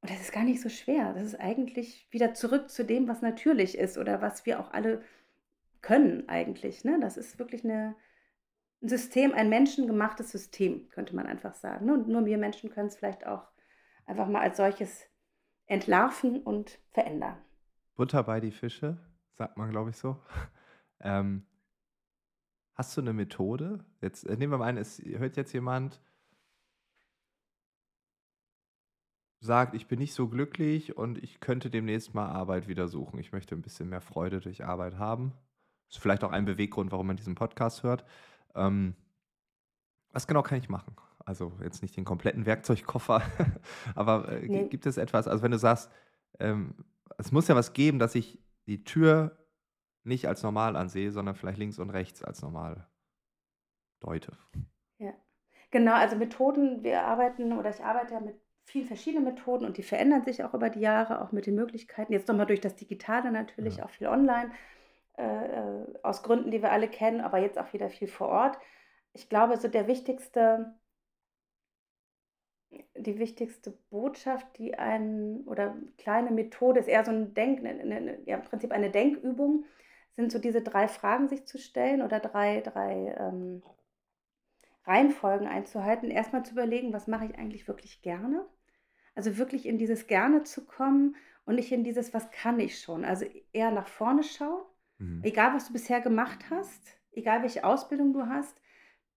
Und 0.02 0.10
das 0.10 0.20
ist 0.20 0.32
gar 0.32 0.42
nicht 0.42 0.60
so 0.60 0.68
schwer. 0.68 1.12
Das 1.14 1.22
ist 1.22 1.40
eigentlich 1.40 2.08
wieder 2.10 2.34
zurück 2.34 2.70
zu 2.70 2.84
dem, 2.84 3.06
was 3.06 3.22
natürlich 3.22 3.78
ist 3.78 3.96
oder 3.96 4.20
was 4.20 4.44
wir 4.44 4.58
auch 4.58 4.72
alle 4.72 5.02
können 5.80 6.28
eigentlich. 6.28 6.84
Ne? 6.84 6.98
Das 7.00 7.16
ist 7.16 7.38
wirklich 7.38 7.64
eine, 7.64 7.94
ein 8.82 8.88
System, 8.88 9.32
ein 9.32 9.48
menschengemachtes 9.48 10.32
System, 10.32 10.88
könnte 10.90 11.14
man 11.14 11.26
einfach 11.26 11.54
sagen. 11.54 11.86
Ne? 11.86 11.94
Und 11.94 12.08
nur 12.08 12.26
wir 12.26 12.36
Menschen 12.36 12.70
können 12.70 12.88
es 12.88 12.96
vielleicht 12.96 13.26
auch 13.26 13.46
einfach 14.04 14.26
mal 14.26 14.42
als 14.42 14.56
solches 14.56 15.06
entlarven 15.66 16.42
und 16.42 16.80
verändern. 16.90 17.36
Butter 17.94 18.24
bei 18.24 18.40
die 18.40 18.50
Fische, 18.50 18.98
sagt 19.38 19.56
man, 19.56 19.70
glaube 19.70 19.90
ich, 19.90 19.96
so. 19.96 20.20
Ähm, 21.04 21.44
hast 22.74 22.96
du 22.96 23.00
eine 23.00 23.12
Methode? 23.12 23.84
Jetzt 24.00 24.22
äh, 24.24 24.36
nehmen 24.36 24.52
wir 24.52 24.58
mal 24.58 24.68
an, 24.68 24.76
es 24.76 25.02
hört 25.04 25.36
jetzt 25.36 25.52
jemand, 25.52 26.00
sagt, 29.42 29.74
ich 29.74 29.88
bin 29.88 29.98
nicht 29.98 30.14
so 30.14 30.28
glücklich 30.28 30.96
und 30.96 31.18
ich 31.18 31.40
könnte 31.40 31.68
demnächst 31.68 32.14
mal 32.14 32.28
Arbeit 32.28 32.68
wieder 32.68 32.86
suchen. 32.86 33.18
Ich 33.18 33.32
möchte 33.32 33.56
ein 33.56 33.62
bisschen 33.62 33.88
mehr 33.88 34.00
Freude 34.00 34.40
durch 34.40 34.64
Arbeit 34.64 34.98
haben. 34.98 35.32
Ist 35.90 35.98
vielleicht 35.98 36.22
auch 36.22 36.30
ein 36.30 36.44
Beweggrund, 36.44 36.92
warum 36.92 37.08
man 37.08 37.16
diesen 37.16 37.34
Podcast 37.34 37.82
hört. 37.82 38.04
Ähm, 38.54 38.94
was 40.12 40.28
genau 40.28 40.42
kann 40.42 40.58
ich 40.58 40.68
machen? 40.68 40.94
Also 41.24 41.52
jetzt 41.62 41.82
nicht 41.82 41.96
den 41.96 42.04
kompletten 42.04 42.46
Werkzeugkoffer, 42.46 43.22
aber 43.96 44.28
äh, 44.28 44.46
nee. 44.46 44.68
gibt 44.68 44.86
es 44.86 44.96
etwas, 44.96 45.26
also 45.26 45.42
wenn 45.42 45.52
du 45.52 45.58
sagst, 45.58 45.90
ähm, 46.38 46.74
es 47.18 47.32
muss 47.32 47.48
ja 47.48 47.56
was 47.56 47.72
geben, 47.72 47.98
dass 47.98 48.14
ich 48.14 48.40
die 48.66 48.84
Tür 48.84 49.36
nicht 50.04 50.28
als 50.28 50.42
normal 50.42 50.76
ansehe, 50.76 51.10
sondern 51.10 51.34
vielleicht 51.34 51.58
links 51.58 51.78
und 51.78 51.90
rechts 51.90 52.22
als 52.22 52.42
normal 52.42 52.88
deute. 54.00 54.36
Ja, 54.98 55.12
genau, 55.70 55.94
also 55.94 56.16
Methoden, 56.16 56.82
wir 56.82 57.04
arbeiten 57.04 57.52
oder 57.52 57.70
ich 57.70 57.82
arbeite 57.84 58.14
ja 58.14 58.20
mit 58.20 58.41
vielen 58.64 58.86
verschiedenen 58.86 59.24
Methoden 59.24 59.64
und 59.64 59.76
die 59.76 59.82
verändern 59.82 60.24
sich 60.24 60.44
auch 60.44 60.54
über 60.54 60.70
die 60.70 60.80
Jahre, 60.80 61.20
auch 61.20 61.32
mit 61.32 61.46
den 61.46 61.54
Möglichkeiten. 61.54 62.12
Jetzt 62.12 62.28
nochmal 62.28 62.46
durch 62.46 62.60
das 62.60 62.76
Digitale 62.76 63.30
natürlich, 63.30 63.78
ja. 63.78 63.84
auch 63.84 63.90
viel 63.90 64.06
online, 64.06 64.52
äh, 65.18 65.24
äh, 65.24 65.84
aus 66.02 66.22
Gründen, 66.22 66.50
die 66.50 66.62
wir 66.62 66.72
alle 66.72 66.88
kennen, 66.88 67.20
aber 67.20 67.38
jetzt 67.38 67.58
auch 67.58 67.72
wieder 67.72 67.90
viel 67.90 68.08
vor 68.08 68.28
Ort. 68.28 68.58
Ich 69.12 69.28
glaube, 69.28 69.56
so 69.58 69.68
der 69.68 69.86
wichtigste 69.88 70.74
die 72.96 73.18
wichtigste 73.18 73.72
Botschaft, 73.90 74.46
die 74.58 74.74
ein 74.74 75.42
oder 75.46 75.76
kleine 75.98 76.30
Methode 76.30 76.80
ist 76.80 76.88
eher 76.88 77.04
so 77.04 77.10
ein 77.10 77.34
Denk, 77.34 77.60
eine, 77.60 77.80
eine, 77.80 78.18
ja, 78.24 78.36
im 78.36 78.44
Prinzip 78.44 78.72
eine 78.72 78.90
Denkübung, 78.90 79.64
sind 80.16 80.32
so 80.32 80.38
diese 80.38 80.62
drei 80.62 80.88
Fragen 80.88 81.28
sich 81.28 81.46
zu 81.46 81.58
stellen 81.58 82.02
oder 82.02 82.20
drei, 82.20 82.60
drei 82.60 83.14
ähm, 83.18 83.62
Reihenfolgen 84.84 85.46
einzuhalten. 85.46 86.10
Erstmal 86.10 86.44
zu 86.44 86.52
überlegen, 86.52 86.92
was 86.92 87.06
mache 87.06 87.26
ich 87.26 87.38
eigentlich 87.38 87.68
wirklich 87.68 88.02
gerne? 88.02 88.46
Also 89.14 89.38
wirklich 89.38 89.66
in 89.66 89.78
dieses 89.78 90.06
Gerne 90.06 90.42
zu 90.42 90.64
kommen 90.66 91.16
und 91.44 91.56
nicht 91.56 91.72
in 91.72 91.84
dieses, 91.84 92.14
was 92.14 92.30
kann 92.30 92.58
ich 92.60 92.80
schon? 92.80 93.04
Also 93.04 93.26
eher 93.52 93.70
nach 93.70 93.86
vorne 93.86 94.22
schauen, 94.22 94.62
mhm. 94.98 95.20
egal 95.22 95.54
was 95.54 95.66
du 95.66 95.72
bisher 95.72 96.00
gemacht 96.00 96.46
hast, 96.50 96.98
egal 97.12 97.42
welche 97.42 97.64
Ausbildung 97.64 98.12
du 98.12 98.26
hast, 98.26 98.60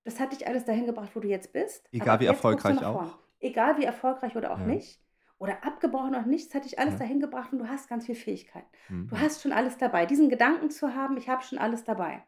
das 0.03 0.19
hat 0.19 0.33
dich 0.33 0.47
alles 0.47 0.65
dahin 0.65 0.85
gebracht, 0.85 1.11
wo 1.15 1.19
du 1.19 1.27
jetzt 1.27 1.53
bist. 1.53 1.87
Egal 1.91 2.19
wie 2.19 2.25
erfolgreich 2.25 2.83
auch. 2.83 3.17
Egal 3.39 3.77
wie 3.77 3.83
erfolgreich 3.83 4.35
oder 4.35 4.53
auch 4.53 4.59
ja. 4.59 4.65
nicht, 4.65 5.01
oder 5.37 5.63
abgebrochen 5.63 6.09
oder 6.09 6.25
nicht, 6.25 6.47
das 6.47 6.55
hat 6.55 6.65
dich 6.65 6.79
alles 6.79 6.93
ja. 6.93 6.99
dahin 6.99 7.19
gebracht 7.19 7.51
und 7.51 7.59
du 7.59 7.67
hast 7.67 7.89
ganz 7.89 8.05
viel 8.05 8.15
Fähigkeiten. 8.15 8.67
Mhm. 8.89 9.07
Du 9.09 9.19
hast 9.19 9.41
schon 9.41 9.51
alles 9.51 9.77
dabei. 9.77 10.05
Diesen 10.05 10.29
Gedanken 10.29 10.69
zu 10.69 10.95
haben, 10.95 11.17
ich 11.17 11.27
habe 11.27 11.43
schon 11.43 11.57
alles 11.57 11.83
dabei. 11.83 12.23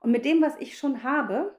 Und 0.00 0.10
mit 0.10 0.24
dem, 0.24 0.42
was 0.42 0.56
ich 0.58 0.76
schon 0.76 1.02
habe, 1.02 1.58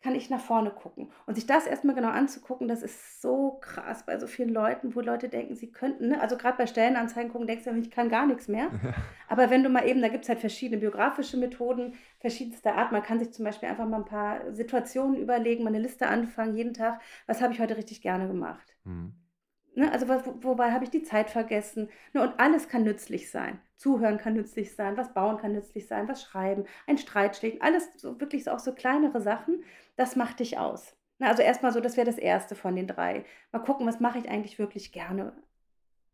kann 0.00 0.14
ich 0.14 0.30
nach 0.30 0.40
vorne 0.40 0.70
gucken. 0.70 1.10
Und 1.26 1.34
sich 1.34 1.46
das 1.46 1.66
erstmal 1.66 1.94
genau 1.94 2.10
anzugucken, 2.10 2.68
das 2.68 2.82
ist 2.82 3.20
so 3.20 3.58
krass 3.60 4.06
bei 4.06 4.18
so 4.18 4.26
vielen 4.26 4.50
Leuten, 4.50 4.94
wo 4.94 5.00
Leute 5.00 5.28
denken, 5.28 5.56
sie 5.56 5.72
könnten, 5.72 6.08
ne? 6.08 6.20
also 6.20 6.36
gerade 6.36 6.56
bei 6.56 6.66
Stellenanzeigen 6.66 7.32
gucken, 7.32 7.46
denkst 7.48 7.64
du, 7.64 7.72
ich 7.72 7.90
kann 7.90 8.08
gar 8.08 8.26
nichts 8.26 8.46
mehr. 8.46 8.70
Aber 9.28 9.50
wenn 9.50 9.64
du 9.64 9.68
mal 9.68 9.86
eben, 9.86 10.00
da 10.00 10.08
gibt 10.08 10.24
es 10.24 10.28
halt 10.28 10.38
verschiedene 10.38 10.80
biografische 10.80 11.36
Methoden, 11.36 11.94
verschiedenster 12.20 12.74
Art. 12.74 12.92
Man 12.92 13.02
kann 13.02 13.18
sich 13.18 13.32
zum 13.32 13.44
Beispiel 13.44 13.68
einfach 13.68 13.88
mal 13.88 13.98
ein 13.98 14.04
paar 14.04 14.52
Situationen 14.52 15.16
überlegen, 15.16 15.64
mal 15.64 15.70
eine 15.70 15.80
Liste 15.80 16.06
anfangen, 16.06 16.56
jeden 16.56 16.74
Tag, 16.74 17.00
was 17.26 17.42
habe 17.42 17.52
ich 17.52 17.60
heute 17.60 17.76
richtig 17.76 18.00
gerne 18.00 18.28
gemacht. 18.28 18.76
Mhm. 18.84 19.14
Ne, 19.78 19.92
also 19.92 20.08
wo, 20.08 20.42
wobei 20.42 20.72
habe 20.72 20.82
ich 20.82 20.90
die 20.90 21.04
Zeit 21.04 21.30
vergessen? 21.30 21.88
Ne, 22.12 22.22
und 22.22 22.40
alles 22.40 22.68
kann 22.68 22.82
nützlich 22.82 23.30
sein. 23.30 23.60
Zuhören 23.76 24.18
kann 24.18 24.34
nützlich 24.34 24.74
sein, 24.74 24.96
was 24.96 25.14
bauen 25.14 25.38
kann 25.38 25.52
nützlich 25.52 25.86
sein, 25.86 26.08
was 26.08 26.20
schreiben, 26.20 26.64
ein 26.88 26.98
Streit 26.98 27.36
schlägt, 27.36 27.62
alles 27.62 27.88
so, 27.96 28.20
wirklich 28.20 28.42
so, 28.42 28.50
auch 28.50 28.58
so 28.58 28.74
kleinere 28.74 29.20
Sachen, 29.20 29.62
das 29.98 30.16
macht 30.16 30.40
dich 30.40 30.58
aus. 30.58 30.94
Ne, 31.18 31.28
also 31.28 31.42
erstmal 31.42 31.72
so, 31.72 31.80
das 31.80 31.96
wäre 31.96 32.06
das 32.06 32.18
erste 32.18 32.54
von 32.54 32.76
den 32.76 32.86
drei. 32.86 33.24
Mal 33.52 33.58
gucken, 33.58 33.86
was 33.86 34.00
mache 34.00 34.18
ich 34.18 34.28
eigentlich 34.28 34.58
wirklich 34.58 34.92
gerne 34.92 35.32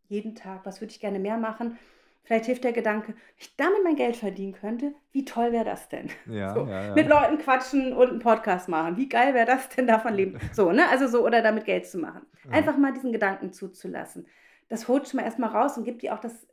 jeden 0.08 0.34
Tag, 0.34 0.64
was 0.64 0.80
würde 0.80 0.90
ich 0.90 1.00
gerne 1.00 1.18
mehr 1.18 1.36
machen. 1.36 1.78
Vielleicht 2.24 2.46
hilft 2.46 2.64
der 2.64 2.72
Gedanke, 2.72 3.08
wenn 3.08 3.16
ich 3.36 3.54
damit 3.56 3.84
mein 3.84 3.96
Geld 3.96 4.16
verdienen 4.16 4.54
könnte, 4.54 4.94
wie 5.12 5.26
toll 5.26 5.52
wäre 5.52 5.66
das 5.66 5.90
denn? 5.90 6.08
Ja, 6.24 6.54
so, 6.54 6.60
ja, 6.66 6.86
ja. 6.86 6.94
Mit 6.94 7.06
Leuten 7.06 7.36
quatschen 7.36 7.92
und 7.92 8.08
einen 8.08 8.18
Podcast 8.18 8.66
machen. 8.70 8.96
Wie 8.96 9.10
geil 9.10 9.34
wäre 9.34 9.44
das 9.44 9.68
denn 9.68 9.86
davon 9.86 10.14
leben? 10.14 10.38
So, 10.52 10.72
ne? 10.72 10.88
Also 10.88 11.06
so, 11.06 11.24
oder 11.24 11.42
damit 11.42 11.66
Geld 11.66 11.86
zu 11.86 11.98
machen. 11.98 12.26
Einfach 12.50 12.78
mal 12.78 12.94
diesen 12.94 13.12
Gedanken 13.12 13.52
zuzulassen. 13.52 14.26
Das 14.70 14.88
holt 14.88 15.06
schon 15.06 15.18
mal 15.18 15.26
erstmal 15.26 15.50
raus 15.50 15.76
und 15.76 15.84
gibt 15.84 16.00
dir 16.00 16.14
auch 16.14 16.20
das 16.20 16.46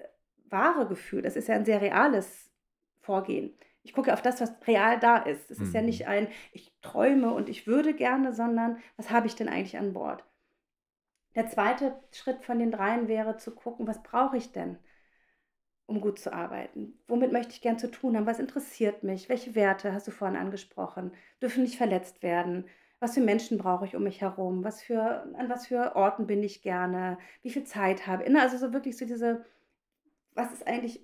wahre 0.49 0.87
Gefühl. 0.87 1.21
Das 1.21 1.37
ist 1.37 1.47
ja 1.47 1.55
ein 1.55 1.65
sehr 1.65 1.81
reales 1.81 2.51
Vorgehen. 2.99 3.53
Ich 3.83 3.93
gucke 3.93 4.13
auf 4.13 4.21
das, 4.21 4.41
was 4.41 4.53
real 4.67 4.99
da 4.99 5.17
ist. 5.17 5.49
Es 5.49 5.59
ist 5.59 5.69
mhm. 5.69 5.75
ja 5.75 5.81
nicht 5.81 6.07
ein, 6.07 6.27
ich 6.53 6.71
träume 6.81 7.33
und 7.33 7.49
ich 7.49 7.67
würde 7.67 7.93
gerne, 7.93 8.33
sondern 8.33 8.77
was 8.97 9.09
habe 9.09 9.27
ich 9.27 9.35
denn 9.35 9.49
eigentlich 9.49 9.77
an 9.77 9.93
Bord? 9.93 10.23
Der 11.35 11.47
zweite 11.47 11.95
Schritt 12.11 12.43
von 12.43 12.59
den 12.59 12.71
dreien 12.71 13.07
wäre 13.07 13.37
zu 13.37 13.55
gucken, 13.55 13.87
was 13.87 14.03
brauche 14.03 14.37
ich 14.37 14.51
denn? 14.51 14.77
um 15.91 16.01
gut 16.01 16.19
zu 16.19 16.33
arbeiten? 16.33 16.97
Womit 17.07 17.31
möchte 17.31 17.51
ich 17.51 17.61
gern 17.61 17.77
zu 17.77 17.91
tun 17.91 18.15
haben? 18.15 18.25
Was 18.25 18.39
interessiert 18.39 19.03
mich? 19.03 19.29
Welche 19.29 19.55
Werte 19.55 19.93
hast 19.93 20.07
du 20.07 20.11
vorhin 20.11 20.37
angesprochen? 20.37 21.11
Dürfen 21.41 21.63
nicht 21.63 21.77
verletzt 21.77 22.23
werden? 22.23 22.65
Was 22.99 23.15
für 23.15 23.21
Menschen 23.21 23.57
brauche 23.57 23.85
ich 23.85 23.95
um 23.95 24.03
mich 24.03 24.21
herum? 24.21 24.63
Was 24.63 24.81
für, 24.81 25.23
an 25.35 25.49
was 25.49 25.67
für 25.67 25.95
Orten 25.95 26.27
bin 26.27 26.43
ich 26.43 26.61
gerne? 26.61 27.17
Wie 27.41 27.49
viel 27.51 27.65
Zeit 27.65 28.07
habe 28.07 28.23
ich? 28.23 28.35
Also 28.35 28.57
so 28.57 28.73
wirklich 28.73 28.97
so 28.97 29.05
diese, 29.05 29.45
was 30.33 30.51
ist 30.53 30.65
eigentlich 30.65 31.01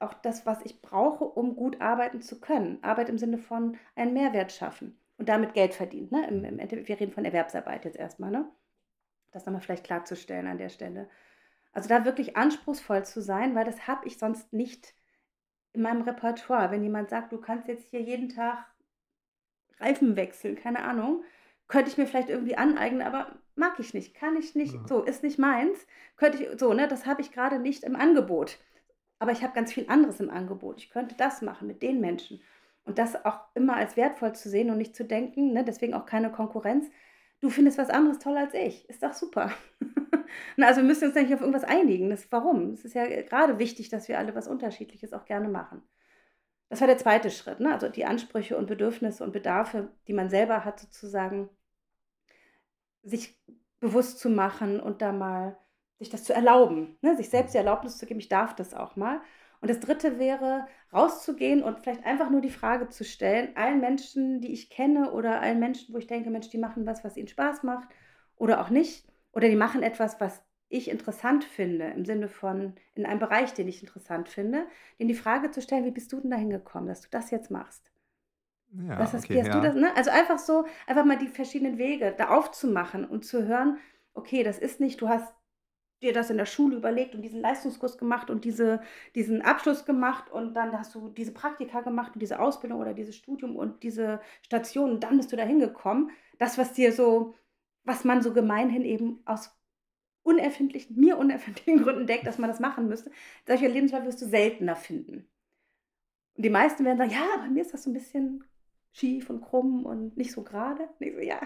auch 0.00 0.14
das, 0.14 0.46
was 0.46 0.62
ich 0.64 0.82
brauche, 0.82 1.24
um 1.24 1.56
gut 1.56 1.80
arbeiten 1.80 2.20
zu 2.20 2.40
können? 2.40 2.82
Arbeit 2.82 3.08
im 3.08 3.18
Sinne 3.18 3.38
von 3.38 3.76
einen 3.94 4.14
Mehrwert 4.14 4.52
schaffen 4.52 4.98
und 5.18 5.28
damit 5.28 5.54
Geld 5.54 5.74
verdienen. 5.74 6.08
Ne? 6.10 6.26
Im, 6.28 6.44
im 6.44 6.58
Endeffekt, 6.58 6.88
wir 6.88 7.00
reden 7.00 7.12
von 7.12 7.24
Erwerbsarbeit 7.24 7.84
jetzt 7.84 7.98
erstmal. 7.98 8.30
Ne? 8.30 8.50
Das 9.30 9.46
nochmal 9.46 9.62
vielleicht 9.62 9.84
klarzustellen 9.84 10.46
an 10.46 10.58
der 10.58 10.70
Stelle. 10.70 11.08
Also 11.72 11.88
da 11.88 12.04
wirklich 12.04 12.36
anspruchsvoll 12.36 13.04
zu 13.04 13.22
sein, 13.22 13.54
weil 13.54 13.64
das 13.64 13.86
habe 13.86 14.06
ich 14.06 14.18
sonst 14.18 14.52
nicht 14.52 14.94
in 15.72 15.82
meinem 15.82 16.02
Repertoire. 16.02 16.70
Wenn 16.70 16.82
jemand 16.82 17.10
sagt, 17.10 17.32
du 17.32 17.38
kannst 17.38 17.68
jetzt 17.68 17.90
hier 17.90 18.00
jeden 18.00 18.28
Tag 18.28 18.66
Reifen 19.78 20.16
wechseln, 20.16 20.56
keine 20.56 20.82
Ahnung, 20.82 21.22
könnte 21.68 21.90
ich 21.90 21.96
mir 21.96 22.06
vielleicht 22.06 22.28
irgendwie 22.28 22.56
aneignen, 22.56 23.02
aber 23.02 23.38
mag 23.54 23.78
ich 23.78 23.94
nicht, 23.94 24.14
kann 24.14 24.36
ich 24.36 24.54
nicht, 24.54 24.74
ja. 24.74 24.86
so 24.86 25.02
ist 25.02 25.22
nicht 25.22 25.38
meins, 25.38 25.86
könnte 26.16 26.42
ich, 26.42 26.58
so, 26.58 26.74
ne, 26.74 26.88
das 26.88 27.06
habe 27.06 27.20
ich 27.20 27.30
gerade 27.30 27.58
nicht 27.58 27.84
im 27.84 27.96
Angebot. 27.96 28.58
Aber 29.20 29.32
ich 29.32 29.42
habe 29.42 29.52
ganz 29.52 29.72
viel 29.72 29.84
anderes 29.88 30.18
im 30.18 30.30
Angebot. 30.30 30.78
Ich 30.78 30.90
könnte 30.90 31.14
das 31.14 31.42
machen 31.42 31.68
mit 31.68 31.82
den 31.82 32.00
Menschen. 32.00 32.40
Und 32.84 32.98
das 32.98 33.24
auch 33.24 33.38
immer 33.54 33.76
als 33.76 33.96
wertvoll 33.96 34.34
zu 34.34 34.48
sehen 34.48 34.70
und 34.70 34.78
nicht 34.78 34.96
zu 34.96 35.04
denken, 35.04 35.52
ne, 35.52 35.62
deswegen 35.62 35.94
auch 35.94 36.06
keine 36.06 36.32
Konkurrenz. 36.32 36.90
Du 37.40 37.50
findest 37.50 37.78
was 37.78 37.90
anderes 37.90 38.18
toll 38.18 38.36
als 38.36 38.54
ich. 38.54 38.88
Ist 38.88 39.02
doch 39.02 39.12
super. 39.12 39.52
Na, 40.56 40.66
also 40.66 40.80
wir 40.80 40.88
müssen 40.88 41.08
uns 41.08 41.14
nicht 41.14 41.32
auf 41.34 41.40
irgendwas 41.40 41.64
einigen. 41.64 42.08
Das, 42.10 42.32
warum? 42.32 42.70
Es 42.70 42.84
ist 42.84 42.94
ja 42.94 43.04
gerade 43.22 43.58
wichtig, 43.58 43.90
dass 43.90 44.08
wir 44.08 44.18
alle 44.18 44.34
was 44.34 44.48
Unterschiedliches 44.48 45.12
auch 45.12 45.26
gerne 45.26 45.48
machen. 45.48 45.82
Das 46.70 46.80
war 46.80 46.86
der 46.86 46.98
zweite 46.98 47.30
Schritt, 47.30 47.60
ne? 47.60 47.72
also 47.72 47.88
die 47.88 48.04
Ansprüche 48.04 48.56
und 48.56 48.66
Bedürfnisse 48.66 49.24
und 49.24 49.32
Bedarfe, 49.32 49.90
die 50.06 50.12
man 50.12 50.30
selber 50.30 50.64
hat, 50.64 50.78
sozusagen 50.78 51.50
sich 53.02 53.38
bewusst 53.80 54.20
zu 54.20 54.30
machen 54.30 54.78
und 54.80 55.02
da 55.02 55.10
mal 55.12 55.58
sich 56.00 56.10
das 56.10 56.24
zu 56.24 56.32
erlauben, 56.32 56.96
ne? 57.02 57.14
sich 57.14 57.28
selbst 57.28 57.54
die 57.54 57.58
Erlaubnis 57.58 57.98
zu 57.98 58.06
geben, 58.06 58.20
ich 58.20 58.28
darf 58.28 58.54
das 58.56 58.74
auch 58.74 58.96
mal. 58.96 59.20
Und 59.60 59.68
das 59.68 59.80
dritte 59.80 60.18
wäre, 60.18 60.66
rauszugehen 60.92 61.62
und 61.62 61.78
vielleicht 61.78 62.04
einfach 62.06 62.30
nur 62.30 62.40
die 62.40 62.50
Frage 62.50 62.88
zu 62.88 63.04
stellen, 63.04 63.54
allen 63.56 63.80
Menschen, 63.80 64.40
die 64.40 64.52
ich 64.52 64.70
kenne 64.70 65.12
oder 65.12 65.42
allen 65.42 65.60
Menschen, 65.60 65.94
wo 65.94 65.98
ich 65.98 66.06
denke, 66.06 66.30
Mensch, 66.30 66.48
die 66.48 66.58
machen 66.58 66.86
was, 66.86 67.04
was 67.04 67.18
ihnen 67.18 67.28
Spaß 67.28 67.62
macht 67.62 67.88
oder 68.36 68.62
auch 68.62 68.70
nicht, 68.70 69.06
oder 69.32 69.48
die 69.48 69.56
machen 69.56 69.82
etwas, 69.82 70.18
was 70.18 70.42
ich 70.70 70.88
interessant 70.88 71.44
finde, 71.44 71.88
im 71.88 72.06
Sinne 72.06 72.28
von 72.28 72.74
in 72.94 73.04
einem 73.04 73.20
Bereich, 73.20 73.52
den 73.52 73.68
ich 73.68 73.82
interessant 73.82 74.28
finde, 74.30 74.64
denen 74.98 75.08
die 75.08 75.14
Frage 75.14 75.50
zu 75.50 75.60
stellen, 75.60 75.84
wie 75.84 75.90
bist 75.90 76.12
du 76.12 76.20
denn 76.20 76.30
dahin 76.30 76.48
gekommen, 76.48 76.86
dass 76.86 77.02
du 77.02 77.08
das 77.10 77.30
jetzt 77.30 77.50
machst? 77.50 77.92
Ja, 78.72 78.96
das 78.96 79.12
ist, 79.12 79.24
okay, 79.24 79.34
wie 79.34 79.40
hast 79.40 79.48
ja. 79.48 79.54
du 79.54 79.60
das, 79.60 79.74
ne? 79.74 79.94
Also 79.96 80.10
einfach 80.10 80.38
so, 80.38 80.64
einfach 80.86 81.04
mal 81.04 81.18
die 81.18 81.28
verschiedenen 81.28 81.76
Wege 81.76 82.14
da 82.16 82.28
aufzumachen 82.28 83.04
und 83.04 83.24
zu 83.24 83.46
hören, 83.46 83.78
okay, 84.14 84.42
das 84.42 84.58
ist 84.58 84.80
nicht, 84.80 85.00
du 85.00 85.08
hast 85.08 85.34
dir 86.00 86.12
das 86.12 86.30
in 86.30 86.38
der 86.38 86.46
Schule 86.46 86.76
überlegt 86.76 87.14
und 87.14 87.22
diesen 87.22 87.40
Leistungskurs 87.40 87.98
gemacht 87.98 88.30
und 88.30 88.44
diese, 88.44 88.80
diesen 89.14 89.42
Abschluss 89.42 89.84
gemacht 89.84 90.30
und 90.30 90.54
dann 90.54 90.78
hast 90.78 90.94
du 90.94 91.08
diese 91.10 91.32
Praktika 91.32 91.82
gemacht 91.82 92.12
und 92.14 92.20
diese 92.20 92.40
Ausbildung 92.40 92.80
oder 92.80 92.94
dieses 92.94 93.16
Studium 93.16 93.56
und 93.56 93.82
diese 93.82 94.20
Station 94.42 94.92
und 94.92 95.04
dann 95.04 95.18
bist 95.18 95.30
du 95.32 95.36
da 95.36 95.44
hingekommen. 95.44 96.10
Das, 96.38 96.56
was 96.56 96.72
dir 96.72 96.92
so, 96.92 97.34
was 97.84 98.04
man 98.04 98.22
so 98.22 98.32
gemeinhin 98.32 98.84
eben 98.84 99.20
aus 99.26 99.54
unerfindlichen, 100.22 100.96
mir 100.96 101.18
unerfindlichen 101.18 101.82
Gründen 101.82 102.06
denkt, 102.06 102.26
dass 102.26 102.38
man 102.38 102.48
das 102.48 102.60
machen 102.60 102.88
müsste, 102.88 103.10
solche 103.46 103.68
Lebensläufe 103.68 104.06
wirst 104.06 104.22
du 104.22 104.26
seltener 104.26 104.76
finden. 104.76 105.28
Und 106.36 106.44
die 106.44 106.50
meisten 106.50 106.84
werden 106.84 106.98
sagen, 106.98 107.10
ja, 107.10 107.36
bei 107.38 107.48
mir 107.48 107.62
ist 107.62 107.74
das 107.74 107.82
so 107.82 107.90
ein 107.90 107.94
bisschen 107.94 108.44
schief 108.92 109.30
und 109.30 109.42
krumm 109.42 109.84
und 109.84 110.16
nicht 110.16 110.32
so 110.32 110.42
gerade. 110.42 110.88
Ich 110.98 111.12
so, 111.14 111.20
ja, 111.20 111.40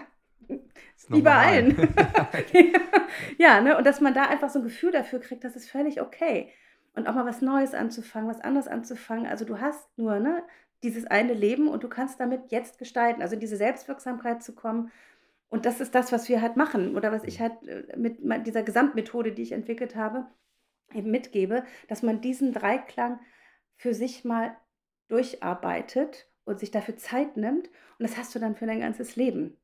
wie 1.09 1.21
bei 1.21 1.35
allen. 1.35 1.93
ja, 3.37 3.61
ne? 3.61 3.77
Und 3.77 3.85
dass 3.85 4.01
man 4.01 4.13
da 4.13 4.23
einfach 4.23 4.49
so 4.49 4.59
ein 4.59 4.63
Gefühl 4.63 4.91
dafür 4.91 5.19
kriegt, 5.19 5.43
das 5.43 5.55
ist 5.55 5.69
völlig 5.69 6.01
okay. 6.01 6.49
Und 6.93 7.07
auch 7.07 7.15
mal 7.15 7.25
was 7.25 7.41
Neues 7.41 7.73
anzufangen, 7.73 8.29
was 8.29 8.41
anderes 8.41 8.67
anzufangen. 8.67 9.27
Also 9.27 9.45
du 9.45 9.59
hast 9.59 9.97
nur 9.97 10.19
ne, 10.19 10.43
dieses 10.83 11.05
eine 11.05 11.33
Leben 11.33 11.67
und 11.67 11.83
du 11.83 11.89
kannst 11.89 12.19
damit 12.19 12.51
jetzt 12.51 12.77
gestalten. 12.77 13.21
Also 13.21 13.35
in 13.35 13.41
diese 13.41 13.57
Selbstwirksamkeit 13.57 14.43
zu 14.43 14.55
kommen. 14.55 14.91
Und 15.49 15.65
das 15.65 15.81
ist 15.81 15.93
das, 15.93 16.11
was 16.11 16.29
wir 16.29 16.41
halt 16.41 16.57
machen 16.57 16.95
oder 16.95 17.11
was 17.11 17.23
ich 17.23 17.39
halt 17.39 17.67
äh, 17.67 17.97
mit 17.97 18.19
dieser 18.47 18.63
Gesamtmethode, 18.63 19.33
die 19.33 19.43
ich 19.43 19.51
entwickelt 19.51 19.95
habe, 19.95 20.25
eben 20.93 21.11
mitgebe, 21.11 21.63
dass 21.87 22.03
man 22.03 22.21
diesen 22.21 22.53
Dreiklang 22.53 23.19
für 23.75 23.93
sich 23.93 24.23
mal 24.25 24.55
durcharbeitet 25.07 26.27
und 26.45 26.59
sich 26.59 26.71
dafür 26.71 26.97
Zeit 26.97 27.37
nimmt. 27.37 27.67
Und 27.99 28.09
das 28.09 28.17
hast 28.17 28.33
du 28.33 28.39
dann 28.39 28.55
für 28.55 28.65
dein 28.65 28.79
ganzes 28.79 29.15
Leben. 29.15 29.57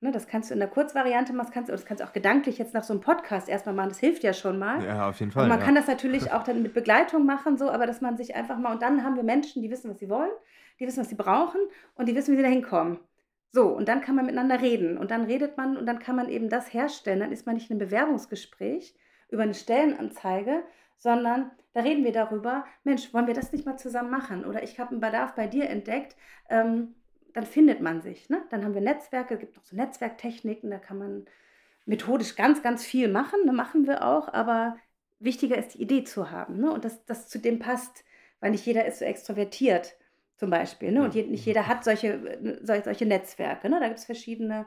Ne, 0.00 0.12
das 0.12 0.28
kannst 0.28 0.50
du 0.50 0.54
in 0.54 0.60
der 0.60 0.68
Kurzvariante 0.68 1.32
machen, 1.32 1.46
das 1.46 1.54
kannst, 1.54 1.70
das 1.70 1.84
kannst 1.84 2.00
du 2.00 2.06
auch 2.06 2.12
gedanklich 2.12 2.58
jetzt 2.58 2.72
nach 2.72 2.84
so 2.84 2.92
einem 2.92 3.00
Podcast 3.00 3.48
erstmal 3.48 3.74
machen, 3.74 3.88
das 3.88 3.98
hilft 3.98 4.22
ja 4.22 4.32
schon 4.32 4.56
mal. 4.56 4.84
Ja, 4.84 5.08
auf 5.08 5.18
jeden 5.18 5.32
Fall. 5.32 5.42
Und 5.42 5.48
man 5.48 5.58
ja. 5.58 5.64
kann 5.64 5.74
das 5.74 5.88
natürlich 5.88 6.30
auch 6.30 6.44
dann 6.44 6.62
mit 6.62 6.72
Begleitung 6.72 7.26
machen, 7.26 7.56
so, 7.56 7.68
aber 7.68 7.84
dass 7.84 8.00
man 8.00 8.16
sich 8.16 8.36
einfach 8.36 8.58
mal, 8.58 8.72
und 8.72 8.80
dann 8.80 9.02
haben 9.02 9.16
wir 9.16 9.24
Menschen, 9.24 9.60
die 9.60 9.70
wissen, 9.70 9.90
was 9.90 9.98
sie 9.98 10.08
wollen, 10.08 10.30
die 10.78 10.86
wissen, 10.86 11.00
was 11.00 11.08
sie 11.08 11.16
brauchen 11.16 11.60
und 11.96 12.08
die 12.08 12.14
wissen, 12.14 12.32
wie 12.32 12.36
sie 12.36 12.44
da 12.44 12.48
hinkommen. 12.48 13.00
So, 13.50 13.66
und 13.66 13.88
dann 13.88 14.00
kann 14.00 14.14
man 14.14 14.26
miteinander 14.26 14.60
reden 14.60 14.98
und 14.98 15.10
dann 15.10 15.24
redet 15.24 15.56
man 15.56 15.76
und 15.76 15.86
dann 15.86 15.98
kann 15.98 16.14
man 16.14 16.28
eben 16.28 16.48
das 16.48 16.72
herstellen. 16.72 17.18
Dann 17.18 17.32
ist 17.32 17.46
man 17.46 17.56
nicht 17.56 17.68
in 17.70 17.74
einem 17.74 17.88
Bewerbungsgespräch 17.88 18.94
über 19.30 19.42
eine 19.42 19.54
Stellenanzeige, 19.54 20.62
sondern 20.96 21.50
da 21.72 21.80
reden 21.80 22.04
wir 22.04 22.12
darüber, 22.12 22.64
Mensch, 22.84 23.12
wollen 23.14 23.26
wir 23.26 23.34
das 23.34 23.52
nicht 23.52 23.66
mal 23.66 23.78
zusammen 23.78 24.10
machen? 24.10 24.44
Oder 24.44 24.62
ich 24.62 24.78
habe 24.78 24.90
einen 24.90 25.00
Bedarf 25.00 25.34
bei 25.34 25.46
dir 25.46 25.68
entdeckt, 25.68 26.16
ähm, 26.50 26.94
dann 27.38 27.46
findet 27.46 27.80
man 27.80 28.02
sich. 28.02 28.28
Ne? 28.28 28.42
Dann 28.50 28.64
haben 28.64 28.74
wir 28.74 28.80
Netzwerke, 28.80 29.34
es 29.34 29.40
gibt 29.40 29.56
noch 29.56 29.64
so 29.64 29.76
Netzwerktechniken, 29.76 30.70
da 30.70 30.78
kann 30.78 30.98
man 30.98 31.24
methodisch 31.86 32.34
ganz, 32.34 32.64
ganz 32.64 32.84
viel 32.84 33.06
machen, 33.06 33.44
ne? 33.44 33.52
machen 33.52 33.86
wir 33.86 34.04
auch, 34.04 34.32
aber 34.32 34.76
wichtiger 35.20 35.56
ist 35.56 35.74
die 35.74 35.82
Idee 35.82 36.02
zu 36.02 36.32
haben 36.32 36.58
ne? 36.58 36.72
und 36.72 36.84
dass 36.84 37.04
das 37.04 37.28
zu 37.28 37.38
dem 37.38 37.60
passt, 37.60 38.04
weil 38.40 38.50
nicht 38.50 38.66
jeder 38.66 38.86
ist 38.86 38.98
so 38.98 39.04
extrovertiert 39.04 39.96
zum 40.34 40.50
Beispiel 40.50 40.90
ne? 40.90 41.04
und 41.04 41.14
je, 41.14 41.22
nicht 41.22 41.46
jeder 41.46 41.68
hat 41.68 41.84
solche, 41.84 42.58
solche 42.64 43.06
Netzwerke. 43.06 43.70
Ne? 43.70 43.78
Da 43.78 43.86
gibt 43.86 44.00
es 44.00 44.04
verschiedene 44.04 44.66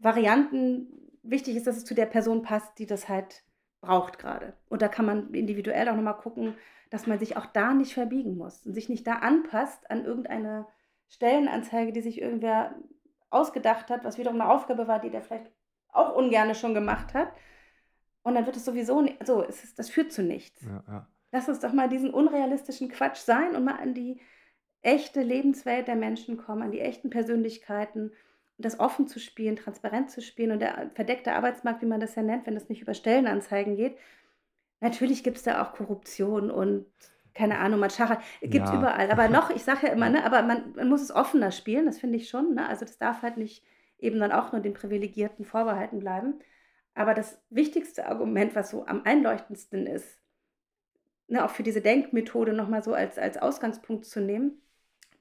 Varianten. 0.00 0.88
Wichtig 1.22 1.54
ist, 1.54 1.68
dass 1.68 1.76
es 1.76 1.84
zu 1.84 1.94
der 1.94 2.06
Person 2.06 2.42
passt, 2.42 2.80
die 2.80 2.86
das 2.86 3.08
halt 3.08 3.44
braucht 3.80 4.18
gerade. 4.18 4.54
Und 4.68 4.82
da 4.82 4.88
kann 4.88 5.06
man 5.06 5.32
individuell 5.32 5.88
auch 5.88 5.94
nochmal 5.94 6.16
gucken, 6.16 6.54
dass 6.90 7.06
man 7.06 7.20
sich 7.20 7.36
auch 7.36 7.46
da 7.46 7.74
nicht 7.74 7.94
verbiegen 7.94 8.36
muss 8.36 8.66
und 8.66 8.74
sich 8.74 8.88
nicht 8.88 9.06
da 9.06 9.14
anpasst 9.14 9.88
an 9.88 10.04
irgendeine 10.04 10.66
Stellenanzeige, 11.08 11.92
die 11.92 12.00
sich 12.00 12.20
irgendwer 12.20 12.74
ausgedacht 13.30 13.90
hat, 13.90 14.04
was 14.04 14.18
wiederum 14.18 14.40
eine 14.40 14.50
Aufgabe 14.50 14.86
war, 14.88 15.00
die 15.00 15.10
der 15.10 15.22
vielleicht 15.22 15.50
auch 15.88 16.14
ungern 16.14 16.54
schon 16.54 16.74
gemacht 16.74 17.14
hat. 17.14 17.32
Und 18.22 18.34
dann 18.34 18.46
wird 18.46 18.56
es 18.56 18.64
sowieso 18.64 19.02
nicht, 19.02 19.24
so, 19.26 19.42
es 19.42 19.64
ist, 19.64 19.78
das 19.78 19.90
führt 19.90 20.12
zu 20.12 20.22
nichts. 20.22 20.62
Ja, 20.62 20.82
ja. 20.88 21.08
Lass 21.30 21.48
uns 21.48 21.60
doch 21.60 21.72
mal 21.72 21.88
diesen 21.88 22.14
unrealistischen 22.14 22.88
Quatsch 22.88 23.18
sein 23.18 23.56
und 23.56 23.64
mal 23.64 23.78
an 23.80 23.92
die 23.92 24.20
echte 24.82 25.22
Lebenswelt 25.22 25.88
der 25.88 25.96
Menschen 25.96 26.36
kommen, 26.36 26.62
an 26.62 26.70
die 26.70 26.80
echten 26.80 27.10
Persönlichkeiten 27.10 28.12
das 28.56 28.78
offen 28.78 29.08
zu 29.08 29.18
spielen, 29.18 29.56
transparent 29.56 30.10
zu 30.10 30.22
spielen 30.22 30.52
und 30.52 30.60
der 30.60 30.90
verdeckte 30.94 31.32
Arbeitsmarkt, 31.32 31.82
wie 31.82 31.86
man 31.86 32.00
das 32.00 32.14
ja 32.14 32.22
nennt, 32.22 32.46
wenn 32.46 32.56
es 32.56 32.68
nicht 32.68 32.82
über 32.82 32.94
Stellenanzeigen 32.94 33.76
geht. 33.76 33.96
Natürlich 34.80 35.24
gibt 35.24 35.38
es 35.38 35.42
da 35.42 35.62
auch 35.62 35.72
Korruption 35.72 36.50
und 36.50 36.86
keine 37.34 37.58
Ahnung, 37.58 37.80
Matschacha, 37.80 38.20
gibt 38.40 38.64
es 38.64 38.70
ja. 38.70 38.78
überall. 38.78 39.10
Aber 39.10 39.28
noch, 39.28 39.50
ich 39.50 39.64
sage 39.64 39.88
ja 39.88 39.92
immer, 39.92 40.08
ne, 40.08 40.24
aber 40.24 40.42
man, 40.42 40.72
man, 40.76 40.88
muss 40.88 41.02
es 41.02 41.10
offener 41.10 41.50
spielen, 41.50 41.86
das 41.86 41.98
finde 41.98 42.16
ich 42.16 42.28
schon. 42.28 42.54
Ne? 42.54 42.68
Also 42.68 42.84
das 42.84 42.98
darf 42.98 43.22
halt 43.22 43.36
nicht 43.36 43.64
eben 43.98 44.20
dann 44.20 44.32
auch 44.32 44.52
nur 44.52 44.60
den 44.60 44.74
Privilegierten 44.74 45.44
vorbehalten 45.44 45.98
bleiben. 45.98 46.34
Aber 46.94 47.12
das 47.12 47.42
wichtigste 47.50 48.06
Argument, 48.06 48.54
was 48.54 48.70
so 48.70 48.86
am 48.86 49.02
einleuchtendsten 49.04 49.86
ist, 49.86 50.20
ne, 51.26 51.44
auch 51.44 51.50
für 51.50 51.64
diese 51.64 51.80
Denkmethode 51.80 52.52
nochmal 52.52 52.84
so 52.84 52.94
als, 52.94 53.18
als 53.18 53.36
Ausgangspunkt 53.36 54.06
zu 54.06 54.20
nehmen, 54.20 54.60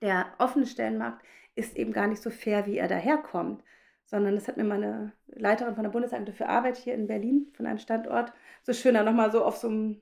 der 0.02 0.28
offene 0.38 0.68
Stellenmarkt 0.68 1.26
ist 1.56 1.76
eben 1.78 1.94
gar 1.94 2.08
nicht 2.08 2.22
so 2.22 2.30
fair, 2.30 2.66
wie 2.68 2.78
er 2.78 2.88
daherkommt. 2.88 3.64
Sondern 4.06 4.36
das 4.36 4.48
hat 4.48 4.58
mir 4.58 4.66
meine 4.66 5.14
Leiterin 5.28 5.76
von 5.76 5.84
der 5.84 5.92
Bundesagentur 5.92 6.36
für 6.36 6.50
Arbeit 6.50 6.78
hier 6.78 6.94
in 6.94 7.08
Berlin 7.08 7.48
von 7.54 7.66
einem 7.66 7.80
Standort 7.80 8.34
so 8.62 8.74
schöner 8.74 9.02
nochmal 9.02 9.32
so 9.32 9.44
auf 9.44 9.56
so 9.56 9.70
einem 9.70 10.02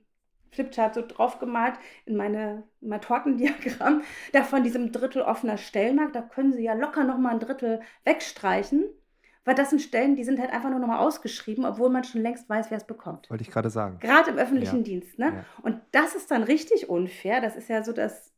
Flipchart 0.52 0.94
so 0.94 1.02
draufgemalt 1.06 1.74
in 2.06 2.16
meine, 2.16 2.62
in 2.80 2.88
mein 2.88 3.00
Tortendiagramm, 3.00 4.02
da 4.32 4.44
von 4.44 4.62
diesem 4.62 4.92
Drittel 4.92 5.22
offener 5.22 5.56
Stellmarkt, 5.56 6.14
da 6.14 6.22
können 6.22 6.52
Sie 6.52 6.62
ja 6.62 6.74
locker 6.74 7.04
nochmal 7.04 7.32
ein 7.32 7.40
Drittel 7.40 7.80
wegstreichen, 8.04 8.84
weil 9.44 9.54
das 9.54 9.70
sind 9.70 9.82
Stellen, 9.82 10.14
die 10.14 10.24
sind 10.24 10.38
halt 10.38 10.52
einfach 10.52 10.70
nur 10.70 10.78
nochmal 10.78 10.98
ausgeschrieben, 10.98 11.64
obwohl 11.64 11.90
man 11.90 12.04
schon 12.04 12.20
längst 12.20 12.48
weiß, 12.48 12.70
wer 12.70 12.78
es 12.78 12.84
bekommt. 12.84 13.28
Wollte 13.28 13.42
ich 13.42 13.50
gerade 13.50 13.70
sagen. 13.70 13.98
Gerade 13.98 14.30
im 14.30 14.38
öffentlichen 14.38 14.78
ja. 14.78 14.82
Dienst. 14.82 15.18
Ne? 15.18 15.32
Ja. 15.34 15.44
Und 15.62 15.80
das 15.90 16.14
ist 16.14 16.30
dann 16.30 16.44
richtig 16.44 16.88
unfair. 16.88 17.40
Das 17.40 17.56
ist 17.56 17.68
ja 17.68 17.82
so 17.82 17.92
das 17.92 18.32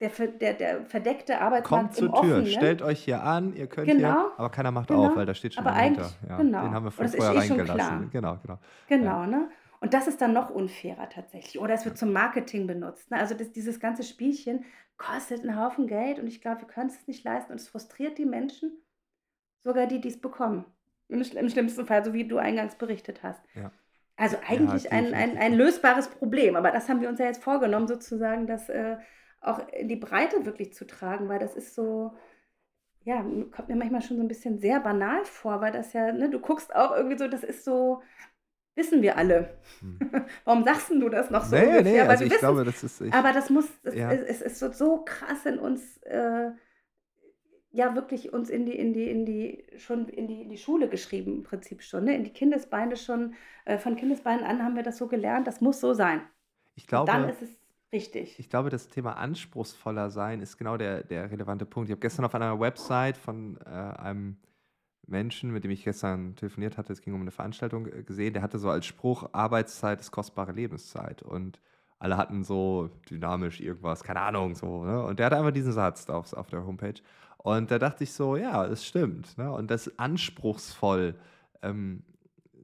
der, 0.00 0.10
der, 0.10 0.54
der 0.54 0.84
verdeckte 0.84 1.40
Arbeitsmarkt 1.40 1.66
Kommt 1.66 1.94
zur 1.96 2.08
Tür, 2.08 2.36
Offenen. 2.36 2.46
stellt 2.46 2.82
euch 2.82 3.00
hier 3.00 3.22
an, 3.22 3.52
ihr 3.54 3.66
könnt 3.66 3.88
genau. 3.88 4.12
hier, 4.12 4.32
aber 4.36 4.50
keiner 4.50 4.70
macht 4.70 4.88
genau. 4.88 5.08
auf, 5.08 5.16
weil 5.16 5.26
da 5.26 5.34
steht 5.34 5.54
schon 5.54 5.66
aber 5.66 5.74
dahinter. 5.74 6.10
Ja, 6.28 6.36
genau. 6.36 6.62
Den 6.62 6.72
haben 6.72 6.84
wir 6.84 6.90
von 6.92 7.08
vorher 7.08 7.34
eh 7.34 7.38
reingelassen. 7.38 8.10
Genau, 8.10 8.38
genau. 8.40 8.58
Genau, 8.86 9.20
ja. 9.22 9.26
ne? 9.26 9.50
Und 9.80 9.94
das 9.94 10.08
ist 10.08 10.20
dann 10.20 10.32
noch 10.32 10.50
unfairer 10.50 11.08
tatsächlich. 11.08 11.60
Oder 11.60 11.74
es 11.74 11.84
wird 11.84 11.98
zum 11.98 12.12
Marketing 12.12 12.66
benutzt. 12.66 13.10
Ne? 13.10 13.18
Also 13.18 13.34
das, 13.34 13.52
dieses 13.52 13.78
ganze 13.78 14.02
Spielchen 14.02 14.64
kostet 14.96 15.42
einen 15.42 15.58
Haufen 15.58 15.86
Geld 15.86 16.18
und 16.18 16.26
ich 16.26 16.40
glaube, 16.40 16.62
wir 16.62 16.68
können 16.68 16.90
es 16.90 17.06
nicht 17.06 17.24
leisten 17.24 17.52
und 17.52 17.60
es 17.60 17.68
frustriert 17.68 18.18
die 18.18 18.26
Menschen, 18.26 18.72
sogar 19.62 19.86
die, 19.86 20.00
die 20.00 20.08
es 20.08 20.20
bekommen. 20.20 20.64
Im, 21.08 21.22
Im, 21.22 21.48
schlimmsten 21.48 21.86
Fall, 21.86 22.04
so 22.04 22.12
wie 22.12 22.26
du 22.26 22.38
eingangs 22.38 22.74
berichtet 22.74 23.22
hast. 23.22 23.40
Ja. 23.54 23.70
Also 24.16 24.36
eigentlich 24.46 24.84
ja, 24.84 24.90
ein, 24.90 25.14
ein, 25.14 25.38
ein, 25.38 25.54
lösbares 25.54 26.08
Problem, 26.08 26.56
aber 26.56 26.72
das 26.72 26.88
haben 26.88 27.00
wir 27.00 27.08
uns 27.08 27.20
ja 27.20 27.26
jetzt 27.26 27.42
vorgenommen, 27.42 27.86
sozusagen, 27.86 28.48
das 28.48 28.68
äh, 28.68 28.96
auch 29.40 29.66
in 29.68 29.88
die 29.88 29.96
Breite 29.96 30.44
wirklich 30.44 30.74
zu 30.74 30.86
tragen, 30.86 31.28
weil 31.28 31.38
das 31.38 31.54
ist 31.54 31.76
so, 31.76 32.14
ja, 33.04 33.22
kommt 33.52 33.68
mir 33.68 33.76
manchmal 33.76 34.02
schon 34.02 34.16
so 34.16 34.22
ein 34.22 34.28
bisschen 34.28 34.58
sehr 34.58 34.80
banal 34.80 35.24
vor, 35.24 35.60
weil 35.60 35.72
das 35.72 35.92
ja, 35.92 36.12
ne, 36.12 36.28
du 36.28 36.40
guckst 36.40 36.74
auch 36.74 36.94
irgendwie 36.96 37.16
so, 37.16 37.28
das 37.28 37.44
ist 37.44 37.64
so, 37.64 38.02
wissen 38.78 39.02
wir 39.02 39.18
alle. 39.18 39.58
Hm. 39.80 39.98
Warum 40.44 40.64
sagst 40.64 40.90
du 40.90 41.08
das 41.10 41.30
noch 41.30 41.44
so 41.44 41.56
nee, 41.56 41.66
ungefähr? 41.66 41.82
Nee, 41.82 42.00
also 42.00 42.24
ich 42.24 42.38
glaube, 42.38 42.64
das 42.64 42.82
ist... 42.82 43.02
Ich, 43.02 43.12
aber 43.12 43.32
das 43.32 43.50
muss, 43.50 43.66
das 43.82 43.94
ja. 43.94 44.10
ist, 44.10 44.22
es 44.22 44.40
ist 44.40 44.58
so, 44.58 44.72
so 44.72 45.04
krass 45.04 45.44
in 45.44 45.58
uns, 45.58 45.98
äh, 46.04 46.52
ja 47.70 47.94
wirklich 47.94 48.32
uns 48.32 48.48
in 48.48 48.64
die, 48.64 48.78
in 48.78 48.94
die, 48.94 49.10
in 49.10 49.26
die, 49.26 49.64
schon 49.76 50.08
in 50.08 50.26
die, 50.26 50.42
in 50.42 50.48
die 50.48 50.56
Schule 50.56 50.88
geschrieben, 50.88 51.36
im 51.38 51.42
Prinzip 51.42 51.82
schon, 51.82 52.04
ne? 52.04 52.16
in 52.16 52.24
die 52.24 52.32
Kindesbeine 52.32 52.96
schon, 52.96 53.34
äh, 53.66 53.76
von 53.76 53.96
Kindesbeinen 53.96 54.44
an 54.44 54.62
haben 54.62 54.76
wir 54.76 54.82
das 54.82 54.96
so 54.96 55.06
gelernt, 55.06 55.46
das 55.46 55.60
muss 55.60 55.80
so 55.80 55.92
sein. 55.92 56.22
Ich 56.74 56.86
glaube, 56.86 57.12
Und 57.12 57.18
dann 57.18 57.28
ist 57.28 57.42
es 57.42 57.50
richtig. 57.92 58.38
Ich 58.38 58.48
glaube, 58.48 58.70
das 58.70 58.88
Thema 58.88 59.16
anspruchsvoller 59.16 60.10
sein 60.10 60.40
ist 60.40 60.56
genau 60.56 60.76
der, 60.76 61.02
der 61.02 61.30
relevante 61.30 61.66
Punkt. 61.66 61.88
Ich 61.88 61.92
habe 61.92 62.00
gestern 62.00 62.24
auf 62.24 62.34
einer 62.34 62.58
Website 62.58 63.16
von 63.16 63.58
äh, 63.66 63.68
einem 63.68 64.38
Menschen, 65.08 65.50
mit 65.52 65.64
dem 65.64 65.70
ich 65.70 65.84
gestern 65.84 66.36
telefoniert 66.36 66.76
hatte, 66.76 66.92
es 66.92 67.00
ging 67.00 67.14
um 67.14 67.22
eine 67.22 67.30
Veranstaltung 67.30 67.86
äh, 67.86 68.02
gesehen, 68.02 68.34
der 68.34 68.42
hatte 68.42 68.58
so 68.58 68.70
als 68.70 68.86
Spruch, 68.86 69.28
Arbeitszeit 69.32 70.00
ist 70.00 70.10
kostbare 70.10 70.52
Lebenszeit. 70.52 71.22
Und 71.22 71.60
alle 71.98 72.16
hatten 72.16 72.44
so 72.44 72.90
dynamisch 73.10 73.60
irgendwas, 73.60 74.04
keine 74.04 74.20
Ahnung, 74.20 74.54
so. 74.54 74.84
Ne? 74.84 75.02
Und 75.02 75.18
der 75.18 75.26
hatte 75.26 75.36
einfach 75.38 75.52
diesen 75.52 75.72
Satz 75.72 76.08
auf, 76.08 76.32
auf 76.32 76.48
der 76.48 76.64
Homepage. 76.64 77.00
Und 77.38 77.70
da 77.70 77.78
dachte 77.78 78.04
ich 78.04 78.12
so, 78.12 78.36
ja, 78.36 78.64
es 78.66 78.84
stimmt. 78.84 79.36
Ne? 79.38 79.50
Und 79.50 79.70
das 79.70 79.98
anspruchsvoll 79.98 81.18
ähm, 81.62 82.04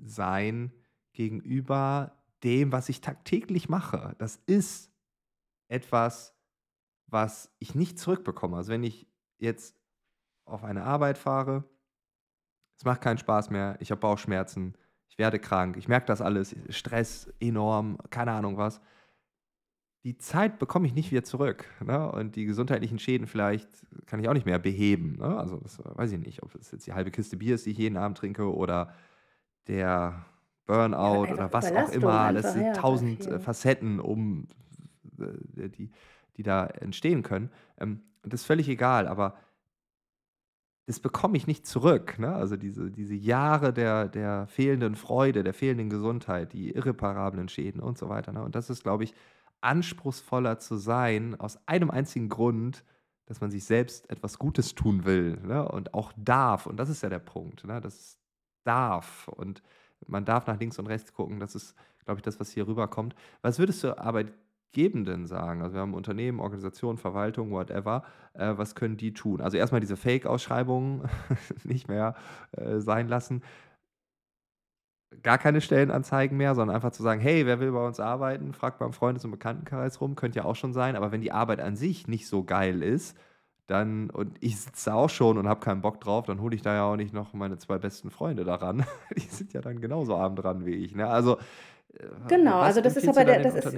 sein 0.05 0.73
gegenüber 1.13 2.13
dem, 2.43 2.73
was 2.73 2.89
ich 2.89 3.01
tagtäglich 3.01 3.69
mache, 3.69 4.15
das 4.19 4.37
ist 4.47 4.93
etwas, 5.69 6.35
was 7.07 7.51
ich 7.59 7.75
nicht 7.75 7.99
zurückbekomme. 7.99 8.57
Also 8.57 8.73
wenn 8.73 8.85
ich 8.85 9.07
jetzt 9.39 9.75
auf 10.45 10.63
eine 10.63 10.85
Arbeit 10.85 11.17
fahre, 11.17 11.65
es 12.77 12.85
macht 12.85 13.01
keinen 13.01 13.19
Spaß 13.19 13.51
mehr, 13.51 13.77
ich 13.81 13.91
habe 13.91 14.01
Bauchschmerzen, 14.01 14.75
ich 15.09 15.19
werde 15.19 15.39
krank, 15.39 15.77
ich 15.77 15.89
merke 15.89 16.07
das 16.07 16.21
alles, 16.21 16.57
Stress 16.71 17.33
enorm, 17.41 17.99
keine 18.11 18.33
Ahnung 18.33 18.57
was. 18.57 18.81
Die 20.03 20.19
Zeit 20.19 20.59
bekomme 20.59 20.87
ich 20.87 20.93
nicht 20.93 21.11
wieder 21.13 21.25
zurück. 21.25 21.65
Ne? 21.83 22.11
Und 22.13 22.37
die 22.37 22.45
gesundheitlichen 22.45 22.99
Schäden 22.99 23.27
vielleicht 23.27 23.69
kann 24.07 24.21
ich 24.21 24.29
auch 24.29 24.35
nicht 24.35 24.45
mehr 24.45 24.59
beheben. 24.59 25.17
Ne? 25.17 25.39
Also 25.39 25.59
das 25.59 25.79
weiß 25.83 26.13
ich 26.13 26.19
nicht, 26.19 26.43
ob 26.43 26.55
es 26.57 26.73
jetzt 26.73 26.87
die 26.87 26.93
halbe 26.93 27.11
Kiste 27.11 27.39
Bier 27.39 27.55
ist, 27.55 27.65
die 27.65 27.71
ich 27.71 27.79
jeden 27.79 27.97
Abend 27.97 28.19
trinke, 28.19 28.53
oder 28.55 28.93
der 29.67 30.27
Burnout 30.67 31.25
Ja, 31.27 31.33
oder 31.33 31.53
was 31.53 31.73
auch 31.73 31.91
immer. 31.91 32.33
Das 32.33 32.53
sind 32.53 32.67
ja, 32.67 32.73
tausend 32.73 33.25
viel. 33.25 33.35
äh, 33.35 33.39
Facetten, 33.39 34.01
um 34.01 34.49
äh, 35.19 35.69
die, 35.69 35.91
die 36.37 36.43
da 36.43 36.67
entstehen 36.67 37.23
können. 37.23 37.51
Ähm, 37.79 38.03
und 38.23 38.33
das 38.33 38.43
ist 38.43 38.47
völlig 38.47 38.69
egal, 38.69 39.07
aber 39.07 39.37
das 40.87 41.01
bekomme 41.01 41.37
ich 41.37 41.47
nicht 41.47 41.67
zurück. 41.67 42.19
Ne? 42.19 42.35
Also 42.35 42.57
diese, 42.57 42.91
diese 42.91 43.15
Jahre 43.15 43.73
der, 43.73 44.09
der 44.09 44.47
fehlenden 44.49 44.97
Freude, 44.97 45.43
der 45.43 45.55
fehlenden 45.55 45.89
Gesundheit, 45.89 46.53
die 46.53 46.73
irreparablen 46.73 47.49
Schäden 47.49 47.81
und 47.81 47.97
so 47.97 48.09
weiter. 48.09 48.33
Ne? 48.33 48.43
Und 48.43 48.55
das 48.55 48.69
ist, 48.69 48.83
glaube 48.83 49.05
ich, 49.05 49.15
anspruchsvoller 49.63 50.59
zu 50.59 50.77
sein, 50.77 51.41
aus 51.41 51.59
einem 51.67 51.91
einzigen 51.91 52.29
Grund, 52.29 52.85
dass 53.27 53.41
man 53.41 53.51
sich 53.51 53.65
selbst 53.65 54.11
etwas 54.11 54.39
Gutes 54.39 54.75
tun 54.75 55.07
will 55.07 55.39
ne? 55.43 55.67
und 55.67 55.95
auch 55.95 56.13
darf. 56.17 56.67
Und 56.67 56.77
das 56.77 56.91
ist 56.91 57.03
ja 57.03 57.09
der 57.09 57.19
Punkt. 57.19 57.65
Ne? 57.65 57.81
Das 57.81 58.19
darf. 58.65 59.29
Und 59.29 59.63
man 60.07 60.27
darf 60.27 60.47
nach 60.47 60.61
links 60.61 60.79
und 60.79 60.87
rechts 60.87 61.15
gucken. 61.15 61.41
Das 61.41 61.55
ist, 61.55 61.75
glaube 62.05 62.19
ich, 62.19 62.23
das, 62.23 62.39
was 62.41 62.51
hier 62.51 62.67
rüberkommt. 62.67 63.15
Was 63.41 63.59
würdest 63.59 63.83
du 63.85 63.97
Arbeitgebenden 64.75 65.27
sagen? 65.27 65.63
Also 65.63 65.75
wir 65.75 65.81
haben 65.81 65.95
Unternehmen, 65.95 66.41
Organisationen, 66.41 66.99
Verwaltung, 66.99 67.51
whatever. 67.51 68.03
Äh, 68.35 68.55
was 68.57 68.75
können 68.75 68.97
die 68.97 69.15
tun? 69.15 69.41
Also 69.41 69.57
erstmal 69.57 69.81
diese 69.81 69.97
Fake-Ausschreibungen 69.97 71.09
nicht 71.65 71.89
mehr 71.89 72.15
äh, 72.53 72.81
sein 72.81 73.09
lassen. 73.09 73.43
Gar 75.23 75.39
keine 75.39 75.61
Stellenanzeigen 75.61 76.37
mehr, 76.37 76.55
sondern 76.55 76.75
einfach 76.75 76.91
zu 76.91 77.03
sagen, 77.05 77.21
hey, 77.21 77.47
wer 77.47 77.61
will 77.61 77.71
bei 77.71 77.87
uns 77.87 78.01
arbeiten? 78.01 78.53
Fragt 78.53 78.81
beim 78.81 78.93
Freundes- 78.93 79.25
und 79.25 79.31
Bekanntenkreis 79.31 80.01
rum, 80.01 80.17
könnte 80.17 80.41
ja 80.41 80.45
auch 80.45 80.57
schon 80.57 80.73
sein. 80.73 80.97
Aber 80.97 81.13
wenn 81.13 81.21
die 81.21 81.33
Arbeit 81.33 81.61
an 81.61 81.77
sich 81.77 82.09
nicht 82.09 82.27
so 82.27 82.43
geil 82.43 82.83
ist, 82.83 83.17
dann, 83.67 84.11
und 84.11 84.37
ich 84.41 84.61
sitze 84.61 84.93
auch 84.93 85.09
schon 85.09 85.39
und 85.39 85.49
habe 85.49 85.61
keinen 85.61 85.81
Bock 85.81 86.01
drauf, 86.01 86.27
dann 86.27 86.41
hole 86.41 86.55
ich 86.55 86.63
da 86.63 86.75
ja 86.75 86.85
auch 86.85 86.97
nicht 86.97 87.15
noch 87.15 87.33
meine 87.33 87.57
zwei 87.59 87.79
besten 87.79 88.11
Freunde 88.11 88.45
daran. 88.45 88.85
Die 89.17 89.21
sind 89.21 89.53
ja 89.53 89.61
dann 89.61 89.81
genauso 89.81 90.17
arm 90.17 90.37
dran 90.37 90.67
wie 90.67 90.75
ich. 90.75 90.95
Ne? 90.95 91.07
Also, 91.07 91.39
äh, 91.95 92.07
Genau, 92.29 92.59
also 92.59 92.81
das 92.81 92.97
ist 92.97 93.09
aber 93.09 93.25
der, 93.25 93.41
das 93.41 93.55
ist? 93.55 93.77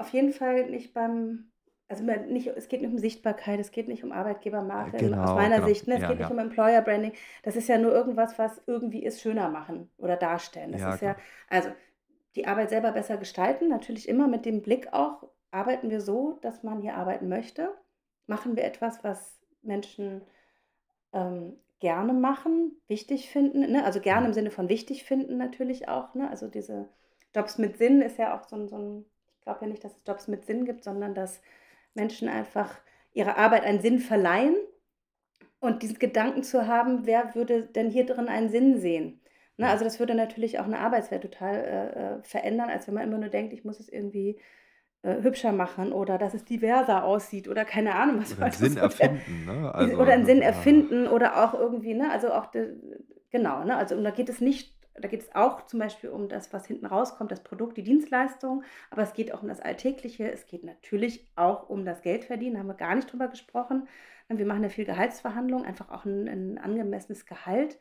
Auf 0.00 0.10
jeden 0.12 0.32
Fall 0.32 0.70
nicht 0.70 0.94
beim, 0.94 1.50
also 1.88 2.04
nicht, 2.04 2.46
es 2.48 2.68
geht 2.68 2.82
nicht 2.82 2.90
um 2.92 2.98
Sichtbarkeit, 2.98 3.60
es 3.60 3.72
geht 3.72 3.88
nicht 3.88 4.04
um 4.04 4.12
Arbeitgebermarke 4.12 5.12
aus 5.20 5.34
Genau, 5.34 5.34
meiner 5.34 5.56
genau. 5.56 5.62
Sicht, 5.62 5.86
ne? 5.88 5.96
Es 5.96 6.00
Ja, 6.02 6.06
geht 6.06 6.18
nicht 6.18 6.30
ja. 6.30 6.30
um 6.30 6.38
Employer 6.38 6.82
Branding. 6.82 7.12
Das 7.42 7.56
ist 7.56 7.68
ja 7.68 7.78
nur 7.78 7.92
irgendwas, 7.92 8.38
was 8.38 8.60
irgendwie 8.66 9.04
ist 9.04 9.20
schöner 9.20 9.48
machen 9.50 9.90
oder 9.98 10.16
darstellen. 10.16 10.72
Das 10.72 10.82
Ja, 10.82 10.88
ist 10.88 11.00
ja, 11.00 11.16
klar. 11.16 11.20
also 11.48 11.70
die 12.36 12.46
Arbeit 12.46 12.70
selber 12.70 12.92
besser 12.92 13.16
gestalten, 13.16 13.68
natürlich 13.68 14.08
immer 14.08 14.28
mit 14.28 14.44
dem 14.46 14.62
Blick 14.62 14.92
auch, 14.92 15.24
arbeiten 15.50 15.90
wir 15.90 16.00
so, 16.00 16.38
dass 16.42 16.62
man 16.62 16.80
hier 16.82 16.94
arbeiten 16.96 17.28
möchte? 17.28 17.74
Machen 18.26 18.56
wir 18.56 18.64
etwas, 18.64 19.02
was 19.04 19.40
Menschen 19.62 20.22
ähm, 21.12 21.56
gerne 21.80 22.12
machen, 22.12 22.80
wichtig 22.88 23.30
finden, 23.30 23.70
ne? 23.72 23.84
Also 23.84 24.00
gerne 24.00 24.26
im 24.26 24.32
Sinne 24.34 24.50
von 24.50 24.68
wichtig 24.68 25.04
finden 25.04 25.38
natürlich 25.38 25.88
auch, 25.88 26.14
ne? 26.14 26.28
Also 26.30 26.48
diese 26.48 26.88
Jobs 27.34 27.58
mit 27.58 27.78
Sinn 27.78 28.02
ist 28.02 28.18
ja 28.18 28.38
auch 28.38 28.44
so 28.48 28.56
ein, 28.56 28.68
so 28.68 28.76
ein 28.78 29.04
ich 29.40 29.44
glaube 29.44 29.60
ja 29.62 29.68
nicht, 29.68 29.82
dass 29.82 29.96
es 29.96 30.02
Jobs 30.06 30.28
mit 30.28 30.44
Sinn 30.44 30.66
gibt, 30.66 30.84
sondern 30.84 31.14
dass 31.14 31.40
Menschen 31.94 32.28
einfach 32.28 32.78
ihrer 33.12 33.38
Arbeit 33.38 33.64
einen 33.64 33.80
Sinn 33.80 33.98
verleihen 33.98 34.54
und 35.60 35.82
diesen 35.82 35.98
Gedanken 35.98 36.42
zu 36.42 36.66
haben, 36.66 37.06
wer 37.06 37.34
würde 37.34 37.64
denn 37.64 37.88
hier 37.88 38.04
drin 38.04 38.28
einen 38.28 38.50
Sinn 38.50 38.78
sehen? 38.78 39.22
Ne? 39.56 39.66
Also 39.66 39.84
das 39.84 39.98
würde 39.98 40.14
natürlich 40.14 40.58
auch 40.58 40.66
eine 40.66 40.78
Arbeitswelt 40.78 41.22
total 41.22 41.54
äh, 41.54 42.18
äh, 42.18 42.22
verändern, 42.22 42.68
als 42.68 42.86
wenn 42.86 42.94
man 42.94 43.04
immer 43.04 43.16
nur 43.16 43.30
denkt, 43.30 43.54
ich 43.54 43.64
muss 43.64 43.80
es 43.80 43.88
irgendwie 43.88 44.38
äh, 45.02 45.22
hübscher 45.22 45.52
machen 45.52 45.92
oder 45.92 46.18
dass 46.18 46.34
es 46.34 46.44
diverser 46.44 47.04
aussieht 47.04 47.48
oder 47.48 47.64
keine 47.64 47.94
Ahnung, 47.94 48.20
was 48.20 48.36
Oder 48.36 48.44
einen 48.44 48.52
Sinn 48.52 48.76
erfinden. 48.76 49.44
Ne? 49.46 49.74
Also, 49.74 49.96
oder 49.96 50.12
einen 50.12 50.26
Sinn 50.26 50.38
ja. 50.38 50.44
erfinden 50.44 51.08
oder 51.08 51.42
auch 51.42 51.54
irgendwie, 51.54 51.94
ne, 51.94 52.10
also 52.10 52.30
auch, 52.30 52.46
de, 52.46 52.76
genau, 53.30 53.64
ne, 53.64 53.74
also 53.76 53.96
und 53.96 54.04
da 54.04 54.10
geht 54.10 54.28
es 54.28 54.42
nicht, 54.42 54.79
da 54.94 55.08
geht 55.08 55.22
es 55.22 55.34
auch 55.34 55.66
zum 55.66 55.78
Beispiel 55.78 56.10
um 56.10 56.28
das, 56.28 56.52
was 56.52 56.66
hinten 56.66 56.86
rauskommt, 56.86 57.30
das 57.30 57.42
Produkt, 57.42 57.76
die 57.76 57.82
Dienstleistung, 57.82 58.64
aber 58.90 59.02
es 59.02 59.12
geht 59.12 59.32
auch 59.32 59.42
um 59.42 59.48
das 59.48 59.60
Alltägliche, 59.60 60.30
es 60.30 60.46
geht 60.46 60.64
natürlich 60.64 61.30
auch 61.36 61.68
um 61.68 61.84
das 61.84 62.02
Geldverdienen, 62.02 62.58
haben 62.58 62.66
wir 62.66 62.74
gar 62.74 62.94
nicht 62.94 63.10
drüber 63.12 63.28
gesprochen. 63.28 63.88
Wir 64.28 64.46
machen 64.46 64.62
ja 64.62 64.68
viel 64.68 64.84
Gehaltsverhandlungen, 64.84 65.66
einfach 65.66 65.90
auch 65.90 66.04
ein, 66.04 66.28
ein 66.28 66.58
angemessenes 66.58 67.26
Gehalt, 67.26 67.78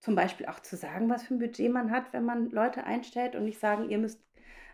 zum 0.00 0.14
Beispiel 0.14 0.46
auch 0.46 0.60
zu 0.60 0.76
sagen, 0.76 1.08
was 1.08 1.22
für 1.22 1.34
ein 1.34 1.38
Budget 1.38 1.72
man 1.72 1.90
hat, 1.90 2.12
wenn 2.12 2.24
man 2.24 2.50
Leute 2.50 2.84
einstellt 2.84 3.34
und 3.34 3.44
nicht 3.44 3.58
sagen, 3.58 3.88
ihr 3.88 3.98
müsst 3.98 4.22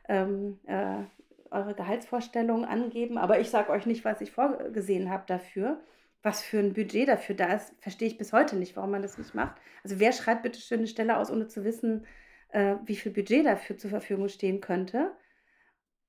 ähm, 0.08 0.58
äh, 0.66 1.04
eure 1.50 1.74
Gehaltsvorstellungen 1.74 2.64
angeben, 2.64 3.18
aber 3.18 3.38
ich 3.38 3.50
sage 3.50 3.70
euch 3.70 3.86
nicht, 3.86 4.04
was 4.04 4.20
ich 4.20 4.32
vorgesehen 4.32 5.10
habe 5.10 5.24
dafür. 5.26 5.80
Was 6.22 6.42
für 6.42 6.58
ein 6.58 6.72
Budget 6.72 7.08
dafür 7.08 7.34
da 7.34 7.52
ist, 7.54 7.74
verstehe 7.80 8.06
ich 8.06 8.16
bis 8.18 8.32
heute 8.32 8.56
nicht, 8.56 8.76
warum 8.76 8.92
man 8.92 9.02
das 9.02 9.18
nicht 9.18 9.34
macht. 9.34 9.56
Also 9.82 9.98
wer 9.98 10.12
schreibt 10.12 10.42
bitte 10.42 10.60
schön 10.60 10.78
eine 10.78 10.86
Stelle 10.86 11.16
aus, 11.16 11.30
ohne 11.30 11.48
zu 11.48 11.64
wissen, 11.64 12.06
äh, 12.50 12.76
wie 12.84 12.94
viel 12.94 13.12
Budget 13.12 13.44
dafür 13.44 13.76
zur 13.76 13.90
Verfügung 13.90 14.28
stehen 14.28 14.60
könnte? 14.60 15.12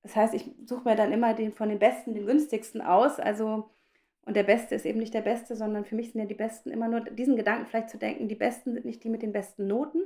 Das 0.03 0.15
heißt, 0.15 0.33
ich 0.33 0.51
suche 0.65 0.87
mir 0.87 0.95
dann 0.95 1.11
immer 1.11 1.33
den 1.33 1.53
von 1.53 1.69
den 1.69 1.79
Besten, 1.79 2.13
den 2.13 2.27
günstigsten 2.27 2.81
aus. 2.81 3.19
Also, 3.19 3.71
und 4.25 4.35
der 4.35 4.43
Beste 4.43 4.75
ist 4.75 4.85
eben 4.85 4.99
nicht 4.99 5.13
der 5.13 5.21
Beste, 5.21 5.55
sondern 5.55 5.85
für 5.85 5.95
mich 5.95 6.11
sind 6.11 6.21
ja 6.21 6.27
die 6.27 6.35
Besten 6.35 6.69
immer 6.69 6.89
nur 6.89 7.01
diesen 7.01 7.35
Gedanken 7.35 7.65
vielleicht 7.65 7.89
zu 7.89 7.97
denken, 7.97 8.27
die 8.27 8.35
Besten 8.35 8.73
sind 8.73 8.85
nicht 8.85 9.03
die 9.03 9.09
mit 9.09 9.21
den 9.21 9.31
besten 9.31 9.65
Noten 9.65 10.01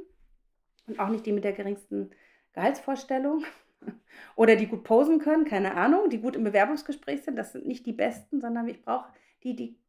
und 0.88 1.00
auch 1.00 1.10
nicht 1.10 1.26
die 1.26 1.34
mit 1.34 1.44
der 1.44 1.54
geringsten 1.54 2.12
Gehaltsvorstellung 2.54 3.44
oder 4.36 4.56
die 4.56 4.68
gut 4.68 4.84
posen 4.84 5.20
können, 5.20 5.46
keine 5.46 5.76
Ahnung, 5.76 6.10
die 6.10 6.20
gut 6.20 6.36
im 6.36 6.44
Bewerbungsgespräch 6.44 7.24
sind. 7.24 7.36
Das 7.36 7.52
sind 7.52 7.68
nicht 7.68 7.86
die 7.86 7.94
Besten, 7.94 8.40
sondern 8.40 8.68
ich 8.70 8.82
brauche 8.82 9.10
die, 9.44 9.56
die 9.56 9.80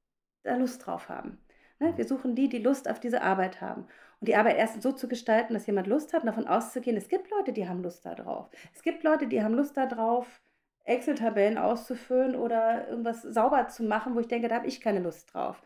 da 0.42 0.56
Lust 0.56 0.86
drauf 0.86 1.08
haben. 1.08 1.38
Ne? 1.78 1.92
Wir 1.96 2.06
suchen 2.06 2.34
die, 2.34 2.48
die 2.48 2.58
Lust 2.58 2.88
auf 2.90 3.00
diese 3.00 3.22
Arbeit 3.22 3.60
haben. 3.60 3.86
Und 4.20 4.28
die 4.28 4.36
Arbeit 4.36 4.56
erst 4.56 4.82
so 4.82 4.92
zu 4.92 5.08
gestalten, 5.08 5.54
dass 5.54 5.66
jemand 5.66 5.86
Lust 5.86 6.12
hat 6.12 6.26
davon 6.26 6.46
auszugehen, 6.46 6.96
es 6.96 7.08
gibt 7.08 7.30
Leute, 7.30 7.52
die 7.52 7.68
haben 7.68 7.82
Lust 7.82 8.04
darauf. 8.04 8.48
Es 8.74 8.82
gibt 8.82 9.04
Leute, 9.04 9.28
die 9.28 9.42
haben 9.42 9.54
Lust 9.54 9.76
darauf, 9.76 10.40
Excel-Tabellen 10.84 11.58
auszufüllen 11.58 12.34
oder 12.34 12.88
irgendwas 12.88 13.22
sauber 13.22 13.68
zu 13.68 13.84
machen, 13.84 14.14
wo 14.14 14.20
ich 14.20 14.28
denke, 14.28 14.48
da 14.48 14.56
habe 14.56 14.66
ich 14.66 14.80
keine 14.80 15.00
Lust 15.00 15.32
drauf. 15.32 15.62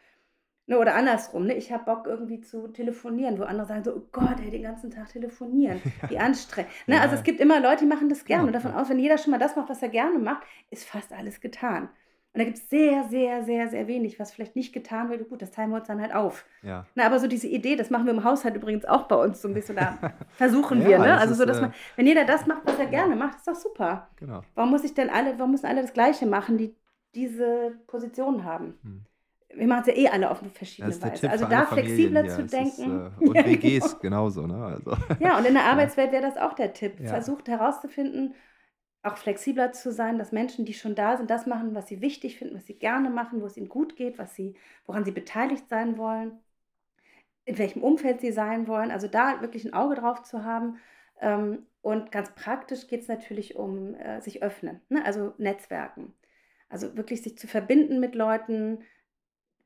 Ne, 0.67 0.79
oder 0.79 0.95
andersrum, 0.95 1.47
ne? 1.47 1.55
ich 1.55 1.73
habe 1.73 1.85
Bock 1.85 2.07
irgendwie 2.07 2.41
zu 2.41 2.69
telefonieren, 2.69 3.37
wo 3.39 3.43
andere 3.43 3.67
sagen 3.67 3.83
so, 3.83 3.97
oh 3.97 4.09
Gott, 4.13 4.39
ey, 4.45 4.51
den 4.51 4.63
ganzen 4.63 4.91
Tag 4.91 5.09
telefonieren, 5.09 5.83
wie 6.09 6.19
anstrengend. 6.19 6.71
Ne? 6.87 6.97
Ja. 6.97 7.01
Also 7.03 7.17
es 7.17 7.25
gibt 7.25 7.41
immer 7.41 7.59
Leute, 7.59 7.79
die 7.81 7.87
machen 7.87 8.09
das 8.09 8.25
gerne 8.25 8.47
und 8.47 8.53
davon 8.53 8.73
aus, 8.73 8.89
wenn 8.89 9.01
jeder 9.01 9.19
schon 9.19 9.33
mal 9.33 9.39
das 9.39 9.57
macht, 9.57 9.69
was 9.69 9.83
er 9.83 9.89
gerne 9.89 10.21
macht, 10.21 10.45
ist 10.71 10.85
fast 10.85 11.13
alles 11.13 11.41
getan. 11.41 11.89
Und 12.35 12.39
da 12.39 12.45
gibt 12.45 12.57
es 12.57 12.71
sehr, 12.71 13.05
sehr, 13.11 13.45
sehr, 13.45 13.69
sehr 13.69 13.87
wenig, 13.87 14.19
was 14.19 14.33
vielleicht 14.33 14.57
nicht 14.57 14.73
getan 14.73 15.11
wird. 15.11 15.29
Gut, 15.29 15.43
das 15.43 15.51
teilen 15.51 15.69
wir 15.71 15.77
uns 15.77 15.87
dann 15.87 16.01
halt 16.01 16.15
auf. 16.15 16.47
Ja. 16.63 16.87
Na, 16.95 17.05
aber 17.05 17.19
so 17.19 17.27
diese 17.27 17.47
Idee, 17.47 17.77
das 17.77 17.91
machen 17.91 18.07
wir 18.07 18.13
im 18.15 18.25
Haushalt 18.25 18.55
übrigens 18.57 18.87
auch 18.87 19.03
bei 19.03 19.17
uns 19.17 19.43
so 19.43 19.49
ein 19.49 19.55
bisschen, 19.55 19.77
da 19.77 19.99
versuchen 20.31 20.83
wir, 20.83 20.91
Ja, 20.93 20.99
ne? 20.99 21.07
das 21.09 21.21
Also 21.21 21.33
ist, 21.33 21.39
so, 21.41 21.45
dass 21.45 21.59
äh, 21.59 21.61
man, 21.63 21.75
wenn 21.97 22.07
jeder 22.07 22.25
das 22.25 22.47
macht, 22.47 22.63
was 22.65 22.79
er 22.79 22.87
gerne 22.87 23.17
macht, 23.17 23.37
ist 23.37 23.49
doch 23.49 23.55
super. 23.55 24.09
Genau. 24.17 24.41
Warum 24.55 24.71
muss 24.71 24.83
ich 24.85 24.95
denn 24.95 25.11
alle, 25.11 25.39
warum 25.39 25.51
müssen 25.51 25.67
alle 25.67 25.83
das 25.83 25.93
Gleiche 25.93 26.25
machen, 26.27 26.57
die 26.57 26.75
diese 27.15 27.73
Position 27.87 28.45
haben? 28.45 28.79
Hm. 28.83 29.05
Wir 29.55 29.67
machen 29.67 29.83
es 29.87 29.87
ja 29.89 29.95
eh 30.03 30.09
alle 30.09 30.31
auf 30.31 30.41
eine 30.41 30.49
verschiedene 30.49 30.95
Weise. 31.03 31.29
Also 31.31 31.45
da 31.45 31.67
flexibler 31.67 32.27
zu 32.27 32.41
Es 32.41 32.53
ist, 32.53 32.53
denken. 32.55 33.13
äh, 33.21 33.25
und 33.29 33.37
Ja, 33.37 33.45
WGs 33.45 33.83
genau. 34.01 34.01
genauso, 34.01 34.47
ne? 34.47 34.65
Also, 34.65 34.97
Ja, 35.21 35.37
und 35.37 35.47
in 35.47 35.53
der 35.53 35.65
Arbeitswelt 35.71 36.11
wäre 36.13 36.23
das 36.23 36.39
auch 36.39 36.55
der 36.55 36.73
Tipp. 36.73 36.99
Ja. 36.99 37.09
Versucht 37.11 37.49
herauszufinden, 37.49 38.35
auch 39.03 39.17
flexibler 39.17 39.73
zu 39.73 39.93
sein, 39.93 40.19
dass 40.19 40.33
Menschen, 40.33 40.65
die 40.65 40.75
schon 40.75 40.95
da 40.95 41.17
sind, 41.17 41.29
das 41.31 41.47
machen, 41.47 41.75
was 41.75 41.89
sie 41.89 42.01
wichtig 42.01 42.39
finden, 42.39 42.57
was 42.57 42.67
sie 42.67 42.79
gerne 42.79 43.11
machen, 43.11 43.43
wo 43.43 43.47
es 43.47 43.57
ihnen 43.57 43.69
gut 43.69 43.97
geht, 43.97 44.19
was 44.19 44.35
sie, 44.37 44.55
woran 44.87 45.05
sie 45.05 45.11
beteiligt 45.11 45.69
sein 45.69 45.99
wollen, 45.99 46.39
in 47.45 47.59
welchem 47.59 47.83
Umfeld 47.83 48.21
sie 48.21 48.33
sein 48.33 48.69
wollen. 48.69 48.91
Also 48.91 49.09
da 49.09 49.41
wirklich 49.41 49.65
ein 49.65 49.75
Auge 49.75 49.97
drauf 49.97 50.23
zu 50.23 50.45
haben. 50.45 50.79
Ähm, 51.21 51.67
und 51.81 52.13
ganz 52.13 52.33
praktisch 52.35 52.87
geht 52.87 53.03
es 53.03 53.09
natürlich 53.09 53.57
um 53.57 53.95
äh, 53.97 54.21
sich 54.21 54.43
öffnen, 54.43 54.81
ne? 54.89 55.05
also 55.05 55.35
Netzwerken. 55.39 56.15
Also 56.69 56.97
wirklich 56.97 57.23
sich 57.23 57.37
zu 57.37 57.49
verbinden 57.49 57.99
mit 58.01 58.15
Leuten 58.15 58.85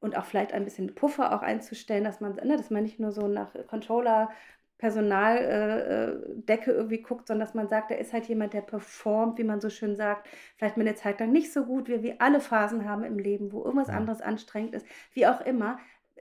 und 0.01 0.17
auch 0.17 0.25
vielleicht 0.25 0.53
ein 0.53 0.65
bisschen 0.65 0.95
Puffer 0.95 1.35
auch 1.35 1.43
einzustellen, 1.43 2.05
dass 2.05 2.21
man, 2.21 2.37
ne, 2.37 2.57
dass 2.57 2.71
man 2.71 2.83
nicht 2.83 2.99
nur 2.99 3.13
so 3.13 3.29
nach 3.29 3.53
Controller 3.67 4.31
Personaldecke 4.79 6.71
äh, 6.71 6.75
äh 6.75 6.77
irgendwie 6.77 7.03
guckt, 7.03 7.29
sondern 7.29 7.47
dass 7.47 7.55
man 7.55 7.69
sagt, 7.69 7.91
da 7.91 7.95
ist 7.95 8.13
halt 8.13 8.27
jemand, 8.27 8.53
der 8.53 8.61
performt, 8.61 9.39
wie 9.39 9.45
man 9.45 9.61
so 9.61 9.71
schön 9.71 9.97
sagt, 9.97 10.29
vielleicht 10.57 10.77
mit 10.77 10.87
der 10.87 10.97
Zeit 10.97 11.19
lang 11.21 11.33
nicht 11.33 11.53
so 11.53 11.65
gut, 11.65 11.89
wie 11.89 12.03
wir 12.03 12.21
alle 12.21 12.41
Phasen 12.41 12.89
haben 12.89 13.05
im 13.05 13.19
Leben, 13.19 13.53
wo 13.53 13.65
irgendwas 13.65 13.89
ja. 13.89 13.95
anderes 13.95 14.21
anstrengend 14.21 14.75
ist, 14.75 14.87
wie 15.13 15.27
auch 15.27 15.41
immer. 15.41 15.79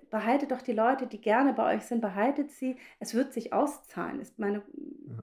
Behaltet 0.09 0.51
doch 0.51 0.61
die 0.61 0.71
Leute, 0.71 1.07
die 1.07 1.19
gerne 1.19 1.53
bei 1.53 1.75
euch 1.75 1.83
sind, 1.83 1.99
behaltet 1.99 2.51
sie. 2.51 2.77
Es 2.99 3.13
wird 3.13 3.33
sich 3.33 3.51
auszahlen, 3.51 4.21
ist 4.21 4.39
meine 4.39 4.59
ja. 4.59 4.63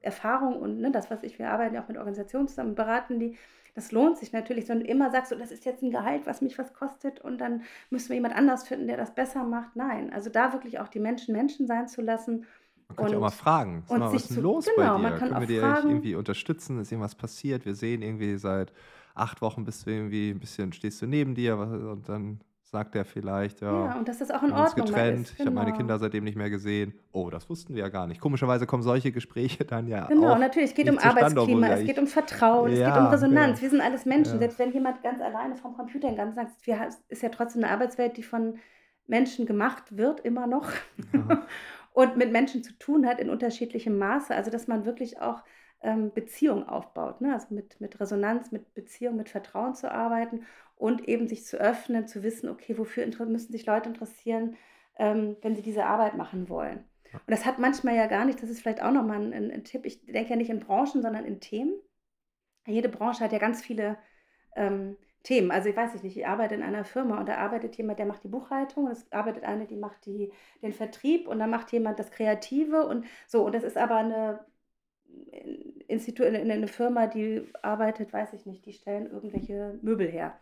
Erfahrung 0.02 0.56
und 0.56 0.80
ne, 0.80 0.90
das, 0.90 1.10
was 1.10 1.22
ich, 1.22 1.38
wir 1.38 1.50
arbeiten 1.50 1.74
ja 1.74 1.82
auch 1.82 1.88
mit 1.88 1.96
Organisationen 1.96 2.48
zusammen, 2.48 2.74
beraten 2.74 3.18
die. 3.18 3.36
Das 3.74 3.90
lohnt 3.90 4.18
sich 4.18 4.34
natürlich, 4.34 4.66
sondern 4.66 4.86
immer 4.86 5.10
sagst 5.10 5.32
du, 5.32 5.36
das 5.36 5.50
ist 5.50 5.64
jetzt 5.64 5.82
ein 5.82 5.90
Gehalt, 5.90 6.26
was 6.26 6.42
mich 6.42 6.58
was 6.58 6.74
kostet 6.74 7.20
und 7.20 7.38
dann 7.38 7.62
müssen 7.88 8.10
wir 8.10 8.16
jemand 8.16 8.36
anders 8.36 8.68
finden, 8.68 8.86
der 8.86 8.98
das 8.98 9.14
besser 9.14 9.44
macht. 9.44 9.76
Nein, 9.76 10.12
also 10.12 10.28
da 10.28 10.52
wirklich 10.52 10.78
auch 10.78 10.88
die 10.88 11.00
Menschen 11.00 11.34
Menschen 11.34 11.66
sein 11.66 11.88
zu 11.88 12.02
lassen 12.02 12.44
man 12.92 12.96
könnte 12.96 13.12
ja 13.12 13.18
auch 13.18 13.22
mal 13.22 13.30
fragen. 13.30 13.84
Sag 13.86 13.98
mal, 13.98 14.12
was 14.12 14.22
ist 14.22 14.36
denn 14.36 14.42
los 14.42 14.68
genau, 14.74 14.98
bei 14.98 15.10
dir? 15.10 15.16
Können 15.16 15.40
wir 15.40 15.46
dir 15.46 15.60
fragen, 15.60 15.88
irgendwie 15.88 16.14
unterstützen? 16.14 16.78
Ist 16.80 16.92
irgendwas 16.92 17.14
passiert? 17.14 17.64
Wir 17.64 17.74
sehen 17.74 18.02
irgendwie 18.02 18.36
seit 18.36 18.72
acht 19.14 19.42
Wochen 19.42 19.64
bist 19.64 19.86
du 19.86 19.90
irgendwie 19.90 20.30
ein 20.30 20.40
bisschen, 20.40 20.72
stehst 20.72 21.02
du 21.02 21.06
neben 21.06 21.34
dir 21.34 21.58
und 21.58 22.08
dann 22.08 22.40
sagt 22.72 22.94
er 22.94 23.04
vielleicht, 23.04 23.60
ja. 23.60 23.86
Ja, 23.86 23.98
und 23.98 24.08
dass 24.08 24.18
das 24.18 24.30
auch 24.30 24.42
in 24.42 24.50
Ordnung 24.50 24.86
getrennt. 24.86 25.26
ist. 25.26 25.36
Genau. 25.36 25.50
Ich 25.50 25.56
habe 25.56 25.66
meine 25.66 25.76
Kinder 25.76 25.98
seitdem 25.98 26.24
nicht 26.24 26.36
mehr 26.36 26.48
gesehen. 26.48 26.94
Oh, 27.12 27.28
das 27.28 27.50
wussten 27.50 27.74
wir 27.74 27.82
ja 27.82 27.90
gar 27.90 28.06
nicht. 28.06 28.18
Komischerweise 28.18 28.66
kommen 28.66 28.82
solche 28.82 29.12
Gespräche 29.12 29.66
dann 29.66 29.88
ja 29.88 30.06
Genau, 30.06 30.32
auch 30.32 30.38
natürlich. 30.38 30.70
Es 30.70 30.74
geht 30.74 30.88
um 30.88 30.98
Arbeitsklima, 30.98 31.66
es 31.68 31.84
geht 31.84 31.98
um 31.98 32.06
Vertrauen, 32.06 32.74
ja, 32.74 32.88
es 32.88 32.94
geht 32.94 33.02
um 33.02 33.10
Resonanz. 33.10 33.58
Ja. 33.58 33.62
Wir 33.62 33.70
sind 33.70 33.80
alles 33.82 34.06
Menschen. 34.06 34.38
Selbst 34.38 34.58
wenn 34.58 34.72
jemand 34.72 35.02
ganz 35.02 35.20
alleine 35.20 35.54
vom 35.56 35.74
Computer 35.74 36.08
den 36.08 36.16
ganzen 36.16 36.36
Tag 36.36 36.48
ist 37.08 37.22
ja 37.22 37.28
trotzdem 37.28 37.62
eine 37.62 37.72
Arbeitswelt, 37.72 38.16
die 38.16 38.22
von 38.22 38.54
Menschen 39.06 39.44
gemacht 39.44 39.94
wird, 39.98 40.20
immer 40.20 40.46
noch. 40.46 40.70
Und 41.92 42.16
mit 42.16 42.32
Menschen 42.32 42.62
zu 42.62 42.72
tun 42.78 43.06
hat 43.06 43.20
in 43.20 43.30
unterschiedlichem 43.30 43.98
Maße. 43.98 44.34
Also 44.34 44.50
dass 44.50 44.66
man 44.66 44.84
wirklich 44.84 45.20
auch 45.20 45.42
ähm, 45.82 46.12
Beziehungen 46.12 46.68
aufbaut, 46.68 47.20
ne? 47.20 47.32
also 47.32 47.48
mit, 47.50 47.80
mit 47.80 48.00
Resonanz, 48.00 48.52
mit 48.52 48.72
Beziehung, 48.74 49.16
mit 49.16 49.28
Vertrauen 49.28 49.74
zu 49.74 49.90
arbeiten 49.90 50.46
und 50.76 51.08
eben 51.08 51.28
sich 51.28 51.44
zu 51.44 51.58
öffnen, 51.58 52.06
zu 52.06 52.22
wissen, 52.22 52.48
okay, 52.48 52.78
wofür 52.78 53.06
müssen 53.26 53.52
sich 53.52 53.66
Leute 53.66 53.88
interessieren, 53.88 54.56
ähm, 54.98 55.36
wenn 55.42 55.54
sie 55.54 55.62
diese 55.62 55.84
Arbeit 55.84 56.16
machen 56.16 56.48
wollen. 56.48 56.84
Und 57.12 57.30
das 57.30 57.44
hat 57.44 57.58
manchmal 57.58 57.94
ja 57.94 58.06
gar 58.06 58.24
nicht, 58.24 58.42
das 58.42 58.48
ist 58.48 58.60
vielleicht 58.60 58.82
auch 58.82 58.92
nochmal 58.92 59.20
ein, 59.20 59.32
ein, 59.32 59.50
ein 59.50 59.64
Tipp, 59.64 59.84
ich 59.84 60.06
denke 60.06 60.30
ja 60.30 60.36
nicht 60.36 60.50
in 60.50 60.60
Branchen, 60.60 61.02
sondern 61.02 61.24
in 61.24 61.40
Themen. 61.40 61.74
Jede 62.66 62.88
Branche 62.88 63.22
hat 63.22 63.32
ja 63.32 63.38
ganz 63.38 63.62
viele 63.62 63.98
ähm, 64.56 64.96
Themen. 65.22 65.50
Also 65.50 65.68
ich 65.68 65.76
weiß 65.76 66.02
nicht, 66.02 66.16
ich 66.16 66.26
arbeite 66.26 66.54
in 66.54 66.62
einer 66.62 66.84
Firma 66.84 67.20
und 67.20 67.28
da 67.28 67.36
arbeitet 67.36 67.76
jemand, 67.76 67.98
der 67.98 68.06
macht 68.06 68.24
die 68.24 68.28
Buchhaltung, 68.28 68.86
und 68.86 68.92
es 68.92 69.10
arbeitet 69.12 69.44
eine, 69.44 69.66
die 69.66 69.76
macht 69.76 70.04
die, 70.06 70.32
den 70.62 70.72
Vertrieb 70.72 71.28
und 71.28 71.38
dann 71.38 71.50
macht 71.50 71.72
jemand 71.72 71.98
das 71.98 72.10
Kreative 72.10 72.86
und 72.86 73.06
so. 73.26 73.44
Und 73.44 73.54
das 73.54 73.62
ist 73.62 73.76
aber 73.76 73.96
eine 73.96 74.44
Institut, 75.88 76.26
eine 76.26 76.66
Firma, 76.68 77.06
die 77.06 77.42
arbeitet, 77.62 78.12
weiß 78.12 78.32
ich 78.32 78.46
nicht, 78.46 78.64
die 78.66 78.72
stellen 78.72 79.10
irgendwelche 79.10 79.78
Möbel 79.82 80.08
her. 80.08 80.38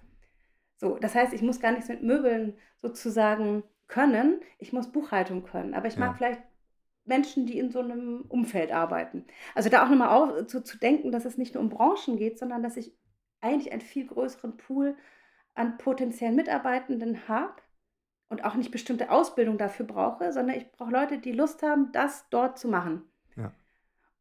So, 0.77 0.97
das 0.97 1.15
heißt, 1.15 1.35
ich 1.35 1.43
muss 1.43 1.61
gar 1.61 1.73
nichts 1.73 1.89
mit 1.89 2.03
Möbeln 2.03 2.55
sozusagen 2.79 3.65
können, 3.87 4.41
ich 4.59 4.73
muss 4.73 4.93
Buchhaltung 4.93 5.43
können. 5.43 5.75
Aber 5.75 5.89
ich 5.89 5.99
mag 5.99 6.17
vielleicht 6.17 6.41
Menschen, 7.05 7.45
die 7.45 7.59
in 7.59 7.71
so 7.71 7.81
einem 7.81 8.25
Umfeld 8.29 8.73
arbeiten. 8.73 9.27
Also 9.55 9.69
da 9.69 9.85
auch 9.85 9.91
nochmal 9.91 10.47
zu, 10.47 10.63
zu 10.63 10.79
denken, 10.79 11.13
dass 11.13 11.25
es 11.25 11.37
nicht 11.37 11.55
nur 11.55 11.63
um 11.63 11.69
Branchen 11.69 12.17
geht, 12.17 12.39
sondern 12.39 12.63
dass 12.63 12.77
ich 12.77 12.95
eigentlich 13.41 13.73
einen 13.73 13.81
viel 13.81 14.07
größeren 14.07 14.57
Pool 14.57 14.97
an 15.55 15.79
potenziellen 15.79 16.37
Mitarbeitenden 16.37 17.29
habe 17.29 17.55
und 18.29 18.45
auch 18.45 18.55
nicht 18.55 18.71
bestimmte 18.71 19.11
Ausbildung 19.11 19.59
dafür 19.59 19.87
brauche, 19.87 20.33
sondern 20.33 20.57
ich 20.57 20.71
brauche 20.73 20.93
Leute, 20.93 21.19
die 21.19 21.33
Lust 21.33 21.63
haben, 21.63 21.93
das 21.93 22.29
dort 22.31 22.59
zu 22.59 22.69
machen. 22.69 23.03
Ja. 23.37 23.53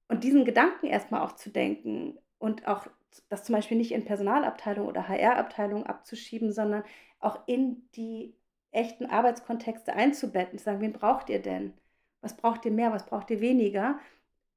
Und 0.07 0.23
diesen 0.23 0.45
Gedanken 0.45 0.87
erstmal 0.87 1.21
auch 1.21 1.33
zu 1.33 1.49
denken 1.49 2.17
und 2.39 2.67
auch 2.67 2.87
das 3.29 3.43
zum 3.43 3.55
Beispiel 3.55 3.77
nicht 3.77 3.91
in 3.91 4.05
Personalabteilung 4.05 4.87
oder 4.87 5.07
HR-Abteilung 5.07 5.85
abzuschieben, 5.85 6.51
sondern 6.51 6.83
auch 7.19 7.39
in 7.47 7.87
die 7.95 8.35
echten 8.71 9.05
Arbeitskontexte 9.05 9.93
einzubetten, 9.93 10.57
zu 10.57 10.65
sagen, 10.65 10.81
wen 10.81 10.93
braucht 10.93 11.29
ihr 11.29 11.41
denn? 11.41 11.73
Was 12.21 12.35
braucht 12.35 12.65
ihr 12.65 12.71
mehr, 12.71 12.91
was 12.91 13.05
braucht 13.05 13.29
ihr 13.31 13.41
weniger? 13.41 13.99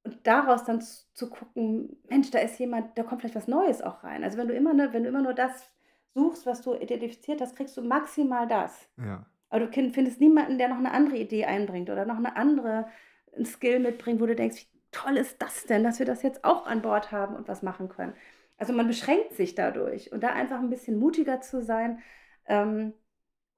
Und 0.03 0.27
daraus 0.27 0.65
dann 0.65 0.81
zu, 0.81 1.29
gucken, 1.29 1.97
Mensch, 2.09 2.29
da 2.31 2.39
ist 2.39 2.59
jemand, 2.59 2.97
da 2.97 3.03
kommt 3.03 3.21
vielleicht 3.21 3.35
was 3.35 3.47
Neues 3.47 3.81
auch 3.81 4.03
rein. 4.03 4.23
Also 4.23 4.37
wenn 4.37 4.47
du 4.47 4.53
immer, 4.53 4.75
wenn 4.93 5.03
du 5.03 5.09
immer 5.09 5.21
nur 5.21 5.33
das 5.33 5.71
suchst, 6.13 6.45
was 6.45 6.61
du 6.61 6.75
identifiziert 6.75 7.41
hast, 7.41 7.55
kriegst 7.55 7.77
du 7.77 7.81
maximal 7.81 8.47
das. 8.47 8.89
Ja. 8.97 9.25
Aber 9.49 9.65
du 9.65 9.91
findest 9.91 10.19
niemanden, 10.19 10.57
der 10.57 10.67
noch 10.67 10.77
eine 10.77 10.91
andere 10.91 11.17
Idee 11.17 11.45
einbringt 11.45 11.89
oder 11.89 12.05
noch 12.05 12.17
eine 12.17 12.35
andere 12.35 12.87
ein 13.35 13.45
Skill 13.45 13.79
mitbringt, 13.79 14.21
wo 14.21 14.25
du 14.25 14.35
denkst, 14.35 14.61
wie 14.61 14.79
toll 14.91 15.17
ist 15.17 15.41
das 15.41 15.65
denn, 15.65 15.83
dass 15.83 15.99
wir 15.99 16.05
das 16.05 16.21
jetzt 16.21 16.43
auch 16.43 16.67
an 16.67 16.81
Bord 16.81 17.11
haben 17.11 17.35
und 17.35 17.47
was 17.47 17.63
machen 17.63 17.89
können. 17.89 18.13
Also 18.57 18.73
man 18.73 18.87
beschränkt 18.87 19.33
sich 19.33 19.55
dadurch 19.55 20.11
und 20.11 20.21
da 20.21 20.29
einfach 20.29 20.59
ein 20.59 20.69
bisschen 20.69 20.99
mutiger 20.99 21.41
zu 21.41 21.63
sein. 21.63 21.99
Ähm, 22.45 22.93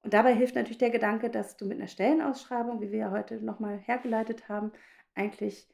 und 0.03 0.13
dabei 0.13 0.33
hilft 0.33 0.55
natürlich 0.55 0.77
der 0.77 0.91
Gedanke, 0.91 1.29
dass 1.29 1.57
du 1.57 1.65
mit 1.65 1.77
einer 1.77 1.87
Stellenausschreibung, 1.87 2.79
wie 2.81 2.91
wir 2.91 2.99
ja 2.99 3.11
heute 3.11 3.43
nochmal 3.43 3.77
hergeleitet 3.77 4.47
haben, 4.47 4.71
eigentlich 5.15 5.67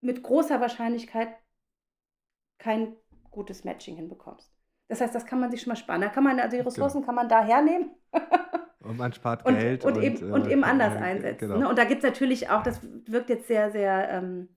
mit 0.00 0.22
großer 0.22 0.60
Wahrscheinlichkeit 0.60 1.28
kein 2.58 2.96
gutes 3.30 3.64
Matching 3.64 3.96
hinbekommst. 3.96 4.52
Das 4.88 5.00
heißt, 5.00 5.14
das 5.14 5.26
kann 5.26 5.40
man 5.40 5.50
sich 5.50 5.62
schon 5.62 5.70
mal 5.70 5.76
sparen. 5.76 6.00
Da 6.00 6.08
kann 6.08 6.24
man, 6.24 6.40
also 6.40 6.56
die 6.56 6.62
Ressourcen 6.62 6.98
genau. 6.98 7.06
kann 7.06 7.14
man 7.14 7.28
da 7.28 7.44
hernehmen. 7.44 7.90
und 8.80 8.96
man 8.96 9.12
spart 9.12 9.44
Geld. 9.44 9.84
Und, 9.84 9.96
und, 9.96 10.02
eben, 10.02 10.30
äh, 10.30 10.32
und 10.32 10.50
eben 10.50 10.64
anders 10.64 10.94
äh, 10.94 10.98
einsetzen. 10.98 11.48
Genau. 11.48 11.60
Ne? 11.60 11.68
Und 11.68 11.78
da 11.78 11.84
gibt 11.84 12.02
es 12.02 12.08
natürlich 12.08 12.48
auch, 12.48 12.62
das 12.62 12.80
wirkt 13.06 13.28
jetzt 13.28 13.48
sehr, 13.48 13.70
sehr 13.70 14.08
ähm, 14.10 14.48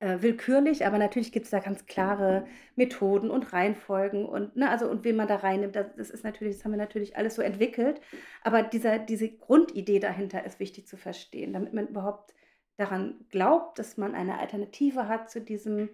äh, 0.00 0.22
willkürlich, 0.22 0.86
aber 0.86 0.98
natürlich 0.98 1.30
gibt 1.30 1.44
es 1.44 1.50
da 1.50 1.60
ganz 1.60 1.86
klare 1.86 2.46
Methoden 2.74 3.30
und 3.30 3.52
Reihenfolgen 3.52 4.24
und, 4.24 4.56
ne, 4.56 4.68
also, 4.70 4.88
und 4.88 5.04
wen 5.04 5.16
man 5.16 5.28
da 5.28 5.36
reinnimmt. 5.36 5.76
Das, 5.76 5.94
das 5.96 6.10
ist 6.10 6.24
natürlich, 6.24 6.56
das 6.56 6.64
haben 6.64 6.72
wir 6.72 6.78
natürlich 6.78 7.16
alles 7.16 7.34
so 7.34 7.42
entwickelt. 7.42 8.00
Aber 8.42 8.62
dieser, 8.62 8.98
diese 8.98 9.28
Grundidee 9.28 10.00
dahinter 10.00 10.44
ist 10.44 10.58
wichtig 10.58 10.86
zu 10.86 10.96
verstehen, 10.96 11.52
damit 11.52 11.74
man 11.74 11.88
überhaupt 11.88 12.34
daran 12.76 13.14
glaubt, 13.30 13.78
dass 13.78 13.96
man 13.96 14.14
eine 14.14 14.38
Alternative 14.38 15.08
hat 15.08 15.30
zu 15.30 15.40
diesem 15.40 15.90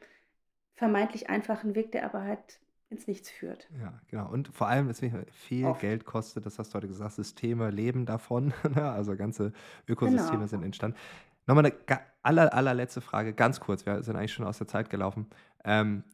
vermeintlich 0.74 1.28
einfachen 1.28 1.74
Weg, 1.74 1.92
der 1.92 2.04
aber 2.04 2.22
halt 2.22 2.60
ins 2.88 3.06
Nichts 3.06 3.30
führt. 3.30 3.68
Ja, 3.80 4.00
genau. 4.08 4.28
Und 4.28 4.48
vor 4.48 4.66
allem, 4.66 4.88
es 4.88 5.00
viel 5.32 5.66
Oft. 5.66 5.80
Geld 5.80 6.04
kostet, 6.04 6.44
das 6.44 6.58
hast 6.58 6.72
du 6.72 6.76
heute 6.76 6.88
gesagt, 6.88 7.12
Systeme 7.12 7.70
leben 7.70 8.04
davon. 8.04 8.52
Ne? 8.74 8.90
also 8.90 9.16
ganze 9.16 9.52
Ökosysteme 9.88 10.38
genau. 10.38 10.46
sind 10.46 10.62
entstanden. 10.62 10.96
Nochmal 11.46 11.66
eine 11.66 12.00
aller, 12.22 12.52
allerletzte 12.54 13.00
Frage, 13.00 13.32
ganz 13.32 13.60
kurz. 13.60 13.86
Wir 13.86 14.02
sind 14.02 14.16
eigentlich 14.16 14.32
schon 14.32 14.46
aus 14.46 14.58
der 14.58 14.68
Zeit 14.68 14.90
gelaufen. 14.90 15.26
Ähm, 15.64 16.04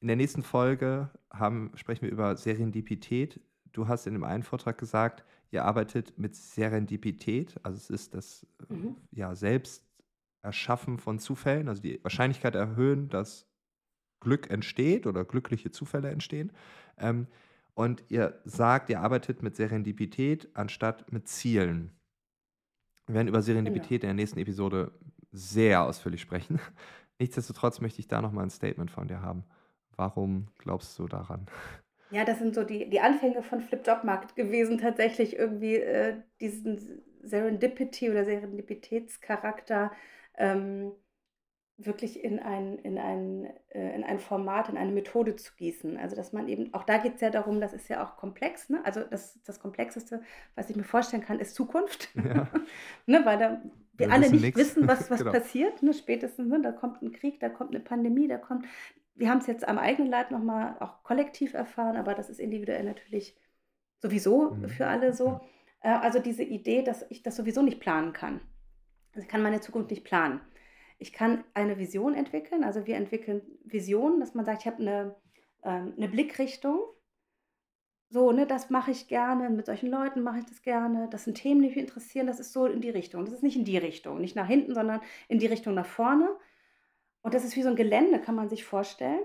in 0.00 0.08
der 0.08 0.16
nächsten 0.16 0.42
Folge 0.42 1.10
haben, 1.30 1.72
sprechen 1.74 2.02
wir 2.02 2.10
über 2.10 2.36
Serendipität. 2.36 3.40
Du 3.72 3.88
hast 3.88 4.06
in 4.06 4.14
dem 4.14 4.24
einen 4.24 4.42
Vortrag 4.42 4.78
gesagt, 4.78 5.24
ihr 5.50 5.64
arbeitet 5.64 6.18
mit 6.18 6.34
Serendipität, 6.34 7.54
also 7.62 7.76
es 7.76 7.90
ist 7.90 8.14
das 8.14 8.46
mhm. 8.68 8.96
ja, 9.12 9.34
Selbst 9.34 9.89
Erschaffen 10.42 10.98
von 10.98 11.18
Zufällen, 11.18 11.68
also 11.68 11.82
die 11.82 12.02
Wahrscheinlichkeit 12.02 12.54
erhöhen, 12.54 13.08
dass 13.08 13.46
Glück 14.20 14.50
entsteht 14.50 15.06
oder 15.06 15.24
glückliche 15.24 15.70
Zufälle 15.70 16.10
entstehen. 16.10 16.52
Ähm, 16.98 17.26
und 17.74 18.04
ihr 18.08 18.40
sagt, 18.44 18.90
ihr 18.90 19.00
arbeitet 19.00 19.42
mit 19.42 19.56
Serendipität 19.56 20.48
anstatt 20.54 21.10
mit 21.12 21.28
Zielen. 21.28 21.92
Wir 23.06 23.14
werden 23.14 23.28
über 23.28 23.42
Serendipität 23.42 24.02
genau. 24.02 24.10
in 24.10 24.16
der 24.16 24.22
nächsten 24.22 24.38
Episode 24.38 24.92
sehr 25.32 25.82
ausführlich 25.82 26.20
sprechen. 26.20 26.60
Nichtsdestotrotz 27.18 27.80
möchte 27.80 28.00
ich 28.00 28.08
da 28.08 28.20
nochmal 28.20 28.44
ein 28.44 28.50
Statement 28.50 28.90
von 28.90 29.08
dir 29.08 29.22
haben. 29.22 29.44
Warum 29.96 30.48
glaubst 30.58 30.98
du 30.98 31.06
daran? 31.06 31.46
Ja, 32.10 32.24
das 32.24 32.38
sind 32.38 32.54
so 32.54 32.64
die, 32.64 32.88
die 32.90 33.00
Anfänge 33.00 33.42
von 33.42 33.60
Flip 33.60 33.86
Job 33.86 34.04
Market 34.04 34.34
gewesen, 34.34 34.78
tatsächlich 34.78 35.36
irgendwie 35.36 35.76
äh, 35.76 36.16
diesen 36.40 37.02
Serendipity 37.22 38.10
oder 38.10 38.24
Serendipitätscharakter 38.24 39.92
ähm, 40.40 40.92
wirklich 41.78 42.22
in 42.22 42.38
ein, 42.38 42.78
in, 42.78 42.98
ein, 42.98 43.46
äh, 43.70 43.94
in 43.94 44.04
ein 44.04 44.18
Format, 44.18 44.68
in 44.68 44.76
eine 44.76 44.92
Methode 44.92 45.36
zu 45.36 45.54
gießen. 45.54 45.96
Also 45.96 46.16
dass 46.16 46.32
man 46.32 46.48
eben, 46.48 46.74
auch 46.74 46.84
da 46.84 46.98
geht 46.98 47.14
es 47.14 47.20
ja 47.20 47.30
darum, 47.30 47.60
das 47.60 47.72
ist 47.72 47.88
ja 47.88 48.04
auch 48.04 48.16
komplex, 48.16 48.68
ne? 48.68 48.80
also 48.84 49.02
das, 49.02 49.40
das 49.44 49.60
Komplexeste, 49.60 50.22
was 50.56 50.68
ich 50.68 50.76
mir 50.76 50.84
vorstellen 50.84 51.22
kann, 51.22 51.38
ist 51.38 51.54
Zukunft, 51.54 52.10
ja. 52.14 52.48
ne? 53.06 53.24
weil 53.24 53.38
da 53.38 53.62
wir, 53.94 54.08
wir 54.08 54.12
alle 54.12 54.30
nicht 54.30 54.42
nix. 54.42 54.58
wissen, 54.58 54.88
was, 54.88 55.10
was 55.10 55.20
genau. 55.20 55.32
passiert, 55.32 55.82
ne? 55.82 55.94
spätestens, 55.94 56.48
ne? 56.48 56.60
da 56.60 56.72
kommt 56.72 57.00
ein 57.02 57.12
Krieg, 57.12 57.40
da 57.40 57.48
kommt 57.48 57.70
eine 57.70 57.80
Pandemie, 57.80 58.28
da 58.28 58.36
kommt 58.36 58.66
wir 59.14 59.28
haben 59.28 59.38
es 59.38 59.46
jetzt 59.46 59.68
am 59.68 59.78
eigenen 59.78 60.10
Leib 60.10 60.30
nochmal 60.30 60.76
auch 60.80 61.02
kollektiv 61.02 61.52
erfahren, 61.52 61.96
aber 61.96 62.14
das 62.14 62.30
ist 62.30 62.40
individuell 62.40 62.84
natürlich 62.84 63.36
sowieso 63.98 64.52
mhm. 64.52 64.68
für 64.70 64.86
alle 64.86 65.12
so. 65.12 65.40
Äh, 65.82 65.90
also 65.90 66.18
diese 66.18 66.42
Idee, 66.42 66.82
dass 66.82 67.04
ich 67.10 67.22
das 67.22 67.36
sowieso 67.36 67.60
nicht 67.60 67.80
planen 67.80 68.14
kann. 68.14 68.40
Also 69.12 69.24
ich 69.24 69.28
kann 69.28 69.42
meine 69.42 69.60
Zukunft 69.60 69.90
nicht 69.90 70.04
planen. 70.04 70.40
Ich 70.98 71.12
kann 71.12 71.44
eine 71.54 71.78
Vision 71.78 72.14
entwickeln. 72.14 72.62
Also 72.62 72.86
wir 72.86 72.96
entwickeln 72.96 73.42
Visionen, 73.64 74.20
dass 74.20 74.34
man 74.34 74.44
sagt, 74.44 74.62
ich 74.62 74.66
habe 74.66 74.82
eine, 74.82 75.16
ähm, 75.62 75.94
eine 75.96 76.08
Blickrichtung. 76.08 76.80
So, 78.10 78.32
ne, 78.32 78.46
das 78.46 78.70
mache 78.70 78.90
ich 78.90 79.08
gerne. 79.08 79.50
Mit 79.50 79.66
solchen 79.66 79.88
Leuten 79.88 80.22
mache 80.22 80.40
ich 80.40 80.44
das 80.44 80.62
gerne. 80.62 81.08
Das 81.10 81.24
sind 81.24 81.36
Themen, 81.36 81.62
die 81.62 81.68
mich 81.68 81.76
interessieren. 81.76 82.26
Das 82.26 82.40
ist 82.40 82.52
so 82.52 82.66
in 82.66 82.80
die 82.80 82.90
Richtung. 82.90 83.24
Das 83.24 83.34
ist 83.34 83.42
nicht 83.42 83.56
in 83.56 83.64
die 83.64 83.78
Richtung, 83.78 84.20
nicht 84.20 84.36
nach 84.36 84.48
hinten, 84.48 84.74
sondern 84.74 85.00
in 85.28 85.38
die 85.38 85.46
Richtung 85.46 85.74
nach 85.74 85.86
vorne. 85.86 86.28
Und 87.22 87.34
das 87.34 87.44
ist 87.44 87.56
wie 87.56 87.62
so 87.62 87.68
ein 87.68 87.76
Gelände, 87.76 88.20
kann 88.20 88.34
man 88.34 88.48
sich 88.48 88.64
vorstellen. 88.64 89.22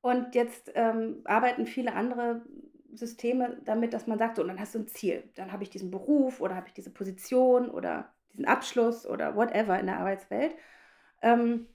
Und 0.00 0.34
jetzt 0.34 0.70
ähm, 0.74 1.22
arbeiten 1.24 1.66
viele 1.66 1.94
andere 1.94 2.44
Systeme 2.92 3.60
damit, 3.64 3.92
dass 3.92 4.06
man 4.06 4.18
sagt, 4.18 4.36
so, 4.36 4.42
und 4.42 4.48
dann 4.48 4.60
hast 4.60 4.74
du 4.74 4.80
ein 4.80 4.88
Ziel. 4.88 5.30
Dann 5.34 5.52
habe 5.52 5.62
ich 5.62 5.70
diesen 5.70 5.90
Beruf 5.90 6.40
oder 6.40 6.54
habe 6.54 6.68
ich 6.68 6.74
diese 6.74 6.90
Position 6.90 7.70
oder 7.70 8.13
diesen 8.34 8.46
Abschluss 8.46 9.06
oder 9.06 9.36
whatever 9.36 9.78
in 9.78 9.86
der 9.86 9.98
Arbeitswelt. 9.98 10.54
Ähm, 11.22 11.66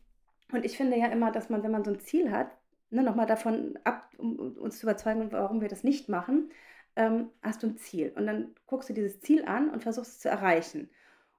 und 0.52 0.66
ich 0.66 0.78
finde 0.78 0.98
ja 0.98 1.08
immer, 1.08 1.32
dass 1.32 1.50
man, 1.50 1.64
wenn 1.64 1.72
man 1.72 1.84
so 1.84 1.92
ein 1.92 2.00
Ziel 2.00 2.32
hat, 2.32 2.52
ne, 2.92 3.04
nochmal 3.04 3.26
davon 3.26 3.78
ab, 3.84 4.10
um 4.18 4.38
uns 4.58 4.80
zu 4.80 4.86
überzeugen, 4.86 5.32
warum 5.32 5.62
wir 5.62 5.68
das 5.68 5.84
nicht 5.84 6.10
machen, 6.10 6.52
ähm, 6.96 7.30
hast 7.42 7.64
du 7.64 7.68
ein 7.68 7.78
Ziel. 7.78 8.14
Und 8.16 8.28
dann 8.28 8.56
guckst 8.68 8.90
du 8.90 8.94
dieses 8.94 9.22
Ziel 9.22 9.46
an 9.46 9.70
und 9.70 9.84
versuchst 9.84 10.12
es 10.12 10.20
zu 10.20 10.30
erreichen. 10.30 10.90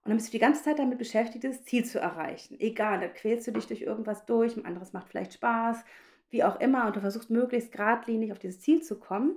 Und 0.03 0.11
dann 0.11 0.17
bist 0.17 0.29
du 0.29 0.33
die 0.33 0.39
ganze 0.39 0.63
Zeit 0.63 0.79
damit 0.79 0.99
beschäftigt, 0.99 1.45
dieses 1.45 1.65
Ziel 1.65 1.85
zu 1.85 2.01
erreichen. 2.01 2.59
Egal, 2.59 3.01
da 3.01 3.09
quälst 3.09 3.47
du 3.47 3.53
dich 3.53 3.67
durch 3.67 3.83
irgendwas 3.83 4.25
durch, 4.25 4.57
ein 4.57 4.65
anderes 4.65 4.93
macht 4.93 5.09
vielleicht 5.09 5.35
Spaß, 5.35 5.85
wie 6.31 6.45
auch 6.45 6.59
immer, 6.61 6.87
und 6.87 6.97
du 6.97 7.01
versuchst 7.01 7.31
möglichst 7.31 7.73
geradlinig 7.73 8.33
auf 8.33 8.39
dieses 8.39 8.61
Ziel 8.61 8.83
zu 8.83 8.99
kommen. 8.99 9.37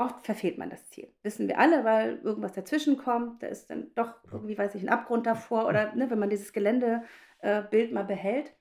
Oft 0.00 0.24
verfehlt 0.24 0.56
man 0.56 0.70
das 0.70 0.88
Ziel. 0.88 1.12
Wissen 1.22 1.46
wir 1.46 1.58
alle, 1.58 1.84
weil 1.84 2.20
irgendwas 2.22 2.54
dazwischen 2.54 2.96
kommt, 2.96 3.42
da 3.42 3.48
ist 3.48 3.68
dann 3.68 3.92
doch 3.94 4.14
irgendwie, 4.32 4.56
weiß 4.56 4.74
ich, 4.74 4.82
ein 4.82 4.88
Abgrund 4.88 5.26
davor 5.26 5.66
oder 5.66 5.94
ne, 5.94 6.08
wenn 6.08 6.18
man 6.18 6.30
dieses 6.30 6.54
Geländebild 6.54 7.04
äh, 7.42 7.92
mal 7.92 8.04
behält. 8.04 8.56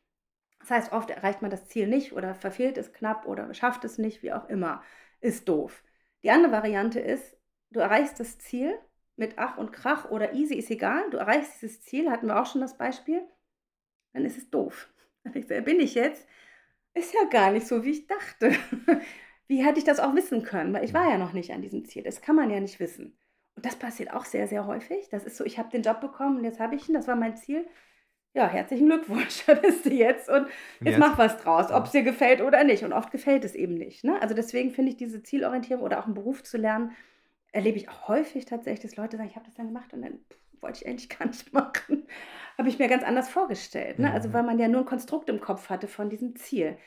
Das 0.60 0.70
heißt, 0.70 0.92
oft 0.92 1.10
erreicht 1.10 1.42
man 1.42 1.50
das 1.50 1.70
Ziel 1.70 1.88
nicht 1.88 2.12
oder 2.12 2.36
verfehlt 2.36 2.78
es 2.78 2.92
knapp 2.92 3.26
oder 3.26 3.54
schafft 3.54 3.86
es 3.86 3.98
nicht, 3.98 4.22
wie 4.22 4.34
auch 4.34 4.50
immer. 4.50 4.84
Ist 5.22 5.48
doof. 5.48 5.82
Die 6.24 6.30
andere 6.30 6.52
Variante 6.52 7.00
ist, 7.00 7.38
du 7.70 7.80
erreichst 7.80 8.20
das 8.20 8.38
Ziel 8.38 8.78
mit 9.16 9.36
Ach 9.38 9.58
und 9.58 9.72
Krach 9.72 10.12
oder 10.12 10.34
easy, 10.34 10.56
ist 10.56 10.70
egal. 10.70 11.10
Du 11.10 11.16
erreichst 11.16 11.62
dieses 11.62 11.82
Ziel, 11.84 12.12
hatten 12.12 12.28
wir 12.28 12.38
auch 12.38 12.48
schon 12.48 12.60
das 12.60 12.78
Beispiel. 12.78 13.26
Dann 14.12 14.26
ist 14.26 14.38
es 14.38 14.50
doof. 14.50 14.90
Wer 15.24 15.62
bin 15.62 15.80
ich 15.80 15.96
jetzt? 15.96 16.28
Ist 16.94 17.14
ja 17.14 17.24
gar 17.30 17.52
nicht 17.52 17.66
so, 17.66 17.86
wie 17.86 17.92
ich 17.92 18.08
dachte. 18.08 18.52
Wie 19.50 19.66
hätte 19.66 19.80
ich 19.80 19.84
das 19.84 20.00
auch 20.00 20.16
wissen 20.16 20.43
können? 20.43 20.74
Weil 20.74 20.86
ich 20.86 20.93
war 20.93 21.10
ja 21.10 21.18
noch 21.18 21.34
nicht 21.34 21.52
an 21.52 21.64
diesem 21.64 21.84
Ziel. 21.84 22.04
Das 22.04 22.22
kann 22.22 22.36
man 22.36 22.52
ja 22.52 22.60
nicht 22.60 22.80
wissen. 22.80 23.18
Und 23.56 23.66
das 23.66 23.76
passiert 23.76 24.14
auch 24.14 24.24
sehr, 24.24 24.47
sehr 24.47 24.68
häufig. 24.68 25.10
Das 25.10 25.24
ist 25.24 25.36
so, 25.36 25.43
ich 25.43 25.58
habe 25.58 25.72
den 25.72 25.82
Job 25.82 26.00
bekommen 26.00 26.38
und 26.38 26.43
jetzt 26.43 26.60
habe 26.60 26.76
ich 26.76 26.88
ihn, 26.88 26.93
das 26.93 27.08
war 27.08 27.16
mein 27.16 27.36
Ziel. 27.36 27.68
Ja, 28.36 28.47
herzlichen 28.47 28.86
Glückwunsch, 28.86 29.43
da 29.47 29.56
bist 29.56 29.86
du 29.86 29.89
jetzt 29.89 30.30
und 30.30 30.45
jetzt, 30.45 30.91
jetzt. 30.91 31.00
mach 31.00 31.18
was 31.18 31.38
draus, 31.38 31.72
ob 31.72 31.86
es 31.86 31.91
dir 31.91 32.04
gefällt 32.04 32.41
oder 32.41 32.64
nicht. 32.64 32.84
Und 32.84 32.93
oft 32.93 33.12
gefällt 33.12 33.43
es 33.43 33.56
eben 33.56 33.74
nicht. 33.74 34.04
Ne? 34.04 34.22
Also 34.22 34.36
deswegen 34.36 34.70
finde 34.70 34.91
ich 34.91 34.97
diese 34.97 35.24
Zielorientierung 35.24 35.84
oder 35.84 36.00
auch 36.00 36.06
einen 36.06 36.14
Beruf 36.14 36.43
zu 36.43 36.58
lernen, 36.58 36.91
erlebe 37.52 37.78
ich 37.78 37.89
auch 37.89 38.08
häufig 38.08 38.45
tatsächlich, 38.45 38.82
dass 38.82 38.97
Leute 38.97 39.18
sagen, 39.18 39.30
ich 39.30 39.36
habe 39.36 39.45
das 39.45 39.56
dann 39.56 39.66
gemacht 39.66 39.91
und 39.93 40.04
dann 40.04 40.20
pff, 40.32 40.62
wollte 40.62 40.82
ich 40.82 40.88
eigentlich 40.88 41.10
gar 41.18 41.26
nicht 41.26 41.52
machen. 41.54 42.06
habe 42.56 42.70
ich 42.70 42.78
mir 42.78 42.88
ganz 42.88 43.04
anders 43.04 43.30
vorgestellt. 43.30 43.97
Ne? 43.97 44.14
Also 44.14 44.30
mhm. 44.30 44.34
weil 44.34 44.43
man 44.43 44.60
ja 44.60 44.68
nur 44.68 44.82
ein 44.82 44.86
Konstrukt 44.86 45.28
im 45.28 45.41
Kopf 45.41 45.70
hatte 45.70 45.88
von 45.88 46.12
diesem 46.12 46.36
Ziel. 46.36 46.78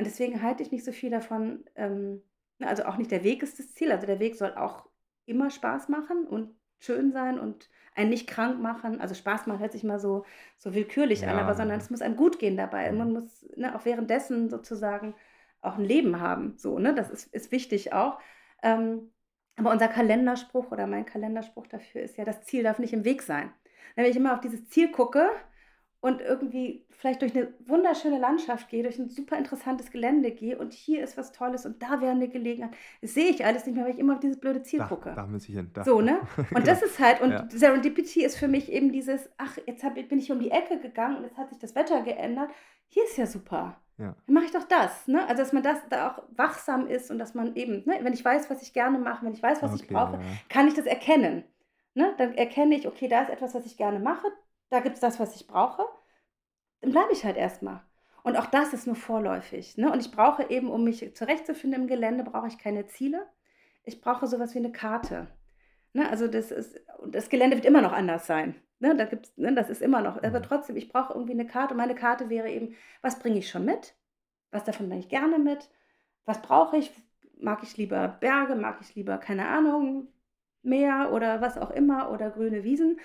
Und 0.00 0.06
deswegen 0.06 0.40
halte 0.40 0.62
ich 0.62 0.72
nicht 0.72 0.82
so 0.82 0.92
viel 0.92 1.10
davon, 1.10 1.62
ähm, 1.76 2.22
also 2.58 2.86
auch 2.86 2.96
nicht 2.96 3.10
der 3.10 3.22
Weg 3.22 3.42
ist 3.42 3.58
das 3.58 3.74
Ziel. 3.74 3.92
Also 3.92 4.06
der 4.06 4.18
Weg 4.18 4.34
soll 4.34 4.54
auch 4.54 4.86
immer 5.26 5.50
Spaß 5.50 5.90
machen 5.90 6.26
und 6.26 6.54
schön 6.78 7.12
sein 7.12 7.38
und 7.38 7.68
einen 7.94 8.08
nicht 8.08 8.26
krank 8.26 8.62
machen. 8.62 8.98
Also 8.98 9.14
Spaß 9.14 9.46
machen 9.46 9.60
hört 9.60 9.72
sich 9.72 9.84
mal 9.84 10.00
so, 10.00 10.24
so 10.56 10.72
willkürlich 10.74 11.20
ja. 11.20 11.28
an, 11.28 11.38
aber 11.38 11.54
sondern 11.54 11.78
es 11.78 11.90
muss 11.90 12.00
einem 12.00 12.16
gut 12.16 12.38
gehen 12.38 12.56
dabei. 12.56 12.90
Mhm. 12.90 12.96
Man 12.96 13.12
muss 13.12 13.46
ne, 13.56 13.76
auch 13.76 13.84
währenddessen 13.84 14.48
sozusagen 14.48 15.14
auch 15.60 15.76
ein 15.76 15.84
Leben 15.84 16.18
haben. 16.18 16.56
So, 16.56 16.78
ne? 16.78 16.94
Das 16.94 17.10
ist, 17.10 17.26
ist 17.34 17.52
wichtig 17.52 17.92
auch. 17.92 18.18
Ähm, 18.62 19.10
aber 19.56 19.70
unser 19.70 19.88
Kalenderspruch 19.88 20.72
oder 20.72 20.86
mein 20.86 21.04
Kalenderspruch 21.04 21.66
dafür 21.66 22.00
ist 22.00 22.16
ja, 22.16 22.24
das 22.24 22.44
Ziel 22.44 22.62
darf 22.62 22.78
nicht 22.78 22.94
im 22.94 23.04
Weg 23.04 23.20
sein. 23.20 23.52
Wenn 23.96 24.06
ich 24.06 24.16
immer 24.16 24.32
auf 24.32 24.40
dieses 24.40 24.66
Ziel 24.70 24.90
gucke 24.90 25.28
und 26.00 26.22
irgendwie 26.22 26.86
vielleicht 26.90 27.20
durch 27.20 27.36
eine 27.36 27.48
wunderschöne 27.66 28.18
Landschaft 28.18 28.68
gehe, 28.68 28.82
durch 28.82 28.98
ein 28.98 29.10
super 29.10 29.36
interessantes 29.36 29.90
Gelände 29.90 30.30
gehe 30.30 30.58
und 30.58 30.72
hier 30.72 31.04
ist 31.04 31.16
was 31.18 31.32
Tolles 31.32 31.66
und 31.66 31.82
da 31.82 32.00
wäre 32.00 32.12
eine 32.12 32.28
Gelegenheit. 32.28 32.72
Das 33.02 33.14
sehe 33.14 33.30
ich 33.30 33.44
alles 33.44 33.66
nicht 33.66 33.74
mehr, 33.74 33.84
weil 33.84 33.92
ich 33.92 33.98
immer 33.98 34.14
auf 34.14 34.20
dieses 34.20 34.40
blöde 34.40 34.62
Ziel 34.62 34.78
da, 34.78 34.86
gucke. 34.86 35.12
Da 35.14 35.26
muss 35.26 35.48
ich 35.48 35.54
hin. 35.54 35.70
Da. 35.74 35.84
So, 35.84 36.00
ne? 36.00 36.20
Und 36.36 36.48
genau. 36.48 36.60
das 36.60 36.82
ist 36.82 36.98
halt, 36.98 37.20
und 37.20 37.30
ja. 37.30 37.46
Serendipity 37.50 38.24
ist 38.24 38.36
für 38.36 38.48
mich 38.48 38.72
eben 38.72 38.92
dieses, 38.92 39.28
ach, 39.36 39.58
jetzt 39.66 39.84
hab, 39.84 39.94
bin 39.94 40.18
ich 40.18 40.32
um 40.32 40.40
die 40.40 40.50
Ecke 40.50 40.78
gegangen 40.78 41.16
und 41.16 41.24
jetzt 41.24 41.36
hat 41.36 41.50
sich 41.50 41.58
das 41.58 41.74
Wetter 41.74 42.02
geändert. 42.02 42.50
Hier 42.88 43.04
ist 43.04 43.16
ja 43.16 43.26
super. 43.26 43.76
Ja. 43.98 44.14
Dann 44.26 44.34
mache 44.34 44.46
ich 44.46 44.52
doch 44.52 44.64
das. 44.64 45.06
Ne? 45.06 45.22
Also, 45.28 45.42
dass 45.42 45.52
man 45.52 45.62
das 45.62 45.78
da 45.90 46.10
auch 46.10 46.22
wachsam 46.36 46.86
ist 46.86 47.10
und 47.10 47.18
dass 47.18 47.34
man 47.34 47.54
eben, 47.54 47.82
ne, 47.84 47.98
wenn 48.00 48.12
ich 48.12 48.24
weiß, 48.24 48.48
was 48.48 48.62
ich 48.62 48.72
gerne 48.72 48.98
mache, 48.98 49.24
wenn 49.24 49.34
ich 49.34 49.42
weiß, 49.42 49.62
was 49.62 49.72
okay, 49.72 49.82
ich 49.82 49.88
brauche, 49.88 50.14
ja. 50.14 50.22
kann 50.48 50.66
ich 50.68 50.74
das 50.74 50.86
erkennen. 50.86 51.44
Ne? 51.94 52.14
Dann 52.18 52.34
erkenne 52.34 52.76
ich, 52.76 52.86
okay, 52.86 53.08
da 53.08 53.22
ist 53.22 53.30
etwas, 53.30 53.54
was 53.54 53.66
ich 53.66 53.76
gerne 53.76 53.98
mache, 53.98 54.26
da 54.70 54.80
gibt 54.80 54.94
es 54.94 55.00
das, 55.00 55.20
was 55.20 55.36
ich 55.36 55.46
brauche 55.46 55.84
dann 56.80 56.92
bleibe 56.92 57.12
ich 57.12 57.24
halt 57.24 57.36
erstmal. 57.36 57.82
Und 58.22 58.36
auch 58.36 58.46
das 58.46 58.72
ist 58.72 58.86
nur 58.86 58.96
vorläufig. 58.96 59.76
Ne? 59.76 59.90
Und 59.90 60.00
ich 60.00 60.10
brauche 60.10 60.50
eben, 60.50 60.70
um 60.70 60.84
mich 60.84 61.14
zurechtzufinden 61.14 61.82
im 61.82 61.88
Gelände, 61.88 62.24
brauche 62.24 62.48
ich 62.48 62.58
keine 62.58 62.86
Ziele. 62.86 63.26
Ich 63.84 64.00
brauche 64.00 64.26
sowas 64.26 64.54
wie 64.54 64.58
eine 64.58 64.72
Karte. 64.72 65.28
Ne? 65.94 66.08
Also 66.08 66.28
das 66.28 66.50
ist, 66.50 66.80
das 67.06 67.28
Gelände 67.28 67.56
wird 67.56 67.66
immer 67.66 67.80
noch 67.80 67.92
anders 67.92 68.26
sein. 68.26 68.54
Ne? 68.78 68.94
Da 68.94 69.06
gibt's, 69.06 69.36
ne? 69.36 69.54
Das 69.54 69.70
ist 69.70 69.80
immer 69.80 70.02
noch. 70.02 70.22
Aber 70.22 70.38
mhm. 70.38 70.44
trotzdem, 70.44 70.76
ich 70.76 70.88
brauche 70.88 71.14
irgendwie 71.14 71.32
eine 71.32 71.46
Karte. 71.46 71.74
Und 71.74 71.78
meine 71.78 71.94
Karte 71.94 72.28
wäre 72.28 72.50
eben, 72.50 72.74
was 73.00 73.18
bringe 73.18 73.38
ich 73.38 73.48
schon 73.48 73.64
mit? 73.64 73.94
Was 74.50 74.64
davon 74.64 74.88
bringe 74.88 75.00
ich 75.00 75.08
gerne 75.08 75.38
mit? 75.38 75.70
Was 76.26 76.42
brauche 76.42 76.76
ich? 76.76 76.92
Mag 77.38 77.62
ich 77.62 77.76
lieber 77.78 78.08
Berge? 78.20 78.54
Mag 78.54 78.78
ich 78.82 78.94
lieber, 78.94 79.16
keine 79.16 79.48
Ahnung, 79.48 80.08
Meer 80.62 81.10
oder 81.12 81.40
was 81.40 81.56
auch 81.56 81.70
immer 81.70 82.10
oder 82.10 82.30
grüne 82.30 82.64
Wiesen? 82.64 83.00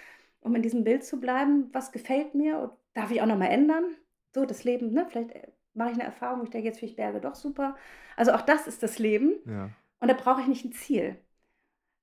Um 0.46 0.54
in 0.54 0.62
diesem 0.62 0.84
Bild 0.84 1.04
zu 1.04 1.20
bleiben, 1.20 1.70
was 1.74 1.92
gefällt 1.92 2.36
mir 2.36 2.78
darf 2.94 3.10
ich 3.10 3.20
auch 3.20 3.26
noch 3.26 3.38
mal 3.38 3.48
ändern? 3.48 3.96
So, 4.32 4.46
das 4.46 4.64
Leben, 4.64 4.94
ne? 4.94 5.08
Vielleicht 5.10 5.32
äh, 5.32 5.48
mache 5.74 5.90
ich 5.90 5.96
eine 5.96 6.04
Erfahrung, 6.04 6.40
wo 6.40 6.44
ich 6.44 6.52
denke, 6.52 6.68
jetzt 6.68 6.80
finde 6.80 6.92
ich 6.92 6.96
Berge 6.96 7.20
doch 7.20 7.34
super. 7.34 7.76
Also 8.16 8.32
auch 8.32 8.42
das 8.42 8.68
ist 8.68 8.84
das 8.84 9.00
Leben. 9.00 9.34
Ja. 9.46 9.70
Und 10.00 10.08
da 10.08 10.14
brauche 10.14 10.42
ich 10.42 10.48
nicht 10.48 10.64
ein 10.64 10.72
Ziel. 10.72 11.18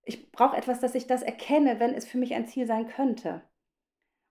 Ich 0.04 0.32
brauche 0.32 0.56
etwas, 0.56 0.80
dass 0.80 0.96
ich 0.96 1.06
das 1.06 1.22
erkenne, 1.22 1.78
wenn 1.78 1.94
es 1.94 2.04
für 2.04 2.18
mich 2.18 2.34
ein 2.34 2.48
Ziel 2.48 2.66
sein 2.66 2.88
könnte. 2.88 3.42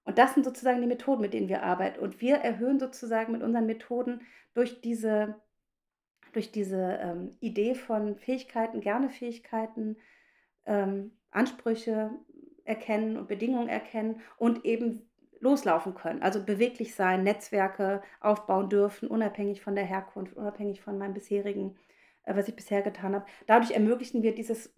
Und 0.03 0.17
das 0.17 0.33
sind 0.33 0.43
sozusagen 0.43 0.81
die 0.81 0.87
Methoden, 0.87 1.21
mit 1.21 1.33
denen 1.33 1.47
wir 1.47 1.63
arbeiten. 1.63 2.01
Und 2.01 2.19
wir 2.19 2.35
erhöhen 2.35 2.79
sozusagen 2.79 3.31
mit 3.31 3.43
unseren 3.43 3.65
Methoden 3.65 4.21
durch 4.53 4.81
diese, 4.81 5.39
durch 6.33 6.51
diese 6.51 6.99
ähm, 7.01 7.37
Idee 7.39 7.75
von 7.75 8.17
Fähigkeiten, 8.17 8.81
gerne 8.81 9.09
Fähigkeiten, 9.09 9.95
ähm, 10.65 11.11
Ansprüche 11.29 12.11
erkennen 12.71 13.17
und 13.17 13.27
Bedingungen 13.27 13.67
erkennen 13.67 14.21
und 14.37 14.65
eben 14.65 15.09
loslaufen 15.41 15.93
können. 15.93 16.21
Also 16.21 16.43
beweglich 16.43 16.95
sein, 16.95 17.23
Netzwerke 17.23 18.01
aufbauen 18.21 18.69
dürfen, 18.69 19.09
unabhängig 19.09 19.61
von 19.61 19.75
der 19.75 19.83
Herkunft, 19.83 20.37
unabhängig 20.37 20.81
von 20.81 20.97
meinem 20.97 21.13
bisherigen, 21.13 21.75
äh, 22.23 22.35
was 22.35 22.47
ich 22.47 22.55
bisher 22.55 22.81
getan 22.81 23.15
habe. 23.15 23.25
Dadurch 23.47 23.71
ermöglichen 23.71 24.23
wir 24.23 24.33
dieses 24.33 24.73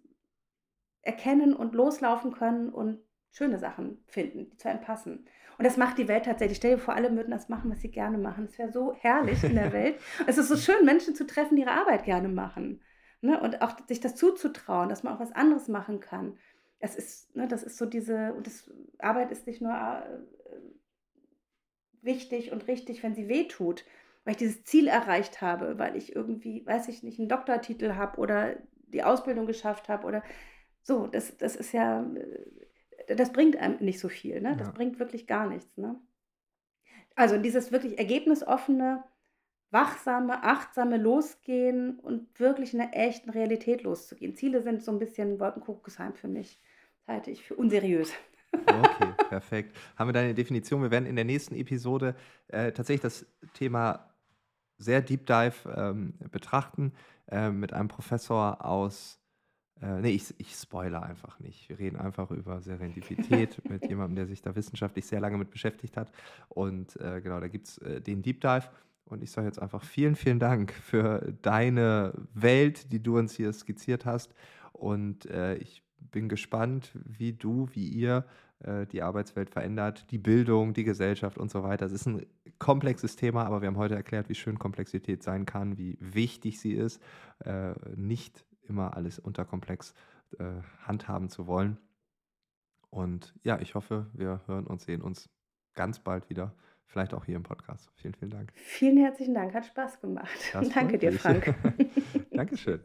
Erkennen 1.01 1.53
und 1.53 1.75
loslaufen 1.75 2.31
können 2.31 2.69
und 2.69 2.99
schöne 3.31 3.59
Sachen 3.59 4.03
finden, 4.07 4.49
die 4.49 4.57
zu 4.57 4.69
einem 4.69 4.81
passen. 4.81 5.27
Und 5.57 5.65
das 5.65 5.77
macht 5.77 5.97
die 5.97 6.07
Welt 6.07 6.25
tatsächlich. 6.25 6.57
Stell 6.57 6.75
dir 6.75 6.81
vor, 6.81 6.95
alle 6.95 7.13
würden 7.15 7.31
das 7.31 7.49
machen, 7.49 7.69
was 7.69 7.81
sie 7.81 7.91
gerne 7.91 8.17
machen. 8.17 8.45
Es 8.45 8.57
wäre 8.57 8.71
so 8.71 8.93
herrlich 8.93 9.43
in 9.43 9.55
der 9.55 9.73
Welt. 9.73 9.99
Es 10.25 10.37
ist 10.37 10.47
so 10.47 10.55
schön, 10.55 10.85
Menschen 10.85 11.13
zu 11.13 11.27
treffen, 11.27 11.55
die 11.55 11.63
ihre 11.63 11.71
Arbeit 11.71 12.05
gerne 12.05 12.29
machen. 12.29 12.81
Ne? 13.21 13.39
Und 13.39 13.61
auch 13.61 13.75
sich 13.87 13.99
das 13.99 14.15
zuzutrauen, 14.15 14.89
dass 14.89 15.03
man 15.03 15.13
auch 15.13 15.19
was 15.19 15.31
anderes 15.31 15.67
machen 15.67 15.99
kann. 15.99 16.37
Das 16.83 16.97
ist, 16.97 17.33
ne, 17.33 17.47
das 17.47 17.63
ist 17.63 17.77
so 17.77 17.85
diese, 17.85 18.33
und 18.33 18.45
das, 18.45 18.69
Arbeit 18.99 19.31
ist 19.31 19.47
nicht 19.47 19.61
nur 19.61 19.71
äh, 19.71 20.19
wichtig 22.01 22.51
und 22.51 22.67
richtig, 22.67 23.01
wenn 23.03 23.15
sie 23.15 23.29
weh 23.29 23.47
tut, 23.47 23.85
weil 24.25 24.33
ich 24.33 24.37
dieses 24.39 24.65
Ziel 24.65 24.89
erreicht 24.89 25.39
habe, 25.39 25.79
weil 25.79 25.95
ich 25.95 26.13
irgendwie, 26.13 26.65
weiß 26.65 26.89
ich 26.89 27.01
nicht, 27.01 27.19
einen 27.19 27.29
Doktortitel 27.29 27.95
habe 27.95 28.19
oder 28.19 28.57
die 28.87 29.01
Ausbildung 29.01 29.45
geschafft 29.45 29.87
habe 29.87 30.05
oder 30.05 30.23
so, 30.81 31.07
das, 31.07 31.37
das 31.37 31.55
ist 31.55 31.71
ja, 31.71 32.03
äh, 33.07 33.15
das 33.15 33.31
bringt 33.31 33.55
einem 33.55 33.77
nicht 33.79 34.01
so 34.01 34.09
viel, 34.09 34.41
ne? 34.41 34.57
Das 34.57 34.67
ja. 34.67 34.73
bringt 34.73 34.99
wirklich 34.99 35.25
gar 35.25 35.47
nichts, 35.47 35.77
ne? 35.77 35.97
Also 37.15 37.37
dieses 37.37 37.71
wirklich 37.71 37.97
ergebnisoffene, 37.97 39.05
wachsame, 39.71 40.43
achtsame 40.43 40.97
Losgehen 40.97 41.97
und 41.97 42.37
wirklich 42.41 42.73
in 42.73 42.79
der 42.79 42.93
echten 42.93 43.29
Realität 43.29 43.83
loszugehen. 43.83 44.35
Ziele 44.35 44.61
sind 44.61 44.83
so 44.83 44.91
ein 44.91 44.99
bisschen 44.99 45.39
Wolkenkuckucksheim 45.39 46.13
für 46.15 46.27
mich. 46.27 46.59
Halte 47.07 47.31
ich 47.31 47.43
für 47.43 47.55
unseriös. 47.55 48.13
Okay, 48.51 49.13
perfekt. 49.29 49.75
Haben 49.95 50.09
wir 50.09 50.13
deine 50.13 50.33
Definition? 50.33 50.81
Wir 50.81 50.91
werden 50.91 51.05
in 51.05 51.15
der 51.15 51.25
nächsten 51.25 51.55
Episode 51.55 52.15
äh, 52.47 52.71
tatsächlich 52.71 53.01
das 53.01 53.25
Thema 53.53 54.09
sehr 54.77 55.01
Deep 55.01 55.25
Dive 55.25 55.53
ähm, 55.75 56.13
betrachten 56.31 56.93
äh, 57.29 57.49
mit 57.49 57.73
einem 57.73 57.87
Professor 57.87 58.65
aus 58.65 59.19
äh, 59.83 59.99
nee, 59.99 60.11
ich, 60.11 60.33
ich 60.37 60.53
spoilere 60.55 61.03
einfach 61.03 61.39
nicht. 61.39 61.67
Wir 61.67 61.77
reden 61.77 61.97
einfach 61.97 62.31
über 62.31 62.61
Serendipität 62.61 63.61
mit 63.69 63.87
jemandem, 63.87 64.15
der 64.15 64.27
sich 64.27 64.41
da 64.41 64.55
wissenschaftlich 64.55 65.05
sehr 65.05 65.19
lange 65.19 65.37
mit 65.37 65.51
beschäftigt 65.51 65.97
hat. 65.97 66.11
Und 66.47 66.95
äh, 67.01 67.21
genau, 67.21 67.39
da 67.39 67.47
gibt 67.47 67.67
es 67.67 67.77
äh, 67.79 67.99
den 67.99 68.21
Deep 68.21 68.39
Dive. 68.41 68.69
Und 69.05 69.21
ich 69.21 69.31
sage 69.31 69.47
jetzt 69.47 69.61
einfach 69.61 69.83
vielen, 69.83 70.15
vielen 70.15 70.39
Dank 70.39 70.71
für 70.71 71.33
deine 71.41 72.13
Welt, 72.33 72.91
die 72.93 73.03
du 73.03 73.17
uns 73.17 73.35
hier 73.35 73.51
skizziert 73.51 74.05
hast. 74.05 74.33
Und 74.71 75.25
äh, 75.25 75.55
ich 75.55 75.82
bin 76.11 76.29
gespannt, 76.29 76.91
wie 77.05 77.33
du, 77.33 77.67
wie 77.73 77.87
ihr 77.87 78.25
äh, 78.59 78.85
die 78.87 79.01
Arbeitswelt 79.01 79.49
verändert, 79.49 80.11
die 80.11 80.17
Bildung, 80.17 80.73
die 80.73 80.83
Gesellschaft 80.83 81.37
und 81.37 81.51
so 81.51 81.63
weiter. 81.63 81.85
Es 81.85 81.91
ist 81.91 82.05
ein 82.05 82.25
komplexes 82.59 83.15
Thema, 83.15 83.45
aber 83.45 83.61
wir 83.61 83.67
haben 83.67 83.77
heute 83.77 83.95
erklärt, 83.95 84.29
wie 84.29 84.35
schön 84.35 84.59
Komplexität 84.59 85.23
sein 85.23 85.45
kann, 85.45 85.77
wie 85.77 85.97
wichtig 85.99 86.59
sie 86.59 86.73
ist, 86.73 87.01
äh, 87.43 87.73
nicht 87.95 88.45
immer 88.67 88.95
alles 88.95 89.19
unterkomplex 89.19 89.93
äh, 90.39 90.45
handhaben 90.81 91.29
zu 91.29 91.47
wollen. 91.47 91.77
Und 92.89 93.33
ja, 93.43 93.59
ich 93.59 93.75
hoffe, 93.75 94.07
wir 94.13 94.41
hören 94.45 94.67
und 94.67 94.81
sehen 94.81 95.01
uns 95.01 95.29
ganz 95.73 95.99
bald 95.99 96.29
wieder. 96.29 96.53
Vielleicht 96.85 97.13
auch 97.13 97.25
hier 97.25 97.35
im 97.35 97.43
Podcast. 97.43 97.89
Vielen, 97.95 98.13
vielen 98.13 98.29
Dank. 98.29 98.51
Vielen 98.53 98.97
herzlichen 98.97 99.33
Dank. 99.33 99.53
Hat 99.53 99.65
Spaß 99.65 99.99
gemacht. 99.99 100.29
Das 100.53 100.69
Danke 100.69 100.99
dir, 100.99 101.11
Frank. 101.13 101.55
Dankeschön. 102.31 102.81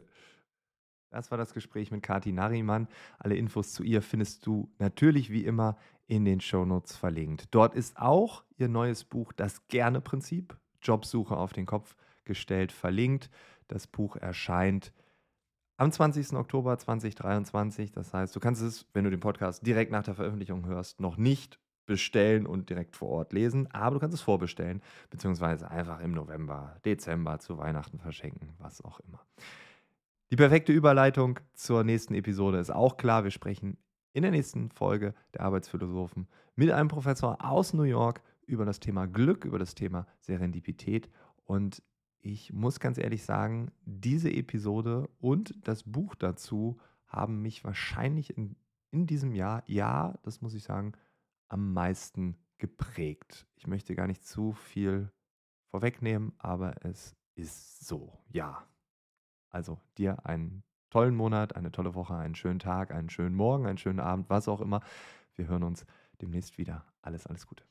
Das 1.09 1.31
war 1.31 1.37
das 1.37 1.53
Gespräch 1.53 1.91
mit 1.91 2.03
Kati 2.03 2.31
Nariman. 2.31 2.87
Alle 3.17 3.35
Infos 3.35 3.73
zu 3.73 3.83
ihr 3.83 4.01
findest 4.01 4.45
du 4.45 4.71
natürlich 4.77 5.31
wie 5.31 5.43
immer 5.43 5.77
in 6.07 6.23
den 6.23 6.39
Shownotes 6.39 6.95
verlinkt. 6.95 7.47
Dort 7.51 7.73
ist 7.73 7.97
auch 7.97 8.43
ihr 8.57 8.67
neues 8.67 9.03
Buch 9.03 9.33
Das 9.33 9.67
Gerne-Prinzip, 9.67 10.55
Jobsuche 10.81 11.35
auf 11.35 11.53
den 11.53 11.65
Kopf 11.65 11.95
gestellt, 12.25 12.71
verlinkt. 12.71 13.29
Das 13.67 13.87
Buch 13.87 14.17
erscheint 14.17 14.93
am 15.77 15.91
20. 15.91 16.33
Oktober 16.33 16.77
2023. 16.77 17.91
Das 17.91 18.13
heißt, 18.13 18.35
du 18.35 18.39
kannst 18.39 18.61
es, 18.61 18.85
wenn 18.93 19.03
du 19.03 19.09
den 19.09 19.19
Podcast 19.19 19.65
direkt 19.65 19.91
nach 19.91 20.03
der 20.03 20.15
Veröffentlichung 20.15 20.67
hörst, 20.67 20.99
noch 20.99 21.17
nicht 21.17 21.59
bestellen 21.87 22.45
und 22.45 22.69
direkt 22.69 22.95
vor 22.95 23.09
Ort 23.09 23.33
lesen, 23.33 23.67
aber 23.71 23.95
du 23.95 23.99
kannst 23.99 24.13
es 24.13 24.21
vorbestellen, 24.21 24.83
beziehungsweise 25.09 25.71
einfach 25.71 26.01
im 26.01 26.11
November, 26.11 26.75
Dezember 26.85 27.39
zu 27.39 27.57
Weihnachten 27.57 27.97
verschenken, 27.97 28.53
was 28.59 28.83
auch 28.85 28.99
immer. 28.99 29.25
Die 30.31 30.35
perfekte 30.35 30.71
Überleitung 30.71 31.39
zur 31.53 31.83
nächsten 31.83 32.13
Episode 32.13 32.59
ist 32.59 32.69
auch 32.69 32.97
klar. 32.97 33.23
Wir 33.23 33.31
sprechen 33.31 33.77
in 34.13 34.21
der 34.21 34.29
nächsten 34.29 34.69
Folge 34.69 35.15
der 35.33 35.41
Arbeitsphilosophen 35.41 36.27
mit 36.55 36.69
einem 36.69 36.87
Professor 36.87 37.43
aus 37.43 37.73
New 37.73 37.83
York 37.83 38.21
über 38.45 38.63
das 38.63 38.79
Thema 38.79 39.07
Glück, 39.07 39.43
über 39.43 39.57
das 39.57 39.73
Thema 39.73 40.05
Serendipität 40.19 41.09
und 41.45 41.81
ich 42.21 42.53
muss 42.53 42.79
ganz 42.79 42.99
ehrlich 42.99 43.23
sagen, 43.23 43.71
diese 43.85 44.31
Episode 44.31 45.09
und 45.19 45.55
das 45.67 45.83
Buch 45.83 46.13
dazu 46.13 46.79
haben 47.07 47.41
mich 47.41 47.63
wahrscheinlich 47.63 48.37
in, 48.37 48.55
in 48.91 49.07
diesem 49.07 49.33
Jahr, 49.33 49.63
ja, 49.65 50.19
das 50.21 50.41
muss 50.41 50.53
ich 50.53 50.63
sagen, 50.63 50.93
am 51.47 51.73
meisten 51.73 52.37
geprägt. 52.59 53.47
Ich 53.55 53.65
möchte 53.65 53.95
gar 53.95 54.05
nicht 54.05 54.23
zu 54.23 54.51
viel 54.51 55.11
vorwegnehmen, 55.71 56.33
aber 56.37 56.85
es 56.85 57.15
ist 57.33 57.87
so, 57.87 58.19
ja. 58.27 58.67
Also 59.49 59.79
dir 59.97 60.25
einen 60.25 60.63
tollen 60.89 61.15
Monat, 61.15 61.55
eine 61.55 61.71
tolle 61.71 61.95
Woche, 61.95 62.15
einen 62.15 62.35
schönen 62.35 62.59
Tag, 62.59 62.91
einen 62.91 63.09
schönen 63.09 63.35
Morgen, 63.35 63.67
einen 63.67 63.77
schönen 63.77 63.99
Abend, 63.99 64.29
was 64.29 64.47
auch 64.47 64.61
immer. 64.61 64.81
Wir 65.35 65.47
hören 65.47 65.63
uns 65.63 65.85
demnächst 66.21 66.57
wieder. 66.57 66.85
Alles, 67.01 67.27
alles 67.27 67.47
Gute. 67.47 67.63